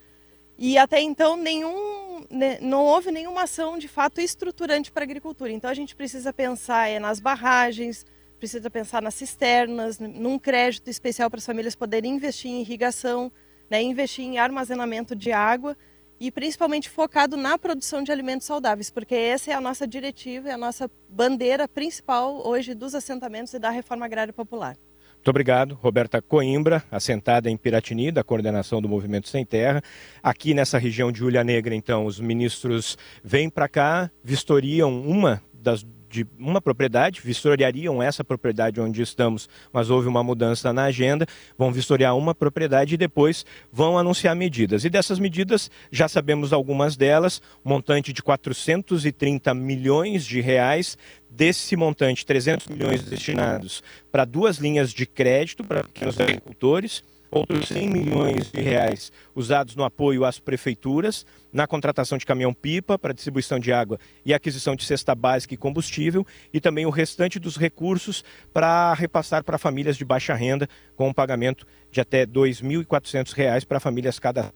[0.57, 2.00] E até então nenhum,
[2.31, 5.53] né, não houve nenhuma ação de fato estruturante para a agricultura.
[5.53, 8.05] Então a gente precisa pensar é, nas barragens,
[8.39, 13.31] precisa pensar nas cisternas, num crédito especial para as famílias poderem investir em irrigação,
[13.69, 15.77] né, investir em armazenamento de água
[16.19, 20.53] e principalmente focado na produção de alimentos saudáveis, porque essa é a nossa diretiva, é
[20.53, 24.77] a nossa bandeira principal hoje dos assentamentos e da reforma agrária popular.
[25.21, 29.83] Muito obrigado, Roberta Coimbra, assentada em Piratini, da coordenação do Movimento Sem Terra.
[30.23, 35.85] Aqui nessa região de Ulha Negra, então, os ministros vêm para cá, vistoriam uma das
[36.11, 41.25] de uma propriedade, vistoriariam essa propriedade onde estamos, mas houve uma mudança na agenda,
[41.57, 44.85] vão vistoriar uma propriedade e depois vão anunciar medidas.
[44.85, 50.99] E dessas medidas, já sabemos algumas delas, montante de 430 milhões de reais,
[51.31, 57.89] desse montante, 300 milhões destinados para duas linhas de crédito para pequenos agricultores, outros 100
[57.89, 63.73] milhões de reais usados no apoio às prefeituras, na contratação de caminhão-pipa para distribuição de
[63.73, 68.93] água e aquisição de cesta básica e combustível, e também o restante dos recursos para
[68.95, 74.19] repassar para famílias de baixa renda, com um pagamento de até R$ 2.400 para famílias
[74.19, 74.53] cada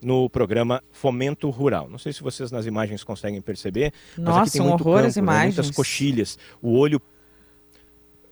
[0.00, 1.88] no programa Fomento Rural.
[1.88, 4.96] Não sei se vocês nas imagens conseguem perceber, Nossa, mas aqui tem muito um horror
[4.98, 5.56] campo, as imagens.
[5.56, 5.62] Né?
[5.62, 6.38] muitas coxilhas.
[6.62, 7.00] O olho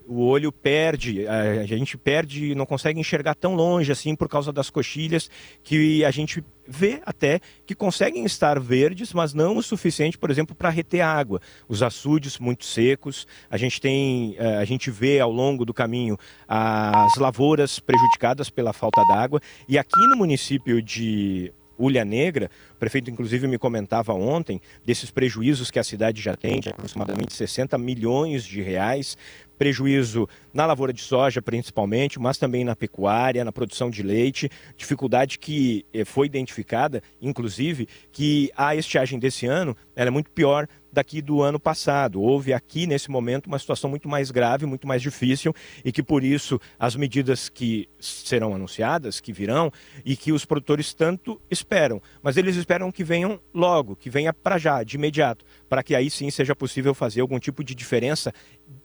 [0.08, 4.70] o olho perde, a gente perde, não consegue enxergar tão longe assim por causa das
[4.70, 5.28] coxilhas
[5.62, 10.54] que a gente vê até que conseguem estar verdes, mas não o suficiente, por exemplo,
[10.54, 11.40] para reter água.
[11.68, 16.16] Os açudes muito secos, a gente tem, eh, a gente vê ao longo do caminho
[16.48, 23.10] as lavouras prejudicadas pela falta d'água e aqui no município de Ulha Negra, o prefeito
[23.10, 28.44] inclusive me comentava ontem desses prejuízos que a cidade já tem, de aproximadamente 60 milhões
[28.44, 29.16] de reais,
[29.58, 35.38] prejuízo na lavoura de soja principalmente, mas também na pecuária, na produção de leite, dificuldade
[35.38, 41.42] que eh, foi identificada, inclusive, que a estiagem desse ano é muito pior daqui do
[41.42, 42.22] ano passado.
[42.22, 46.24] Houve aqui, nesse momento, uma situação muito mais grave, muito mais difícil e que, por
[46.24, 49.70] isso, as medidas que serão anunciadas, que virão
[50.06, 54.56] e que os produtores tanto esperam, mas eles esperam que venham logo, que venha para
[54.56, 58.32] já, de imediato, para que aí sim seja possível fazer algum tipo de diferença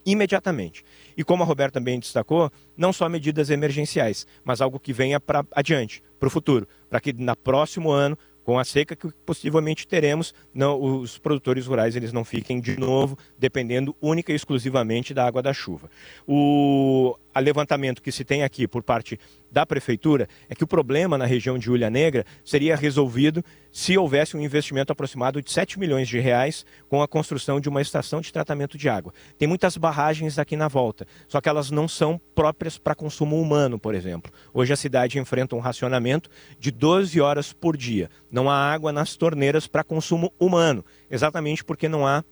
[0.04, 0.84] imediatamente.
[1.16, 5.46] E como a Roberta também destacou, não só medidas emergenciais, mas algo que venha para
[5.52, 10.34] adiante, para o futuro, para que na próximo ano com a seca que possivelmente teremos,
[10.52, 15.42] não, os produtores rurais eles não fiquem de novo dependendo única e exclusivamente da água
[15.42, 15.90] da chuva.
[16.26, 19.18] O a levantamento que se tem aqui por parte
[19.50, 24.36] da prefeitura é que o problema na região de Ulha Negra seria resolvido se houvesse
[24.36, 28.32] um investimento aproximado de 7 milhões de reais com a construção de uma estação de
[28.32, 29.12] tratamento de água.
[29.38, 33.78] Tem muitas barragens aqui na volta, só que elas não são próprias para consumo humano,
[33.78, 34.32] por exemplo.
[34.52, 38.10] Hoje a cidade enfrenta um racionamento de 12 horas por dia.
[38.30, 42.24] Não há água nas torneiras para consumo humano, exatamente porque não há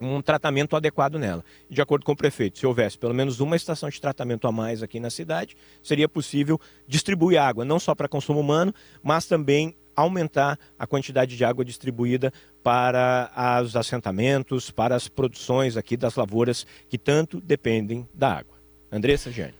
[0.00, 1.44] um tratamento adequado nela.
[1.68, 4.82] De acordo com o prefeito, se houvesse pelo menos uma estação de tratamento a mais
[4.82, 10.58] aqui na cidade, seria possível distribuir água, não só para consumo humano, mas também aumentar
[10.78, 12.32] a quantidade de água distribuída
[12.62, 13.30] para
[13.64, 18.56] os assentamentos, para as produções aqui das lavouras que tanto dependem da água.
[18.92, 19.54] Andressa Gianni.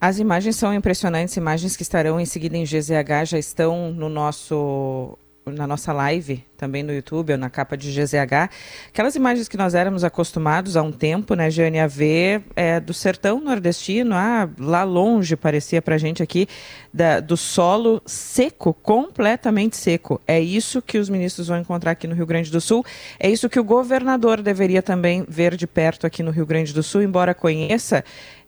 [0.00, 5.16] As imagens são impressionantes, imagens que estarão em seguida em GZH, já estão no nosso
[5.46, 8.50] na nossa live, também no YouTube, ou na capa de GZH,
[8.88, 12.94] aquelas imagens que nós éramos acostumados há um tempo, né, Jane, a ver é, do
[12.94, 16.48] sertão nordestino, ah, lá longe, parecia pra gente aqui,
[16.92, 20.20] da, do solo seco, completamente seco.
[20.26, 22.84] É isso que os ministros vão encontrar aqui no Rio Grande do Sul,
[23.20, 26.82] é isso que o governador deveria também ver de perto aqui no Rio Grande do
[26.82, 28.02] Sul, embora conheça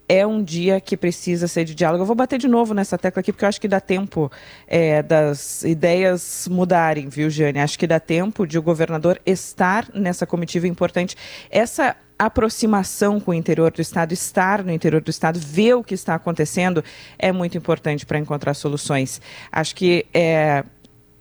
[0.09, 2.02] é um dia que precisa ser de diálogo.
[2.02, 4.30] Eu vou bater de novo nessa tecla aqui, porque eu acho que dá tempo
[4.66, 7.59] é, das ideias mudarem, viu, Jane?
[7.59, 11.16] Acho que dá tempo de o governador estar nessa comitiva importante.
[11.50, 15.94] Essa aproximação com o interior do Estado, estar no interior do Estado, ver o que
[15.94, 16.82] está acontecendo,
[17.18, 19.20] é muito importante para encontrar soluções.
[19.52, 20.64] Acho que é,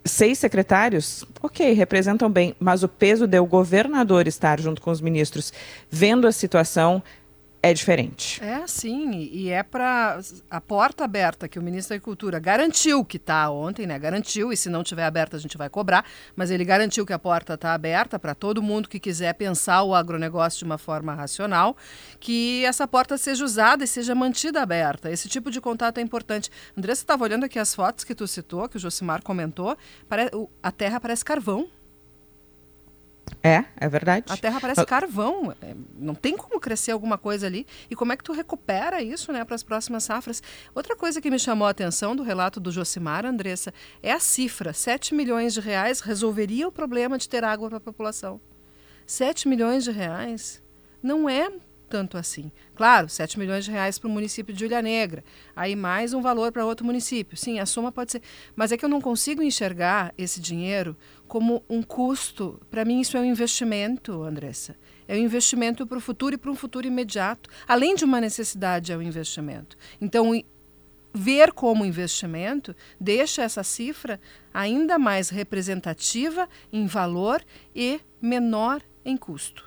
[0.04, 5.00] seis secretários, ok, representam bem, mas o peso de o governador estar junto com os
[5.00, 5.52] ministros,
[5.90, 7.02] vendo a situação,
[7.70, 8.42] é diferente.
[8.42, 13.16] É, sim, e é para a porta aberta que o ministro da Agricultura garantiu que
[13.16, 13.98] está ontem, né?
[13.98, 16.04] Garantiu, e se não tiver aberta a gente vai cobrar,
[16.34, 19.94] mas ele garantiu que a porta está aberta para todo mundo que quiser pensar o
[19.94, 21.76] agronegócio de uma forma racional,
[22.20, 25.10] que essa porta seja usada e seja mantida aberta.
[25.10, 26.50] Esse tipo de contato é importante.
[26.76, 29.76] Andressa estava olhando aqui as fotos que tu citou, que o Josimar comentou,
[30.62, 31.68] a terra parece carvão.
[33.42, 34.24] É, é verdade.
[34.28, 35.54] A terra parece carvão.
[35.62, 37.66] É, não tem como crescer alguma coisa ali.
[37.90, 40.42] E como é que tu recupera isso né, para as próximas safras?
[40.74, 43.72] Outra coisa que me chamou a atenção do relato do Josimar, Andressa,
[44.02, 44.72] é a cifra.
[44.72, 48.40] 7 milhões de reais resolveria o problema de ter água para a população.
[49.06, 50.62] 7 milhões de reais
[51.02, 51.48] não é
[51.88, 52.50] tanto assim.
[52.74, 55.24] Claro, 7 milhões de reais para o município de Ilha Negra,
[55.54, 57.36] aí mais um valor para outro município.
[57.36, 58.22] Sim, a soma pode ser.
[58.54, 60.96] Mas é que eu não consigo enxergar esse dinheiro
[61.26, 62.60] como um custo.
[62.70, 64.76] Para mim, isso é um investimento, Andressa.
[65.08, 67.48] É um investimento para o futuro e para um futuro imediato.
[67.66, 69.76] Além de uma necessidade, é um investimento.
[70.00, 70.32] Então,
[71.14, 74.20] ver como investimento deixa essa cifra
[74.52, 77.42] ainda mais representativa em valor
[77.74, 79.64] e menor em custo.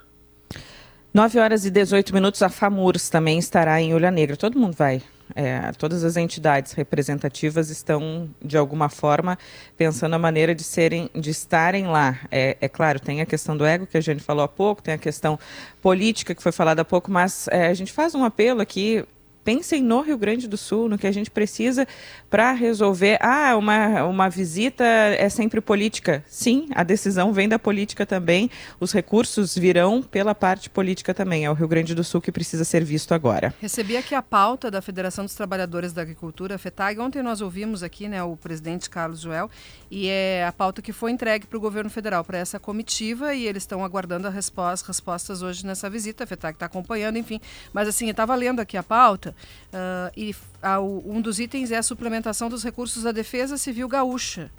[1.11, 4.37] 9 horas e 18 minutos, a FAMURS também estará em Olha Negra.
[4.37, 5.01] Todo mundo vai.
[5.35, 9.37] É, todas as entidades representativas estão, de alguma forma,
[9.77, 12.19] pensando a maneira de serem, de estarem lá.
[12.31, 14.93] É, é claro, tem a questão do ego, que a gente falou há pouco, tem
[14.93, 15.39] a questão
[15.81, 19.05] política, que foi falada há pouco, mas é, a gente faz um apelo aqui
[19.43, 21.87] pensem no Rio Grande do Sul, no que a gente precisa
[22.29, 23.17] para resolver.
[23.21, 26.23] Ah, uma, uma visita é sempre política.
[26.27, 28.49] Sim, a decisão vem da política também.
[28.79, 31.45] Os recursos virão pela parte política também.
[31.45, 33.53] É o Rio Grande do Sul que precisa ser visto agora.
[33.61, 36.99] Recebi aqui a pauta da Federação dos Trabalhadores da Agricultura, FETAG.
[36.99, 39.49] Ontem nós ouvimos aqui né, o presidente Carlos Joel
[39.89, 43.47] e é a pauta que foi entregue para o governo federal, para essa comitiva, e
[43.47, 46.23] eles estão aguardando as respostas hoje nessa visita.
[46.23, 47.39] A FETAG está acompanhando, enfim.
[47.73, 49.35] Mas assim, eu estava lendo aqui a pauta
[49.73, 54.51] uh, e a, um dos itens é a suplementação dos recursos da Defesa Civil Gaúcha.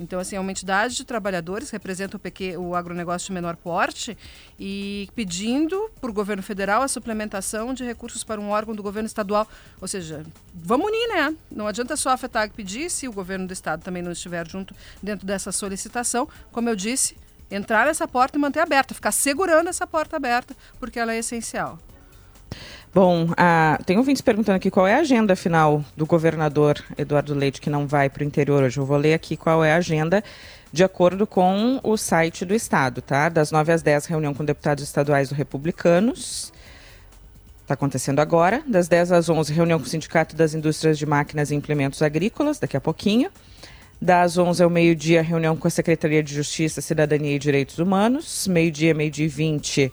[0.00, 4.16] Então, assim, é uma entidade de trabalhadores, representa o, pequeno, o agronegócio de menor porte
[4.58, 9.06] e pedindo para o governo federal a suplementação de recursos para um órgão do governo
[9.06, 9.46] estadual.
[9.80, 11.36] Ou seja, vamos unir, né?
[11.50, 14.74] Não adianta só a FETAG pedir se o governo do estado também não estiver junto
[15.02, 16.28] dentro dessa solicitação.
[16.50, 17.16] Como eu disse,
[17.50, 21.78] entrar nessa porta e manter aberta, ficar segurando essa porta aberta, porque ela é essencial.
[22.94, 23.28] Bom,
[23.86, 27.86] tem ouvintes perguntando aqui qual é a agenda final do governador Eduardo Leite, que não
[27.86, 28.78] vai para o interior hoje.
[28.78, 30.22] Eu vou ler aqui qual é a agenda
[30.70, 33.30] de acordo com o site do Estado, tá?
[33.30, 36.52] Das 9 às 10, reunião com deputados estaduais do Republicanos.
[37.62, 38.62] Está acontecendo agora.
[38.66, 42.58] Das 10 às 11, reunião com o Sindicato das Indústrias de Máquinas e Implementos Agrícolas,
[42.58, 43.30] daqui a pouquinho.
[44.00, 48.46] Das 11 ao meio-dia, reunião com a Secretaria de Justiça, Cidadania e Direitos Humanos.
[48.48, 49.92] Meio-dia, meio-dia e 20,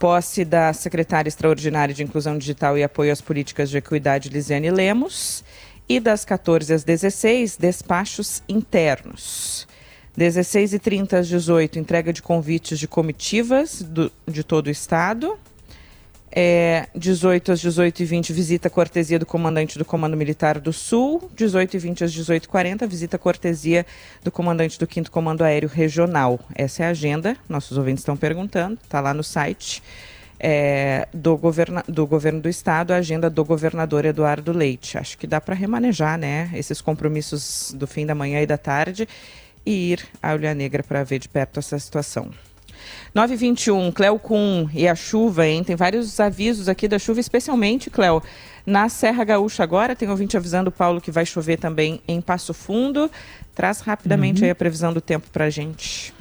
[0.00, 5.44] Posse da secretária extraordinária de Inclusão Digital e Apoio às Políticas de Equidade, Lisiane Lemos.
[5.86, 9.68] E das 14 às 16, despachos internos.
[10.16, 15.38] 16 e 30 às 18, entrega de convites de comitivas do, de todo o Estado.
[16.32, 21.30] É, 18 às 18 e 20, visita cortesia do comandante do Comando Militar do Sul.
[21.34, 23.84] 18 e 20 às 18 e 40, visita cortesia
[24.22, 26.38] do comandante do 5 Comando Aéreo Regional.
[26.54, 29.82] Essa é a agenda, nossos ouvintes estão perguntando, está lá no site
[30.40, 34.96] é, do, governa do governo do estado, a agenda do governador Eduardo Leite.
[34.96, 39.06] Acho que dá para remanejar né, esses compromissos do fim da manhã e da tarde
[39.66, 42.30] e ir à Olha Negra para ver de perto essa situação.
[43.14, 45.64] 921, Cléo Kuhn e a chuva, hein?
[45.64, 48.22] Tem vários avisos aqui da chuva, especialmente, Cléo,
[48.64, 49.96] na Serra Gaúcha agora.
[49.96, 53.10] Tem ouvinte avisando o Paulo que vai chover também em Passo Fundo.
[53.54, 54.46] Traz rapidamente uhum.
[54.46, 56.14] aí a previsão do tempo para gente.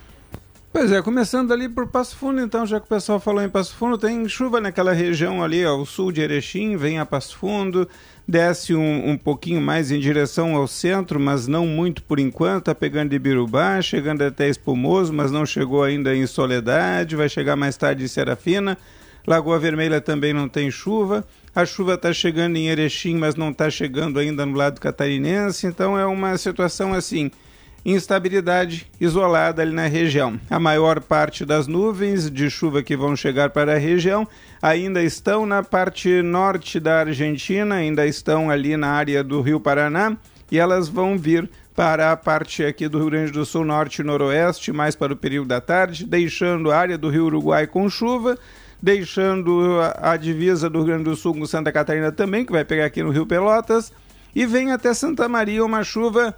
[0.72, 3.76] Pois é, começando ali por Passo Fundo, então, já que o pessoal falou em Passo
[3.76, 7.89] Fundo, tem chuva naquela região ali ao sul de Erechim, vem a Passo Fundo,
[8.30, 12.75] desce um, um pouquinho mais em direção ao centro, mas não muito por enquanto, tá
[12.75, 17.75] pegando de Birubá, chegando até Espumoso, mas não chegou ainda em Soledade, vai chegar mais
[17.75, 18.77] tarde em Serafina.
[19.25, 21.25] Lagoa Vermelha também não tem chuva.
[21.55, 25.97] A chuva está chegando em Erechim, mas não está chegando ainda no lado catarinense, então
[25.97, 27.32] é uma situação assim
[27.86, 30.39] instabilidade isolada ali na região.
[30.49, 34.27] A maior parte das nuvens de chuva que vão chegar para a região
[34.61, 40.17] ainda estão na parte norte da Argentina, ainda estão ali na área do Rio Paraná
[40.51, 44.03] e elas vão vir para a parte aqui do Rio Grande do Sul, norte e
[44.03, 48.38] noroeste, mais para o período da tarde, deixando a área do Rio Uruguai com chuva,
[48.82, 52.86] deixando a, divisa do Rio Grande do Sul com Santa Catarina também, que vai pegar
[52.86, 53.93] aqui no Rio Pelotas,
[54.36, 56.36] e vem até Santa Maria uma chuva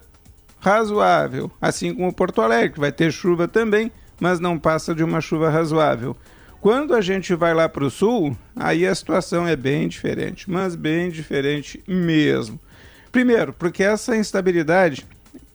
[0.62, 5.49] razoável, assim como Porto Alegre, vai ter chuva também, mas não passa de uma chuva
[5.49, 6.16] razoável.
[6.62, 10.76] Quando a gente vai lá para o sul, aí a situação é bem diferente, mas
[10.76, 12.59] bem diferente mesmo.
[13.12, 15.05] Primeiro, porque essa instabilidade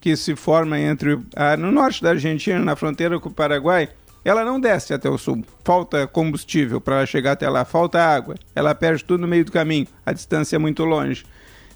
[0.01, 3.89] que se forma entre ah, no norte da Argentina, na fronteira com o Paraguai,
[4.25, 5.45] ela não desce até o sul.
[5.65, 8.35] Falta combustível para chegar até lá, falta água.
[8.57, 9.87] Ela perde tudo no meio do caminho.
[10.05, 11.25] A distância é muito longe.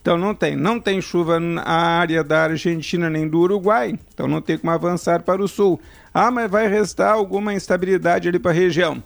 [0.00, 4.40] Então não tem, não tem chuva na área da Argentina nem do Uruguai, então não
[4.40, 5.80] tem como avançar para o sul.
[6.12, 9.02] Ah, mas vai restar alguma instabilidade ali para a região.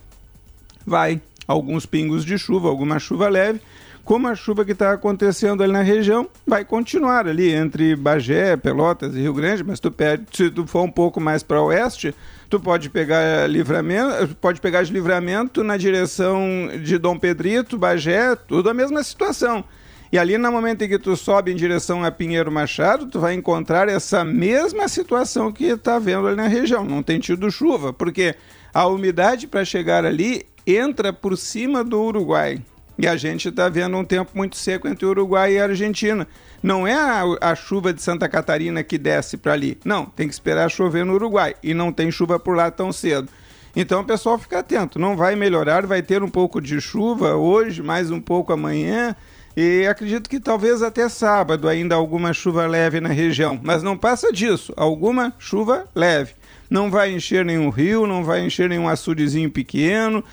[0.86, 3.60] Vai, alguns pingos de chuva, alguma chuva leve,
[4.04, 9.16] como a chuva que está acontecendo ali na região vai continuar ali entre Bagé, Pelotas
[9.16, 12.14] e Rio Grande, mas tu pede, se tu for um pouco mais para oeste,
[12.50, 18.68] tu pode pegar livramento, pode pegar de livramento na direção de Dom Pedrito, Bagé, tudo
[18.68, 19.64] a mesma situação.
[20.14, 23.34] E ali no momento em que tu sobe em direção a Pinheiro Machado, tu vai
[23.34, 26.84] encontrar essa mesma situação que está vendo ali na região.
[26.84, 28.36] Não tem tido chuva, porque
[28.72, 32.62] a umidade para chegar ali entra por cima do Uruguai.
[32.96, 36.28] E a gente está vendo um tempo muito seco entre Uruguai e Argentina.
[36.62, 39.76] Não é a, a chuva de Santa Catarina que desce para ali.
[39.84, 41.56] Não, tem que esperar chover no Uruguai.
[41.60, 43.28] E não tem chuva por lá tão cedo.
[43.74, 44.96] Então pessoal fica atento.
[44.96, 49.16] Não vai melhorar, vai ter um pouco de chuva hoje, mais um pouco amanhã.
[49.56, 54.32] E acredito que talvez até sábado ainda alguma chuva leve na região, mas não passa
[54.32, 56.32] disso, alguma chuva leve.
[56.68, 60.24] Não vai encher nenhum rio, não vai encher nenhum açudezinho pequeno,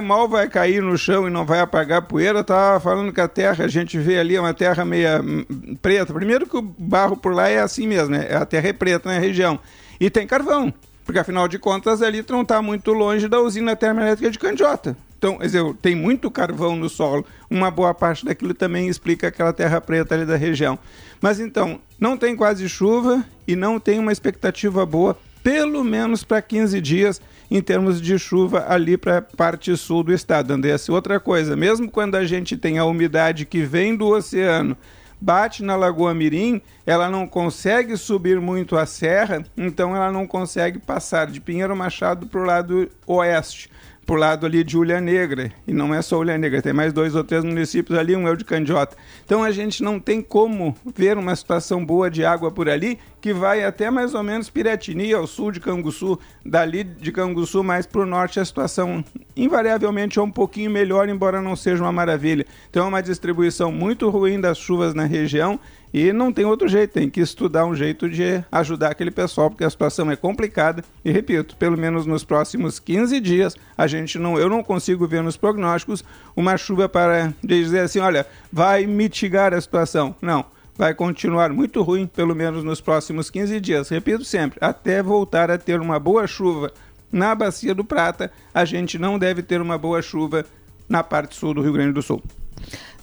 [0.00, 2.40] mal vai cair no chão e não vai apagar poeira.
[2.40, 6.14] Estava falando que a terra, a gente vê ali, é uma terra meia hum, preta.
[6.14, 8.34] Primeiro que o barro por lá é assim mesmo, né?
[8.34, 9.58] a terra é preta na região.
[10.00, 10.72] E tem carvão,
[11.04, 14.96] porque afinal de contas ali não está muito longe da usina termoelétrica de Candiota.
[15.18, 19.80] Então, dizer, tem muito carvão no solo, uma boa parte daquilo também explica aquela terra
[19.80, 20.78] preta ali da região.
[21.20, 26.40] Mas então, não tem quase chuva e não tem uma expectativa boa, pelo menos para
[26.40, 30.92] 15 dias, em termos de chuva ali para a parte sul do estado, Andressa.
[30.92, 34.76] Outra coisa, mesmo quando a gente tem a umidade que vem do oceano,
[35.20, 40.78] bate na Lagoa Mirim, ela não consegue subir muito a serra, então ela não consegue
[40.78, 43.68] passar de Pinheiro Machado para o lado oeste
[44.08, 45.52] pro lado ali de Ulha Negra.
[45.66, 48.30] E não é só Ulha Negra, tem mais dois ou três municípios ali, um é
[48.30, 48.96] o de Candiota.
[49.22, 53.34] Então a gente não tem como ver uma situação boa de água por ali, que
[53.34, 56.18] vai até mais ou menos Piratini, ao sul de Canguçu.
[56.42, 59.04] Dali de Canguçu mais para o norte a situação
[59.36, 62.46] invariavelmente é um pouquinho melhor, embora não seja uma maravilha.
[62.70, 65.60] Então é uma distribuição muito ruim das chuvas na região
[65.92, 69.64] e não tem outro jeito, tem que estudar um jeito de ajudar aquele pessoal, porque
[69.64, 70.84] a situação é complicada.
[71.04, 75.22] E repito, pelo menos nos próximos 15 dias, a gente não, eu não consigo ver
[75.22, 76.04] nos prognósticos
[76.36, 80.14] uma chuva para dizer assim, olha, vai mitigar a situação.
[80.20, 80.44] Não,
[80.76, 83.88] vai continuar muito ruim, pelo menos nos próximos 15 dias.
[83.88, 86.72] Repito sempre, até voltar a ter uma boa chuva
[87.10, 90.44] na Bacia do Prata, a gente não deve ter uma boa chuva
[90.88, 92.22] na parte sul do Rio Grande do Sul.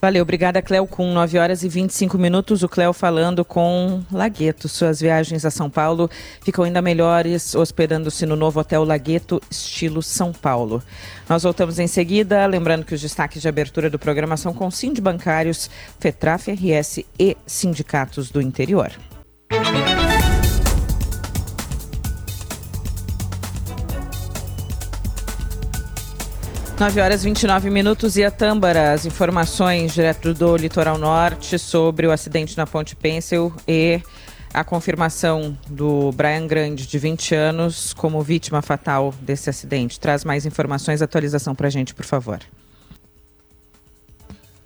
[0.05, 0.85] Valeu, obrigada, Cléo.
[0.85, 4.69] Com 9 horas e 25 minutos, o Cléo falando com Lagueto.
[4.69, 6.07] Suas viagens a São Paulo
[6.43, 10.83] ficam ainda melhores hospedando-se no novo Hotel Lagueto, estilo São Paulo.
[11.27, 14.99] Nós voltamos em seguida, lembrando que os destaques de abertura do programa são com Sind
[15.01, 18.91] Bancários, FETRAF, RS e sindicatos do interior.
[26.77, 32.11] 9 horas 29 minutos e a Tâmbara, as informações direto do litoral norte sobre o
[32.11, 34.01] acidente na Ponte Pencil e
[34.53, 39.97] a confirmação do Brian Grande, de 20 anos, como vítima fatal desse acidente.
[39.97, 42.39] Traz mais informações, atualização para a gente, por favor.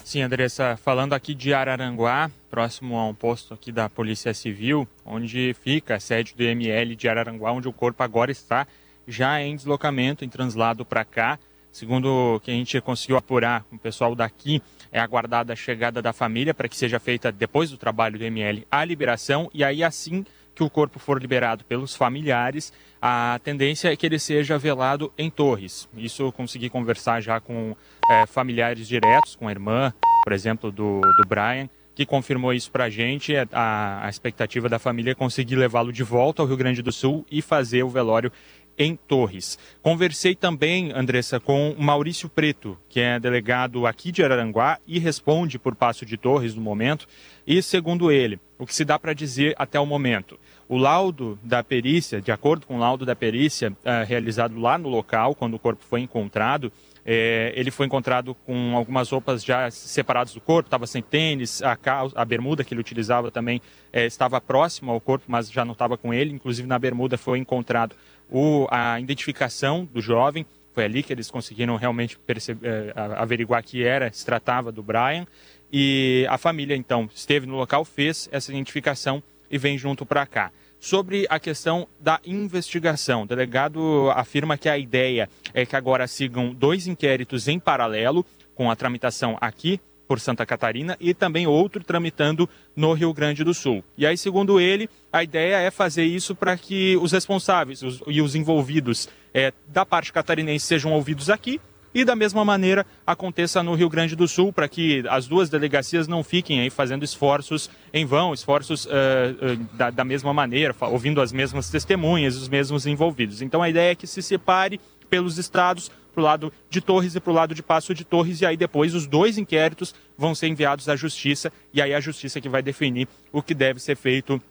[0.04, 5.56] Sim, Andressa, falando aqui de Araranguá, próximo a um posto aqui da Polícia Civil, onde
[5.64, 8.66] fica a sede do ML de Araranguá, onde o corpo agora está
[9.08, 11.38] já em deslocamento, em translado para cá.
[11.80, 14.62] Segundo o que a gente conseguiu apurar com o pessoal daqui,
[14.92, 18.68] é aguardada a chegada da família para que seja feita, depois do trabalho do ML,
[18.70, 23.96] a liberação e aí assim que o corpo for liberado pelos familiares, a tendência é
[23.96, 25.88] que ele seja velado em Torres.
[25.96, 27.74] Isso eu consegui conversar já com
[28.12, 29.94] é, familiares diretos, com a irmã,
[30.26, 31.70] por exemplo, do, do Brian,
[32.00, 33.34] que confirmou isso para a gente.
[33.52, 37.26] A, a expectativa da família é conseguir levá-lo de volta ao Rio Grande do Sul
[37.30, 38.32] e fazer o velório
[38.80, 39.60] em Torres.
[39.82, 45.76] Conversei também, Andressa, com Maurício Preto, que é delegado aqui de Araranguá e responde por
[45.76, 47.06] Passo de Torres no momento.
[47.46, 50.40] E, segundo ele, o que se dá para dizer até o momento?
[50.70, 54.88] O laudo da perícia, de acordo com o laudo da perícia uh, realizado lá no
[54.88, 56.72] local, quando o corpo foi encontrado,
[57.12, 61.76] é, ele foi encontrado com algumas roupas já separadas do corpo, estava sem tênis, a,
[62.14, 63.60] a bermuda que ele utilizava também
[63.92, 66.32] é, estava próxima ao corpo, mas já não estava com ele.
[66.32, 67.96] Inclusive, na bermuda foi encontrado
[68.30, 70.46] o, a identificação do jovem.
[70.72, 75.26] Foi ali que eles conseguiram realmente perceber, é, averiguar que era, se tratava do Brian.
[75.74, 80.52] E a família, então, esteve no local, fez essa identificação e vem junto para cá.
[80.80, 86.54] Sobre a questão da investigação, o delegado afirma que a ideia é que agora sigam
[86.54, 88.26] dois inquéritos em paralelo,
[88.56, 93.54] com a tramitação aqui por Santa Catarina e também outro tramitando no Rio Grande do
[93.54, 93.84] Sul.
[93.98, 98.22] E aí, segundo ele, a ideia é fazer isso para que os responsáveis os, e
[98.22, 101.60] os envolvidos é, da parte catarinense sejam ouvidos aqui
[101.94, 106.08] e da mesma maneira aconteça no Rio Grande do Sul, para que as duas delegacias
[106.08, 111.22] não fiquem aí fazendo esforços em vão, esforços uh, uh, da, da, mesma maneira, ouvindo
[111.22, 113.42] as mesmas testemunhas, os mesmos envolvidos.
[113.42, 114.80] Então a ideia é que se separe
[115.10, 118.42] pelos estados para o lado de Torres e para o lado de Passo de Torres,
[118.42, 122.42] e aí depois os dois inquéritos vão ser enviados à Justiça, e aí a Justiça
[122.42, 124.42] que vai definir o que deve ser feito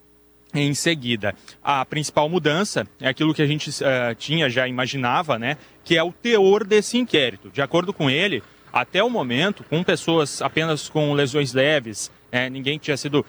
[0.55, 1.35] em seguida.
[1.63, 5.57] A principal mudança é aquilo que a gente uh, tinha, já imaginava, né,
[5.89, 7.49] que é o teor desse inquérito.
[7.49, 12.79] De acordo com ele, até o momento, com pessoas apenas com lesões leves, é, ninguém
[12.79, 13.25] tinha sido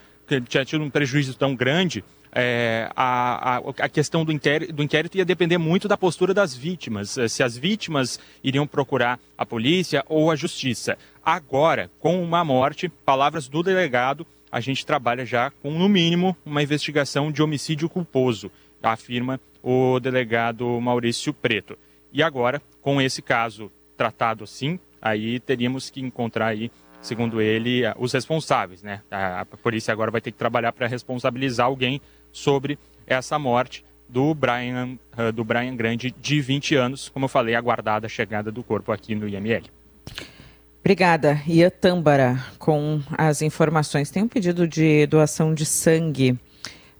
[0.50, 2.04] tinha tido um prejuízo tão grande,
[2.34, 6.54] é, a, a, a, questão do inquérito, do inquérito, ia depender muito da postura das
[6.54, 10.98] vítimas, é, se as vítimas iriam procurar a polícia ou a justiça.
[11.26, 16.62] Agora, com uma morte, palavras do delegado, a gente trabalha já com, no mínimo, uma
[16.62, 18.52] investigação de homicídio culposo,
[18.84, 21.78] afirma o delegado Maurício Preto.
[22.12, 28.14] E agora, com esse caso tratado assim, aí teríamos que encontrar aí segundo ele, os
[28.14, 29.02] responsáveis, né?
[29.10, 32.02] A, polícia agora vai ter que trabalhar para responsabilizar alguém
[32.32, 37.56] sobre essa morte do Brian, uh, do Brian Grande, de 20 anos, como eu falei,
[37.56, 39.64] aguardada a chegada do corpo aqui no IML.
[40.80, 41.42] Obrigada.
[41.46, 44.10] Ia Tâmbara, com as informações.
[44.10, 46.40] Tem um pedido de doação de sangue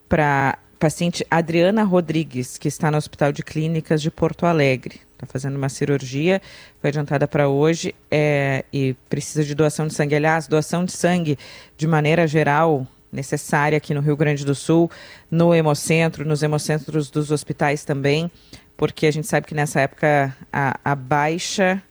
[0.08, 5.02] para paciente Adriana Rodrigues, que está no Hospital de Clínicas de Porto Alegre.
[5.14, 6.42] Está fazendo uma cirurgia,
[6.80, 10.16] foi adiantada para hoje é, e precisa de doação de sangue.
[10.16, 11.38] Aliás, doação de sangue,
[11.78, 14.90] de maneira geral, necessária aqui no Rio Grande do Sul,
[15.30, 18.32] no Hemocentro, nos hemocentros dos hospitais também,
[18.78, 21.84] porque a gente sabe que nessa época a, a baixa,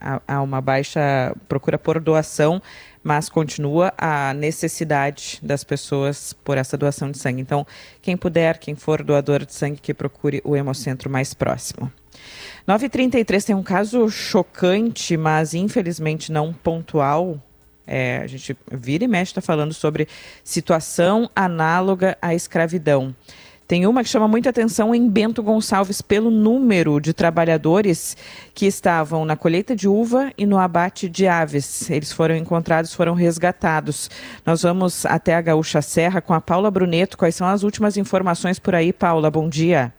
[0.00, 2.60] há uma baixa procura por doação
[3.02, 7.40] mas continua a necessidade das pessoas por essa doação de sangue.
[7.40, 7.66] Então,
[8.00, 11.92] quem puder, quem for doador de sangue, que procure o hemocentro mais próximo.
[12.68, 17.40] 9h33 tem um caso chocante, mas infelizmente não pontual.
[17.84, 20.06] É, a gente vira e mexe está falando sobre
[20.44, 23.14] situação análoga à escravidão.
[23.72, 28.14] Tem uma que chama muita atenção em Bento Gonçalves pelo número de trabalhadores
[28.52, 31.88] que estavam na colheita de uva e no abate de aves.
[31.88, 34.10] Eles foram encontrados, foram resgatados.
[34.44, 37.16] Nós vamos até a Gaúcha Serra com a Paula Bruneto.
[37.16, 39.30] Quais são as últimas informações por aí, Paula?
[39.30, 39.90] Bom dia.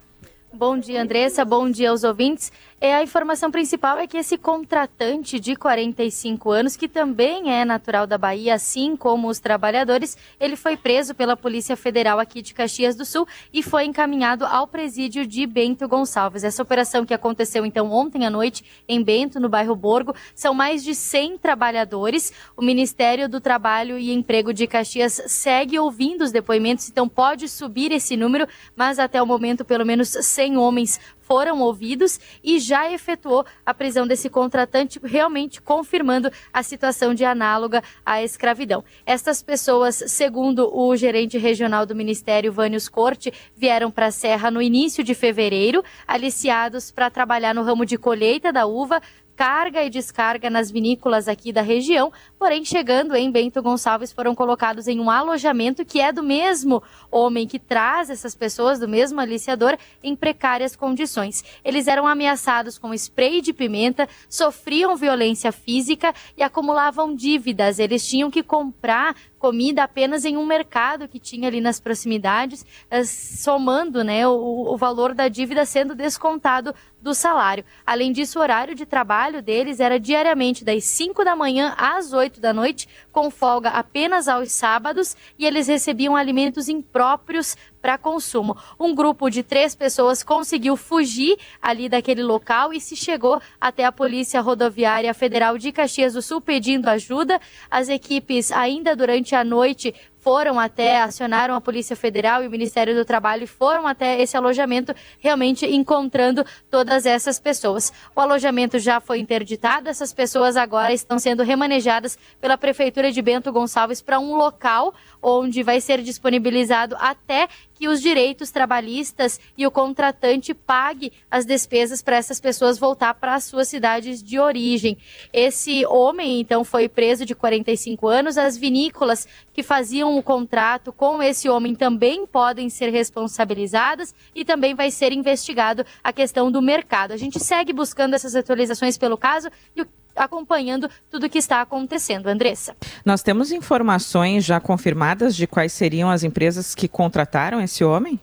[0.55, 1.43] Bom dia, Andressa.
[1.43, 2.51] Bom dia aos ouvintes.
[2.79, 8.05] É, a informação principal é que esse contratante de 45 anos, que também é natural
[8.05, 12.95] da Bahia, assim como os trabalhadores, ele foi preso pela Polícia Federal aqui de Caxias
[12.95, 16.43] do Sul e foi encaminhado ao presídio de Bento Gonçalves.
[16.43, 20.83] Essa operação que aconteceu então ontem à noite em Bento, no bairro Borgo, são mais
[20.83, 22.31] de 100 trabalhadores.
[22.55, 27.91] O Ministério do Trabalho e Emprego de Caxias segue ouvindo os depoimentos, então pode subir
[27.91, 33.45] esse número, mas até o momento pelo menos 100 homens foram ouvidos e já efetuou
[33.65, 38.83] a prisão desse contratante, realmente confirmando a situação de análoga à escravidão.
[39.05, 44.61] Estas pessoas, segundo o gerente regional do Ministério, Vânios Corte, vieram para a Serra no
[44.61, 49.01] início de fevereiro, aliciados para trabalhar no ramo de colheita da uva,
[49.43, 54.87] carga e descarga nas vinícolas aqui da região, porém chegando em Bento Gonçalves foram colocados
[54.87, 59.77] em um alojamento que é do mesmo homem que traz essas pessoas, do mesmo aliciador,
[60.01, 61.43] em precárias condições.
[61.61, 67.79] Eles eram ameaçados com spray de pimenta, sofriam violência física e acumulavam dívidas.
[67.79, 69.13] Eles tinham que comprar
[69.43, 74.77] comida apenas em um mercado que tinha ali nas proximidades, eh, somando né, o, o
[74.77, 77.65] valor da dívida sendo descontado do salário.
[77.85, 82.39] Além disso, o horário de trabalho deles era diariamente das 5 da manhã às 8
[82.39, 88.57] da noite, com folga apenas aos sábados, e eles recebiam alimentos impróprios para consumo.
[88.79, 93.91] Um grupo de três pessoas conseguiu fugir ali daquele local e se chegou até a
[93.91, 97.39] Polícia Rodoviária Federal de Caxias do Sul pedindo ajuda.
[97.69, 102.95] As equipes, ainda durante a noite, foram até, acionaram a Polícia Federal e o Ministério
[102.95, 107.91] do Trabalho e foram até esse alojamento, realmente encontrando todas essas pessoas.
[108.15, 113.51] O alojamento já foi interditado, essas pessoas agora estão sendo remanejadas pela Prefeitura de Bento
[113.51, 114.93] Gonçalves para um local
[115.23, 122.01] onde vai ser disponibilizado até que os direitos trabalhistas e o contratante pague as despesas
[122.01, 124.97] para essas pessoas voltar para as suas cidades de origem.
[125.31, 128.37] Esse homem, então, foi preso de 45 anos.
[128.37, 134.75] As vinícolas que faziam o contrato com esse homem também podem ser responsabilizadas e também
[134.75, 137.11] vai ser investigado a questão do mercado.
[137.11, 141.61] A gente segue buscando essas atualizações pelo caso e o acompanhando tudo o que está
[141.61, 142.27] acontecendo.
[142.27, 142.75] Andressa.
[143.05, 148.19] Nós temos informações já confirmadas de quais seriam as empresas que contrataram esse homem?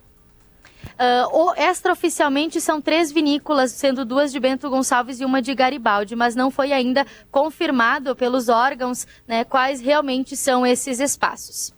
[1.01, 6.35] Uh, extraoficialmente são três vinícolas, sendo duas de Bento Gonçalves e uma de Garibaldi, mas
[6.35, 11.73] não foi ainda confirmado pelos órgãos né, quais realmente são esses espaços.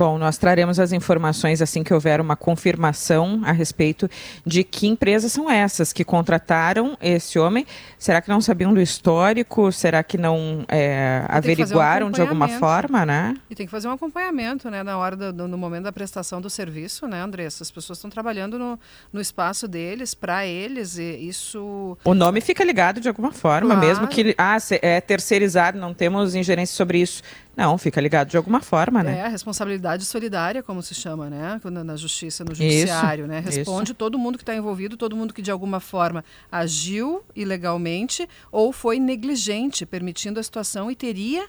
[0.00, 4.08] Bom, nós traremos as informações assim que houver uma confirmação a respeito
[4.46, 7.66] de que empresas são essas que contrataram esse homem.
[7.98, 9.70] Será que não sabiam do histórico?
[9.70, 13.36] Será que não é, averiguaram um de alguma forma, né?
[13.50, 16.48] E tem que fazer um acompanhamento, né, na hora do, no momento da prestação do
[16.48, 17.62] serviço, né, Andressa?
[17.62, 18.80] As pessoas estão trabalhando no,
[19.12, 21.98] no espaço deles, para eles, e isso.
[22.06, 23.86] O nome fica ligado de alguma forma, claro.
[23.86, 27.22] mesmo que ah, é terceirizado, não temos ingerência sobre isso.
[27.56, 29.18] Não, fica ligado de alguma forma, né?
[29.18, 31.60] É, a responsabilidade solidária, como se chama, né?
[31.84, 33.40] Na justiça, no judiciário, isso, né?
[33.40, 33.94] Responde isso.
[33.94, 38.98] todo mundo que está envolvido, todo mundo que de alguma forma agiu ilegalmente ou foi
[38.98, 41.48] negligente, permitindo a situação e teria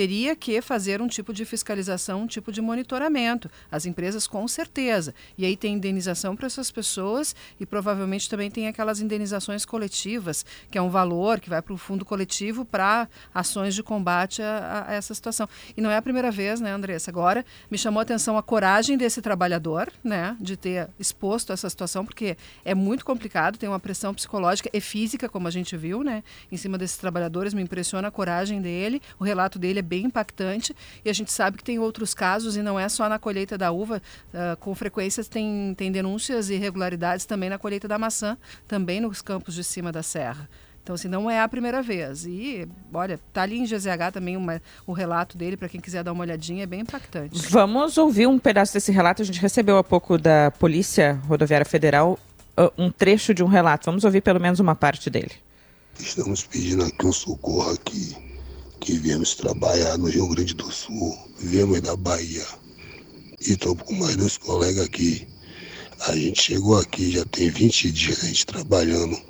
[0.00, 3.50] teria que fazer um tipo de fiscalização, um tipo de monitoramento.
[3.70, 5.14] As empresas, com certeza.
[5.36, 10.78] E aí tem indenização para essas pessoas e provavelmente também tem aquelas indenizações coletivas, que
[10.78, 14.94] é um valor que vai para o fundo coletivo para ações de combate a, a,
[14.94, 15.46] essa situação.
[15.76, 17.10] E não é a primeira vez, né, Andressa?
[17.10, 22.06] Agora me chamou a atenção a coragem desse trabalhador, né, de ter exposto essa situação,
[22.06, 26.24] porque é muito complicado, tem uma pressão psicológica e física, como a gente viu, né,
[26.50, 27.52] em cima desses trabalhadores.
[27.52, 31.58] Me impressiona a coragem dele, o relato dele é bem impactante e a gente sabe
[31.58, 34.00] que tem outros casos e não é só na colheita da uva,
[34.32, 38.38] uh, com frequência tem, tem denúncias e irregularidades também na colheita da maçã,
[38.68, 40.48] também nos campos de cima da serra.
[40.82, 42.24] Então, assim, não é a primeira vez.
[42.24, 46.12] E, olha, tá ali em GZH também uma, o relato dele, para quem quiser dar
[46.12, 47.38] uma olhadinha, é bem impactante.
[47.50, 49.20] Vamos ouvir um pedaço desse relato.
[49.20, 52.18] A gente recebeu há pouco da Polícia Rodoviária Federal
[52.58, 53.86] uh, um trecho de um relato.
[53.86, 55.32] Vamos ouvir pelo menos uma parte dele.
[55.98, 58.16] Estamos pedindo aqui um socorro aqui,
[58.80, 62.46] que viemos trabalhar no Rio Grande do Sul, viemos da Bahia.
[63.46, 65.28] E estou com mais dois colegas aqui.
[66.06, 69.20] A gente chegou aqui, já tem 20 dias a gente trabalhando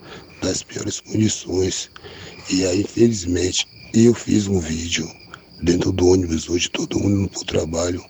[0.43, 1.91] nas piores condições.
[2.49, 5.11] E aí, infelizmente, eu fiz um vídeo
[5.63, 8.05] dentro do ônibus hoje, todo mundo indo para o trabalho,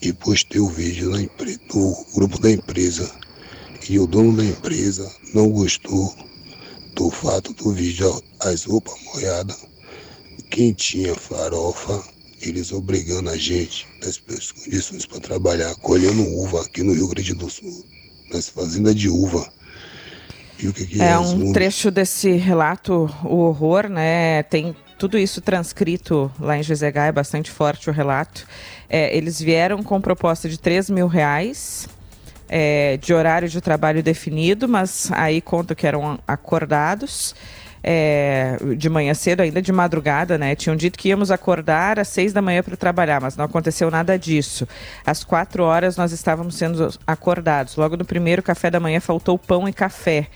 [0.00, 3.10] e postei o vídeo na no grupo da empresa.
[3.88, 6.14] E o dono da empresa não gostou
[6.94, 9.69] do fato do vídeo, as roupas molhadas,
[10.50, 12.02] quentinha, farofa,
[12.40, 17.34] eles obrigando a gente, nas piores condições, para trabalhar, colhendo uva aqui no Rio Grande
[17.34, 17.84] do Sul,
[18.32, 19.50] nas fazendas de uva
[20.72, 24.42] que que é, é um trecho desse relato, o horror, né?
[24.44, 28.46] Tem tudo isso transcrito lá em GZH, é bastante forte o relato.
[28.88, 31.88] É, eles vieram com proposta de 3 mil reais
[32.48, 37.34] é, de horário de trabalho definido, mas aí conta que eram acordados
[37.82, 40.54] é, de manhã cedo, ainda de madrugada, né?
[40.54, 44.18] Tinham dito que íamos acordar às seis da manhã para trabalhar, mas não aconteceu nada
[44.18, 44.66] disso.
[45.04, 47.76] Às quatro horas nós estávamos sendo acordados.
[47.76, 50.28] Logo no primeiro café da manhã faltou pão e café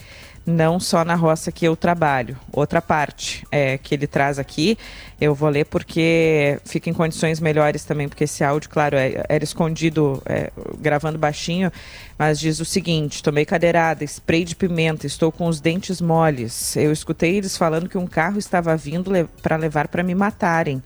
[0.47, 2.39] não só na roça que eu trabalho.
[2.53, 4.77] Outra parte é, que ele traz aqui,
[5.21, 9.43] eu vou ler porque fica em condições melhores também, porque esse áudio, claro, é, era
[9.43, 11.73] escondido, é, gravando baixinho,
[12.19, 16.77] mas diz o seguinte: tomei cadeirada, spray de pimenta, estou com os dentes moles.
[16.77, 20.83] Eu escutei eles falando que um carro estava vindo le para levar para me matarem.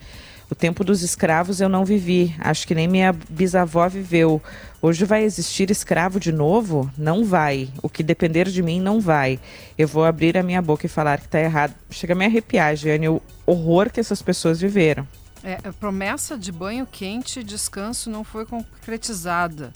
[0.51, 4.43] O tempo dos escravos eu não vivi, acho que nem minha bisavó viveu.
[4.81, 6.91] Hoje vai existir escravo de novo?
[6.97, 7.69] Não vai.
[7.83, 9.39] O que depender de mim não vai.
[9.77, 11.75] Eu vou abrir a minha boca e falar que está errado.
[11.91, 15.07] Chega a me arrepiar, Jane, o horror que essas pessoas viveram.
[15.43, 19.73] É, a promessa de banho quente e descanso não foi concretizada.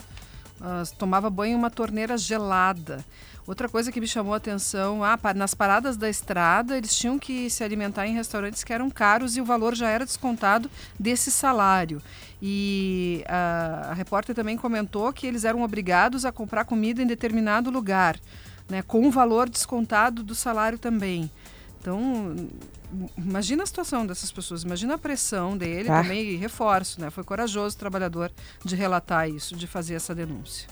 [0.60, 3.04] Uh, tomava banho em uma torneira gelada.
[3.46, 7.50] Outra coisa que me chamou a atenção, ah, nas paradas da estrada, eles tinham que
[7.50, 12.00] se alimentar em restaurantes que eram caros e o valor já era descontado desse salário.
[12.40, 17.68] E a, a repórter também comentou que eles eram obrigados a comprar comida em determinado
[17.68, 18.16] lugar,
[18.68, 21.28] né, com o valor descontado do salário também.
[21.80, 22.36] Então,
[23.18, 26.00] imagina a situação dessas pessoas, imagina a pressão dele ah.
[26.00, 27.10] também, e reforço, né?
[27.10, 28.30] Foi corajoso o trabalhador
[28.64, 30.68] de relatar isso, de fazer essa denúncia.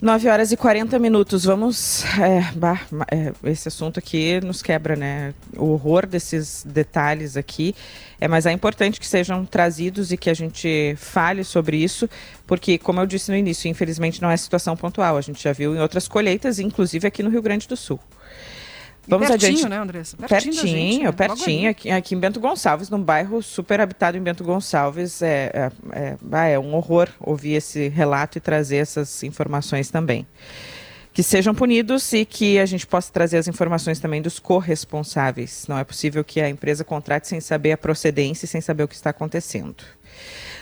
[0.00, 1.44] 9 horas e 40 minutos.
[1.44, 2.04] Vamos.
[2.20, 5.32] É, bah, é, esse assunto aqui nos quebra, né?
[5.56, 7.74] O horror desses detalhes aqui.
[8.20, 12.08] É, mas é importante que sejam trazidos e que a gente fale sobre isso,
[12.46, 15.16] porque, como eu disse no início, infelizmente não é situação pontual.
[15.16, 18.00] A gente já viu em outras colheitas, inclusive aqui no Rio Grande do Sul.
[19.06, 19.68] Vamos pertinho, adiante.
[19.68, 20.16] né, Andressa?
[20.16, 21.12] Pertinho, pertinho, gente, né?
[21.12, 25.22] pertinho aqui, aqui, em Bento Gonçalves, num bairro super habitado em Bento Gonçalves.
[25.22, 30.26] É, é, é, é um horror ouvir esse relato e trazer essas informações também.
[31.12, 35.66] Que sejam punidos e que a gente possa trazer as informações também dos corresponsáveis.
[35.66, 38.88] Não é possível que a empresa contrate sem saber a procedência e sem saber o
[38.88, 39.82] que está acontecendo.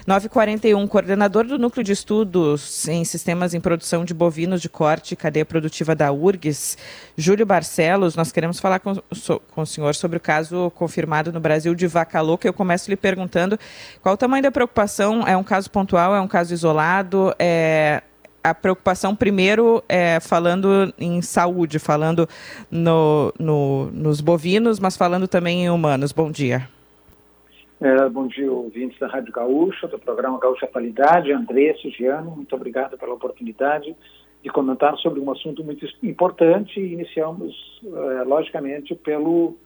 [0.07, 5.17] 941, coordenador do Núcleo de Estudos em Sistemas em Produção de Bovinos de Corte e
[5.17, 6.77] Cadeia Produtiva da URGS,
[7.17, 11.41] Júlio Barcelos, nós queremos falar com, so, com o senhor sobre o caso confirmado no
[11.41, 12.47] Brasil de vaca louca.
[12.47, 13.59] Eu começo lhe perguntando
[14.03, 18.03] qual o tamanho da preocupação, é um caso pontual, é um caso isolado, é
[18.43, 22.29] a preocupação primeiro é falando em saúde, falando
[22.71, 26.13] no, no, nos bovinos, mas falando também em humanos.
[26.13, 26.74] Bom dia.
[27.81, 32.97] É, bom dia, ouvintes da Rádio Gaúcha, do programa Gaúcha Qualidade, André Giano, muito obrigado
[32.97, 33.95] pela oportunidade
[34.43, 39.57] de comentar sobre um assunto muito importante e iniciamos, é, logicamente, pelo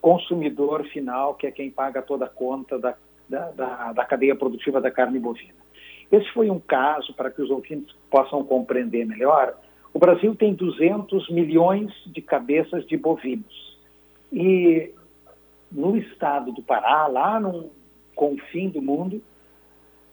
[0.00, 2.96] consumidor final, que é quem paga toda a conta da,
[3.28, 5.54] da, da, da cadeia produtiva da carne bovina.
[6.10, 9.54] Esse foi um caso, para que os ouvintes possam compreender melhor,
[9.92, 13.78] o Brasil tem 200 milhões de cabeças de bovinos.
[14.32, 14.90] E
[15.74, 17.70] no estado do Pará, lá no
[18.14, 19.20] confim do mundo,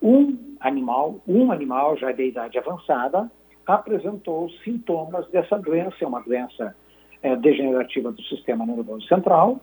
[0.02, 3.30] um animal, um animal já de idade avançada,
[3.66, 6.76] apresentou sintomas dessa doença, é uma doença
[7.22, 9.60] é, degenerativa do sistema nervoso central,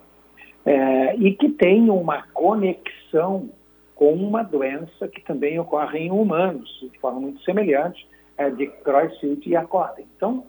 [0.64, 3.50] é, e que tem uma conexão
[3.96, 8.06] com uma doença que também ocorre em humanos, de forma muito semelhante,
[8.36, 10.06] é, de Creutzfeldt e Jakob.
[10.16, 10.44] Então,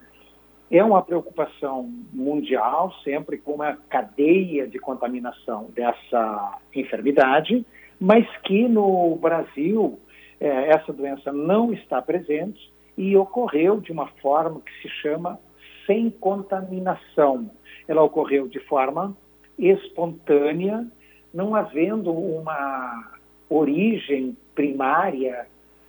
[0.72, 7.66] é uma preocupação mundial, sempre com uma cadeia de contaminação dessa enfermidade,
[8.00, 10.00] mas que no Brasil
[10.40, 15.40] eh, essa doença não está presente e ocorreu de uma forma que se chama
[15.88, 17.50] sem contaminação.
[17.88, 19.18] Ela ocorreu de forma
[19.58, 20.86] espontânea,
[21.34, 23.12] não havendo uma
[23.50, 25.48] origem primária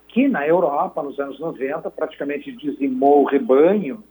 [0.08, 4.02] que na Europa, nos anos 90, praticamente dizimou o rebanho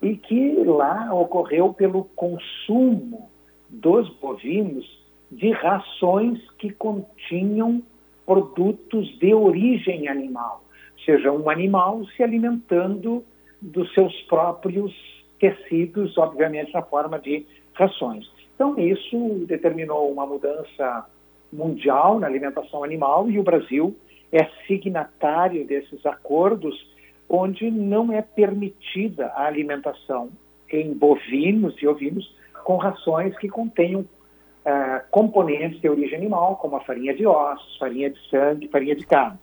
[0.00, 3.28] e que lá ocorreu pelo consumo
[3.68, 4.86] dos bovinos
[5.30, 7.82] de rações que continham
[8.24, 10.62] produtos de origem animal,
[10.98, 13.24] ou seja, um animal se alimentando
[13.60, 14.92] dos seus próprios
[15.38, 18.30] tecidos, obviamente na forma de rações.
[18.54, 21.06] Então, isso determinou uma mudança
[21.52, 23.96] mundial na alimentação animal e o Brasil
[24.32, 26.74] é signatário desses acordos
[27.28, 30.30] onde não é permitida a alimentação
[30.70, 32.34] em bovinos e ovinos
[32.64, 38.10] com rações que contenham uh, componentes de origem animal, como a farinha de ossos, farinha
[38.10, 39.38] de sangue, farinha de carne.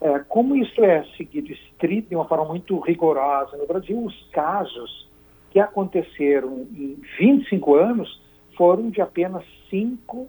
[0.00, 5.08] Uh, como isso é seguido estrito de uma forma muito rigorosa no Brasil, os casos
[5.50, 8.20] que aconteceram em 25 anos
[8.56, 10.28] foram de apenas cinco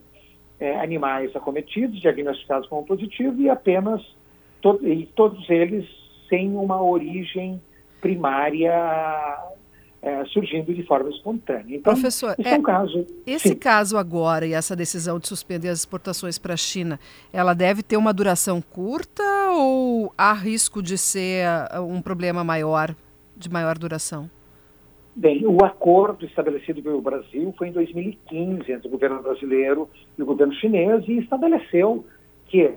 [0.59, 4.01] eh, animais acometidos, diagnosticados como positivo, e apenas
[4.61, 5.85] to e todos eles
[6.27, 7.61] sem uma origem
[8.01, 8.73] primária
[10.01, 11.75] é, surgindo de forma espontânea.
[11.75, 13.05] Então, Professor, é, é um caso.
[13.25, 13.55] Esse sim.
[13.55, 16.99] caso agora e essa decisão de suspender as exportações para a China,
[17.33, 21.45] ela deve ter uma duração curta ou há risco de ser
[21.75, 22.95] uh, um problema maior,
[23.35, 24.29] de maior duração?
[25.15, 30.25] Bem, o acordo estabelecido pelo Brasil foi em 2015 entre o governo brasileiro e o
[30.25, 32.05] governo chinês e estabeleceu
[32.45, 32.71] que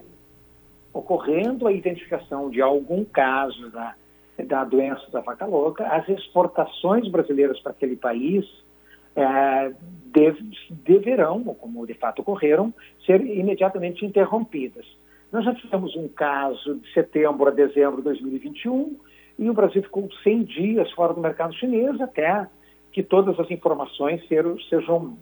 [0.92, 3.94] ocorrendo a identificação de algum caso da,
[4.44, 8.44] da doença da vaca louca, as exportações brasileiras para aquele país
[9.14, 9.72] é,
[10.06, 12.72] deve, deverão, como de fato ocorreram,
[13.06, 14.86] ser imediatamente interrompidas.
[15.32, 18.96] Nós já tivemos um caso de setembro a dezembro de 2021
[19.38, 22.46] e o Brasil ficou 100 dias fora do mercado chinês até
[22.92, 24.26] que todas as informações
[24.68, 25.16] sejam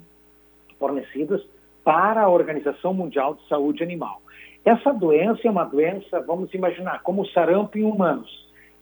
[0.78, 1.43] fornecidas
[1.85, 4.23] para a Organização Mundial de Saúde Animal.
[4.69, 8.28] Essa doença é uma doença, vamos imaginar, como sarampo em humanos.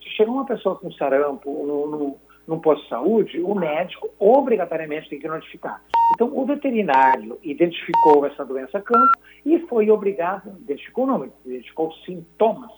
[0.03, 2.19] Se chegar uma pessoa com sarampo no,
[2.49, 5.81] no, posto de saúde, o médico obrigatoriamente tem que notificar.
[6.13, 9.13] Então, o veterinário identificou essa doença campo
[9.45, 12.73] e foi obrigado, identificou não, identificou sintomas.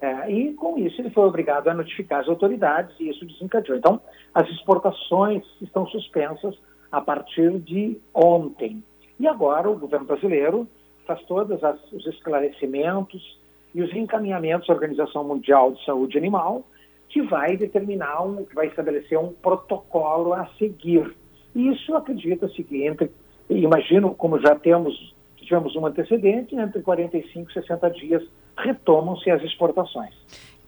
[0.00, 3.76] É, e com isso ele foi obrigado a notificar as autoridades e isso desencadeou.
[3.76, 4.00] Então,
[4.34, 6.58] as exportações estão suspensas
[6.90, 8.82] a partir de ontem.
[9.18, 10.66] E agora o governo brasileiro
[11.06, 11.60] faz todos
[11.92, 13.38] os esclarecimentos
[13.74, 16.64] e os encaminhamentos à Organização Mundial de Saúde Animal,
[17.08, 21.14] que vai determinar, um, que vai estabelecer um protocolo a seguir.
[21.54, 23.10] E isso acredita-se que entre,
[23.48, 28.22] imagino como já temos, tivemos um antecedente, entre 45 e 60 dias
[28.56, 30.14] retomam-se as exportações.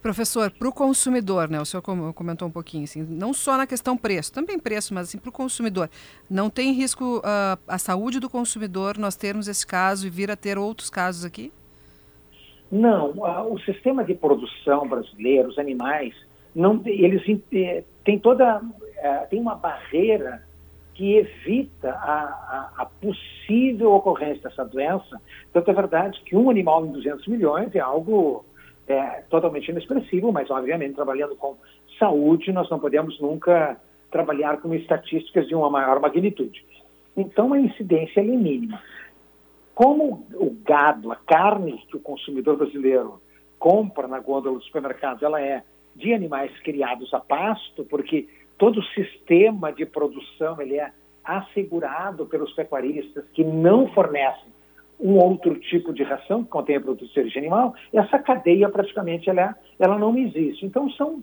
[0.03, 1.61] Professor, para o consumidor, né?
[1.61, 5.17] O senhor comentou um pouquinho, assim, não só na questão preço, também preço, mas assim,
[5.17, 5.89] para o consumidor,
[6.29, 10.35] não tem risco uh, a saúde do consumidor nós termos esse caso e vir a
[10.35, 11.53] ter outros casos aqui?
[12.69, 13.13] Não,
[13.49, 16.15] o sistema de produção brasileiro, os animais,
[16.53, 17.23] não, eles
[17.53, 20.43] eh, têm toda, uh, tem uma barreira
[20.95, 25.21] que evita a, a, a, possível ocorrência dessa doença.
[25.53, 28.45] Tanto é verdade que um animal em 200 milhões é algo
[28.93, 31.57] é, totalmente inexpressivo, mas obviamente trabalhando com
[31.99, 36.65] saúde nós não podemos nunca trabalhar com estatísticas de uma maior magnitude.
[37.17, 38.81] Então a incidência é mínima.
[39.75, 43.21] Como o gado, a carne que o consumidor brasileiro
[43.59, 45.63] compra na gôndola do supermercado, ela é
[45.97, 48.29] de animais criados a pasto, porque
[48.59, 50.93] todo o sistema de produção ele é
[51.25, 54.52] assegurado pelos pecuaristas que não fornecem
[55.03, 59.57] um outro tipo de ração que contém produtos de origem animal, essa cadeia praticamente ela,
[59.79, 60.65] ela não existe.
[60.65, 61.23] Então são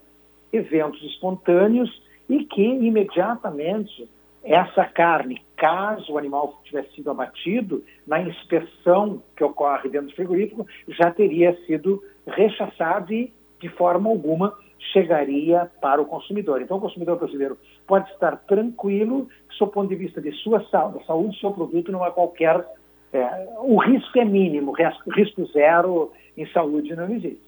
[0.51, 1.89] eventos espontâneos
[2.27, 4.07] e que imediatamente
[4.43, 10.65] essa carne, caso o animal tivesse sido abatido, na inspeção que ocorre dentro do frigorífico,
[10.88, 14.53] já teria sido rechaçado e, de forma alguma,
[14.93, 16.61] chegaria para o consumidor.
[16.61, 19.27] Então, o consumidor brasileiro pode estar tranquilo,
[19.60, 22.65] do ponto de vista de sua saúde, da saúde do seu produto, não há qualquer
[23.11, 24.73] é, o risco é mínimo,
[25.11, 27.41] risco zero em saúde não existe.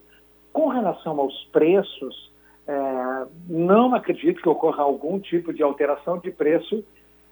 [0.51, 2.31] Com relação aos preços,
[2.67, 6.83] é, não acredito que ocorra algum tipo de alteração de preço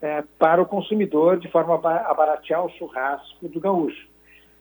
[0.02, 4.08] é, para o consumidor de forma a baratear o churrasco do gaúcho.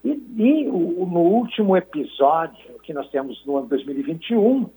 [0.03, 4.69] E, e o, no último episódio que nós temos no ano 2021,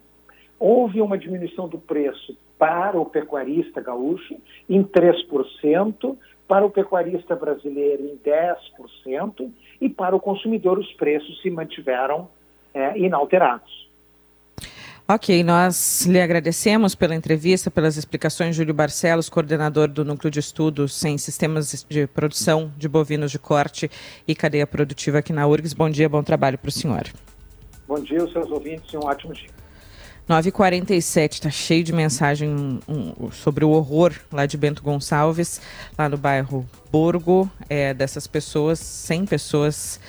[0.58, 4.36] houve uma diminuição do preço para o pecuarista gaúcho
[4.68, 6.16] em 3%,
[6.52, 9.50] para o pecuarista brasileiro em 10%
[9.80, 12.28] e para o consumidor os preços se mantiveram
[12.74, 13.88] é, inalterados.
[15.08, 21.02] Ok, nós lhe agradecemos pela entrevista, pelas explicações, Júlio Barcelos, coordenador do Núcleo de Estudos
[21.06, 23.90] em Sistemas de Produção de Bovinos de Corte
[24.28, 25.72] e Cadeia Produtiva aqui na URGS.
[25.72, 27.04] Bom dia, bom trabalho para o senhor.
[27.88, 29.61] Bom dia aos seus ouvintes e um ótimo dia.
[30.28, 35.60] 9h47, está cheio de mensagem um, sobre o horror lá de Bento Gonçalves,
[35.98, 40.00] lá no bairro Borgo, é, dessas pessoas, 100 pessoas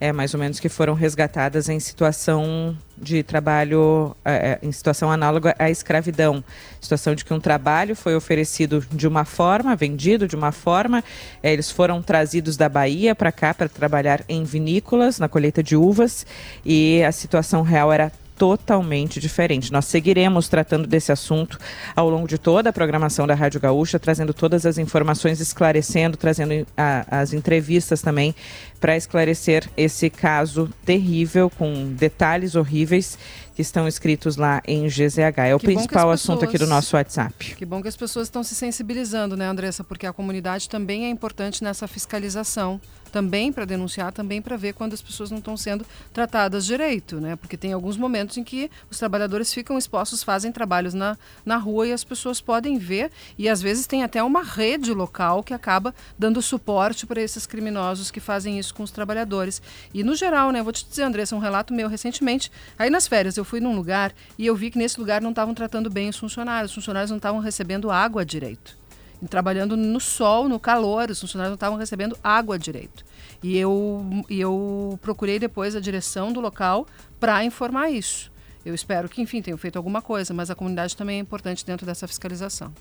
[0.00, 5.12] é, mais ou menos, que foram resgatadas em situação de trabalho, é, é, em situação
[5.12, 6.42] análoga à escravidão.
[6.80, 11.04] Situação de que um trabalho foi oferecido de uma forma, vendido de uma forma,
[11.42, 15.76] é, eles foram trazidos da Bahia para cá para trabalhar em vinícolas, na colheita de
[15.76, 16.26] uvas,
[16.64, 18.10] e a situação real era
[18.40, 19.70] totalmente diferente.
[19.70, 21.58] Nós seguiremos tratando desse assunto
[21.94, 26.66] ao longo de toda a programação da Rádio Gaúcha, trazendo todas as informações, esclarecendo, trazendo
[26.74, 28.34] a, as entrevistas também
[28.80, 33.18] para esclarecer esse caso terrível, com detalhes horríveis
[33.54, 35.38] que estão escritos lá em GZH.
[35.48, 37.54] É o que principal pessoas, assunto aqui do nosso WhatsApp.
[37.56, 39.84] Que bom que as pessoas estão se sensibilizando, né, Andressa?
[39.84, 42.80] Porque a comunidade também é importante nessa fiscalização
[43.10, 47.36] também para denunciar, também para ver quando as pessoas não estão sendo tratadas direito, né?
[47.36, 51.88] Porque tem alguns momentos em que os trabalhadores ficam expostos, fazem trabalhos na, na rua
[51.88, 55.94] e as pessoas podem ver e às vezes tem até uma rede local que acaba
[56.18, 59.60] dando suporte para esses criminosos que fazem isso com os trabalhadores.
[59.92, 60.62] E no geral, né?
[60.62, 64.12] Vou te dizer, Andressa, um relato meu recentemente, aí nas férias eu fui num lugar
[64.38, 67.18] e eu vi que nesse lugar não estavam tratando bem os funcionários, os funcionários não
[67.18, 68.80] estavam recebendo água direito
[69.28, 73.04] trabalhando no sol, no calor, os funcionários não estavam recebendo água direito.
[73.42, 76.86] E eu, e eu procurei depois a direção do local
[77.18, 78.30] para informar isso.
[78.64, 81.86] Eu espero que, enfim, tenham feito alguma coisa, mas a comunidade também é importante dentro
[81.86, 82.72] dessa fiscalização.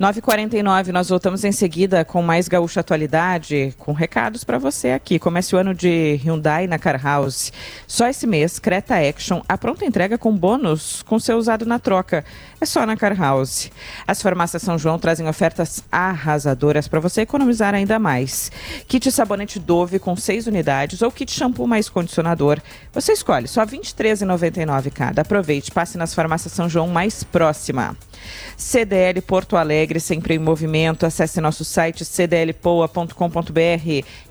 [0.00, 5.18] 9h49, nós voltamos em seguida com mais Gaúcha Atualidade, com recados para você aqui.
[5.18, 7.52] Comece o ano de Hyundai na Car House.
[7.84, 12.24] Só esse mês, Creta Action, a pronta entrega com bônus com seu usado na troca.
[12.60, 13.70] É só na Car House.
[14.04, 18.50] As farmácias São João trazem ofertas arrasadoras para você economizar ainda mais.
[18.88, 22.60] Kit sabonete Dove com 6 unidades ou kit shampoo mais condicionador.
[22.92, 25.22] Você escolhe, só R$ 23,99 cada.
[25.22, 27.96] Aproveite, passe nas farmácias São João mais próxima.
[28.56, 31.06] CDL Porto Alegre, sempre em movimento.
[31.06, 33.58] Acesse nosso site cdlpoa.com.br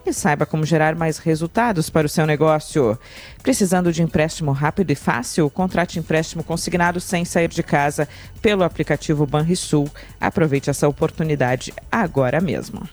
[0.05, 2.99] e saiba como gerar mais resultados para o seu negócio.
[3.41, 5.49] Precisando de empréstimo rápido e fácil?
[5.49, 8.07] Contrate empréstimo consignado sem sair de casa
[8.41, 9.89] pelo aplicativo Banrisul.
[10.19, 12.87] Aproveite essa oportunidade agora mesmo.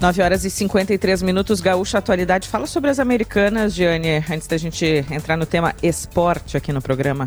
[0.00, 2.48] 9 horas e 53 minutos, Gaúcha Atualidade.
[2.48, 7.26] Fala sobre as americanas, Giane, antes da gente entrar no tema esporte aqui no programa.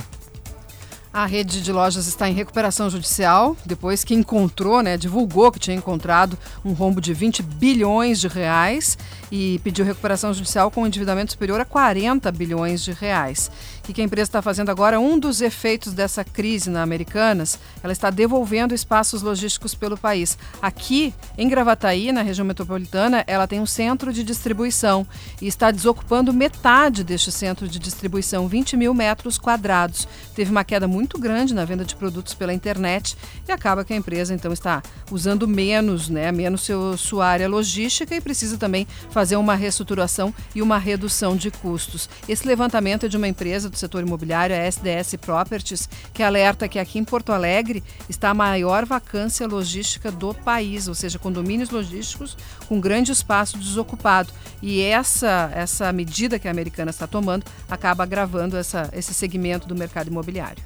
[1.11, 5.75] A rede de lojas está em recuperação judicial, depois que encontrou, né, divulgou que tinha
[5.75, 8.95] encontrado um rombo de 20 bilhões de reais
[9.31, 13.49] e pediu recuperação judicial com um endividamento superior a 40 bilhões de reais.
[13.89, 14.99] O que a empresa está fazendo agora?
[14.99, 20.37] Um dos efeitos dessa crise na Americanas, ela está devolvendo espaços logísticos pelo país.
[20.61, 25.07] Aqui, em Gravataí, na região metropolitana, ela tem um centro de distribuição
[25.41, 30.07] e está desocupando metade deste centro de distribuição, 20 mil metros quadrados.
[30.35, 33.17] Teve uma queda muito grande na venda de produtos pela internet
[33.47, 38.15] e acaba que a empresa então está usando menos, né, menos seu, sua área logística
[38.15, 42.07] e precisa também fazer uma reestruturação e uma redução de custos.
[42.27, 46.79] Esse levantamento é de uma empresa do setor imobiliário, a SDS Properties, que alerta que
[46.79, 52.37] aqui em Porto Alegre está a maior vacância logística do país, ou seja, condomínios logísticos
[52.67, 54.31] com grande espaço desocupado.
[54.61, 59.75] E essa, essa medida que a americana está tomando acaba agravando essa, esse segmento do
[59.75, 60.63] mercado imobiliário.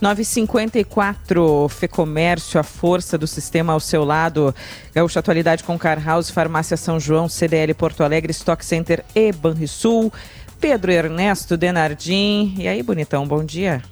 [0.00, 4.54] 954 Fecomércio, a força do sistema ao seu lado.
[4.94, 10.12] Gaúcha Atualidade com Car House, Farmácia São João, CDL Porto Alegre, Stock Center e Banrisul.
[10.64, 12.54] Pedro Ernesto Denardim.
[12.58, 13.82] E aí, bonitão, bom dia.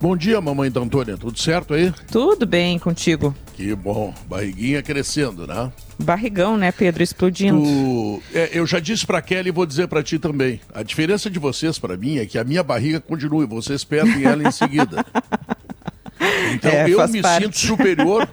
[0.00, 1.18] Bom dia, mamãe da Antônia.
[1.18, 1.92] Tudo certo aí?
[2.10, 3.36] Tudo bem contigo.
[3.52, 4.14] Que bom.
[4.26, 5.70] Barriguinha crescendo, né?
[5.98, 7.02] Barrigão, né, Pedro?
[7.02, 7.62] Explodindo.
[7.62, 8.22] Tu...
[8.32, 10.62] É, eu já disse pra Kelly e vou dizer pra ti também.
[10.72, 14.24] A diferença de vocês para mim é que a minha barriga continua e vocês perdem
[14.24, 15.04] ela em seguida.
[16.54, 17.44] Então é, eu me parte.
[17.44, 18.28] sinto superior.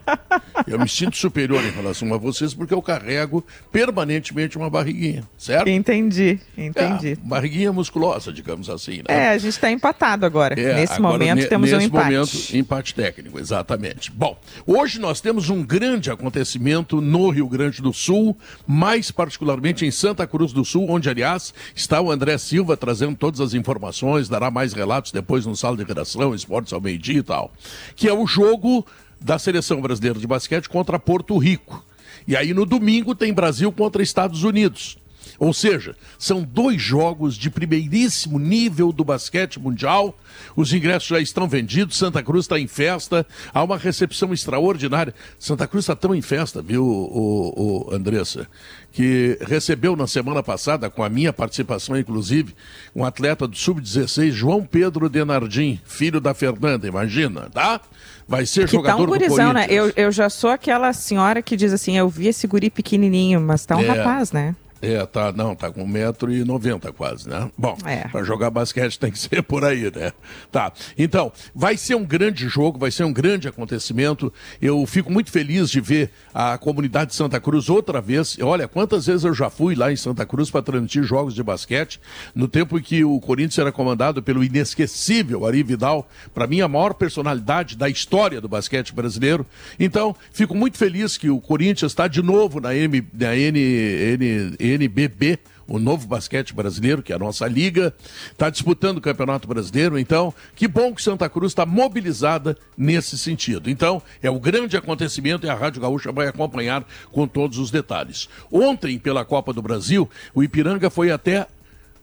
[0.68, 5.68] Eu me sinto superior em relação a vocês porque eu carrego permanentemente uma barriguinha, certo?
[5.68, 7.12] Entendi, entendi.
[7.12, 8.98] É, barriguinha musculosa, digamos assim.
[8.98, 9.06] Né?
[9.08, 10.60] É, a gente está empatado agora.
[10.60, 12.14] É, nesse agora, momento temos nesse um empate.
[12.14, 14.12] momento, empate técnico, exatamente.
[14.12, 18.38] Bom, hoje nós temos um grande acontecimento no Rio Grande do Sul,
[18.68, 23.40] mais particularmente em Santa Cruz do Sul, onde, aliás, está o André Silva trazendo todas
[23.40, 27.52] as informações, dará mais relatos depois no sala de redação, esportes ao meio-dia e tal.
[27.96, 28.86] Que é o jogo
[29.20, 31.86] da seleção brasileira de basquete contra Porto Rico.
[32.28, 34.98] E aí no domingo tem Brasil contra Estados Unidos.
[35.42, 40.16] Ou seja, são dois jogos de primeiríssimo nível do basquete mundial.
[40.56, 45.16] Os ingressos já estão vendidos, Santa Cruz está em festa, há uma recepção extraordinária.
[45.40, 48.48] Santa Cruz está tão em festa, viu, o, o Andressa,
[48.92, 52.54] que recebeu na semana passada, com a minha participação inclusive,
[52.96, 57.82] um atleta do Sub-16, João Pedro Denardim, filho da Fernanda, imagina, tá?
[58.28, 59.68] Vai ser Que tá jogador um do gurizão, né?
[59.68, 59.94] Corinthians.
[59.98, 63.66] Eu, eu já sou aquela senhora que diz assim, eu vi esse guri pequenininho, mas
[63.66, 63.88] tá um É.
[63.88, 64.56] rapaz, né?
[64.82, 67.50] É, tá, não, tá com 1,90m quase, né?
[67.58, 68.08] Bom, É.
[68.08, 70.12] pra jogar basquete tem que ser por aí, né?
[70.52, 70.72] Tá.
[70.98, 74.34] Então, vai ser um grande jogo, vai ser um grande acontecimento.
[74.62, 78.38] Eu fico muito feliz de ver a comunidade de Santa Cruz outra vez.
[78.42, 82.00] Olha, quantas vezes eu já fui lá em Santa Cruz para transmitir jogos de basquete,
[82.34, 86.68] no tempo em que o Corinthians era comandado pelo inesquecível Ari Vidal, para mim a
[86.68, 89.46] maior personalidade da história do basquete brasileiro.
[89.80, 94.56] Então, fico muito feliz que o Corinthians está de novo na, M, na N, N,
[94.72, 97.94] NBB, o novo basquete brasileiro, que é a nossa liga,
[98.32, 99.98] está disputando o Campeonato Brasileiro.
[99.98, 103.70] Então, que bom que Santa Cruz está mobilizada nesse sentido.
[103.70, 108.28] Então, é o grande acontecimento e a Rádio Gaúcha vai acompanhar com todos os detalhes.
[108.52, 111.48] Ontem, pela Copa do Brasil, o Ipiranga foi até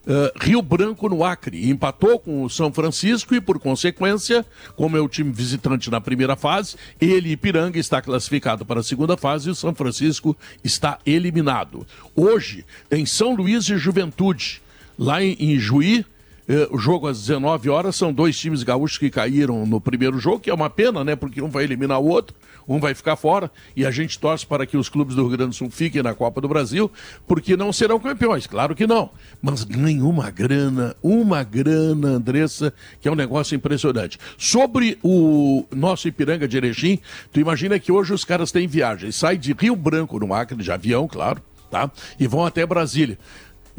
[0.08, 1.68] Uh, Rio Branco no Acre.
[1.68, 4.42] Empatou com o São Francisco e, por consequência,
[4.74, 9.18] como é o time visitante na primeira fase, ele, Ipiranga, está classificado para a segunda
[9.18, 11.86] fase e o São Francisco está eliminado.
[12.16, 14.62] Hoje tem São Luís e Juventude.
[14.98, 16.06] Lá em, em Juí,
[16.48, 20.40] eh, o jogo às 19 horas, são dois times gaúchos que caíram no primeiro jogo,
[20.40, 21.14] que é uma pena, né?
[21.14, 22.34] Porque um vai eliminar o outro,
[22.68, 25.50] um vai ficar fora, e a gente torce para que os clubes do Rio Grande
[25.50, 26.90] do Sul fiquem na Copa do Brasil,
[27.26, 29.10] porque não serão campeões, claro que não.
[29.40, 34.18] Mas ganham uma grana, uma grana, Andressa, que é um negócio impressionante.
[34.36, 36.98] Sobre o nosso Ipiranga de Erechim,
[37.32, 40.70] tu imagina que hoje os caras têm viagem, saem de Rio Branco, no Acre, de
[40.70, 41.90] avião, claro, tá?
[42.18, 43.18] E vão até Brasília.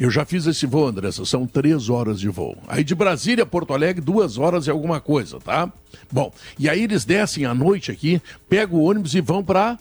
[0.02, 2.56] Eu já fiz esse voo, Andressa, são três horas de voo.
[2.70, 5.70] Aí de Brasília a Porto Alegre, duas horas e alguma coisa, tá?
[6.10, 9.78] Bom, e aí eles descem à noite aqui, pegam o ônibus e vão para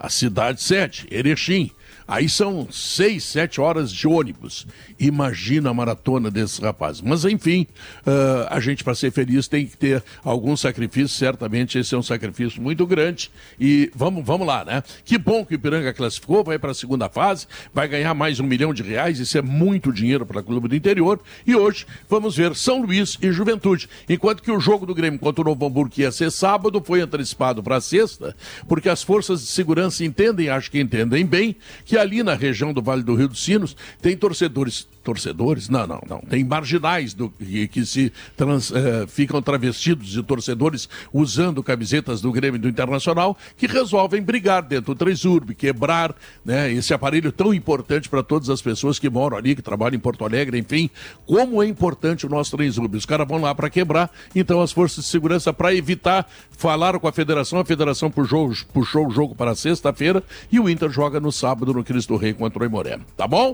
[0.00, 1.70] a cidade sede, Erechim.
[2.06, 4.66] Aí são seis, sete horas de ônibus.
[4.98, 7.00] Imagina a maratona desses rapazes.
[7.00, 7.66] Mas, enfim,
[8.06, 11.16] ah, a gente, para ser feliz, tem que ter algum sacrifício.
[11.16, 13.30] Certamente esse é um sacrifício muito grande.
[13.58, 14.82] E vamos, vamos lá, né?
[15.04, 18.44] Que bom que o Ipiranga classificou, vai para a segunda fase, vai ganhar mais um
[18.44, 19.18] milhão de reais.
[19.18, 21.20] Isso é muito dinheiro para o clube do interior.
[21.46, 23.88] E hoje vamos ver São Luís e Juventude.
[24.08, 27.62] Enquanto que o jogo do Grêmio contra o Novo Hamburgo, ia ser sábado, foi antecipado
[27.62, 28.36] para sexta,
[28.68, 32.82] porque as forças de segurança entendem, acho que entendem bem, que ali na região do
[32.82, 34.86] Vale do Rio dos Sinos tem torcedores.
[35.02, 35.68] Torcedores?
[35.68, 36.18] Não, não, não.
[36.20, 42.30] Tem marginais do, que, que se trans, eh, ficam travestidos de torcedores usando camisetas do
[42.32, 46.14] Grêmio do Internacional que resolvem brigar dentro do Tresurb, quebrar
[46.44, 50.00] né, esse aparelho tão importante para todas as pessoas que moram ali, que trabalham em
[50.00, 50.88] Porto Alegre, enfim.
[51.26, 52.96] Como é importante o nosso Tresurb.
[52.96, 57.08] Os caras vão lá para quebrar, então as forças de segurança, para evitar, falaram com
[57.08, 61.32] a federação, a federação puxou, puxou o jogo para sexta-feira e o Inter joga no
[61.32, 62.98] sábado no Cristo Rei contra o Imoré.
[63.16, 63.52] Tá bom?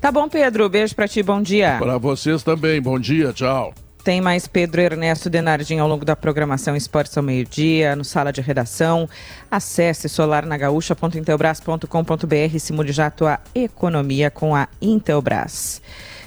[0.00, 0.68] Tá bom, Pedro.
[0.68, 1.76] Beijo pra ti, bom dia.
[1.78, 2.80] Para vocês também.
[2.80, 3.74] Bom dia, tchau.
[4.06, 8.40] Tem mais Pedro Ernesto Denardim ao longo da programação Esportes ao meio-dia, no Sala de
[8.40, 9.08] Redação.
[9.50, 15.82] Acesse solarnagaúcha.intelbras.com.br e simule já a tua economia com a Intelbras.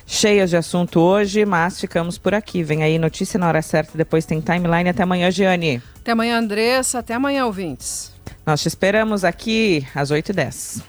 [0.06, 2.64] Cheias de assunto hoje, mas ficamos por aqui.
[2.64, 4.90] Vem aí notícia na hora certa, depois tem timeline.
[4.90, 5.82] Até amanhã, Giane.
[6.02, 7.00] Até amanhã, Andressa.
[7.00, 8.12] Até amanhã, ouvintes.
[8.46, 10.84] Nós te esperamos aqui às 8h10.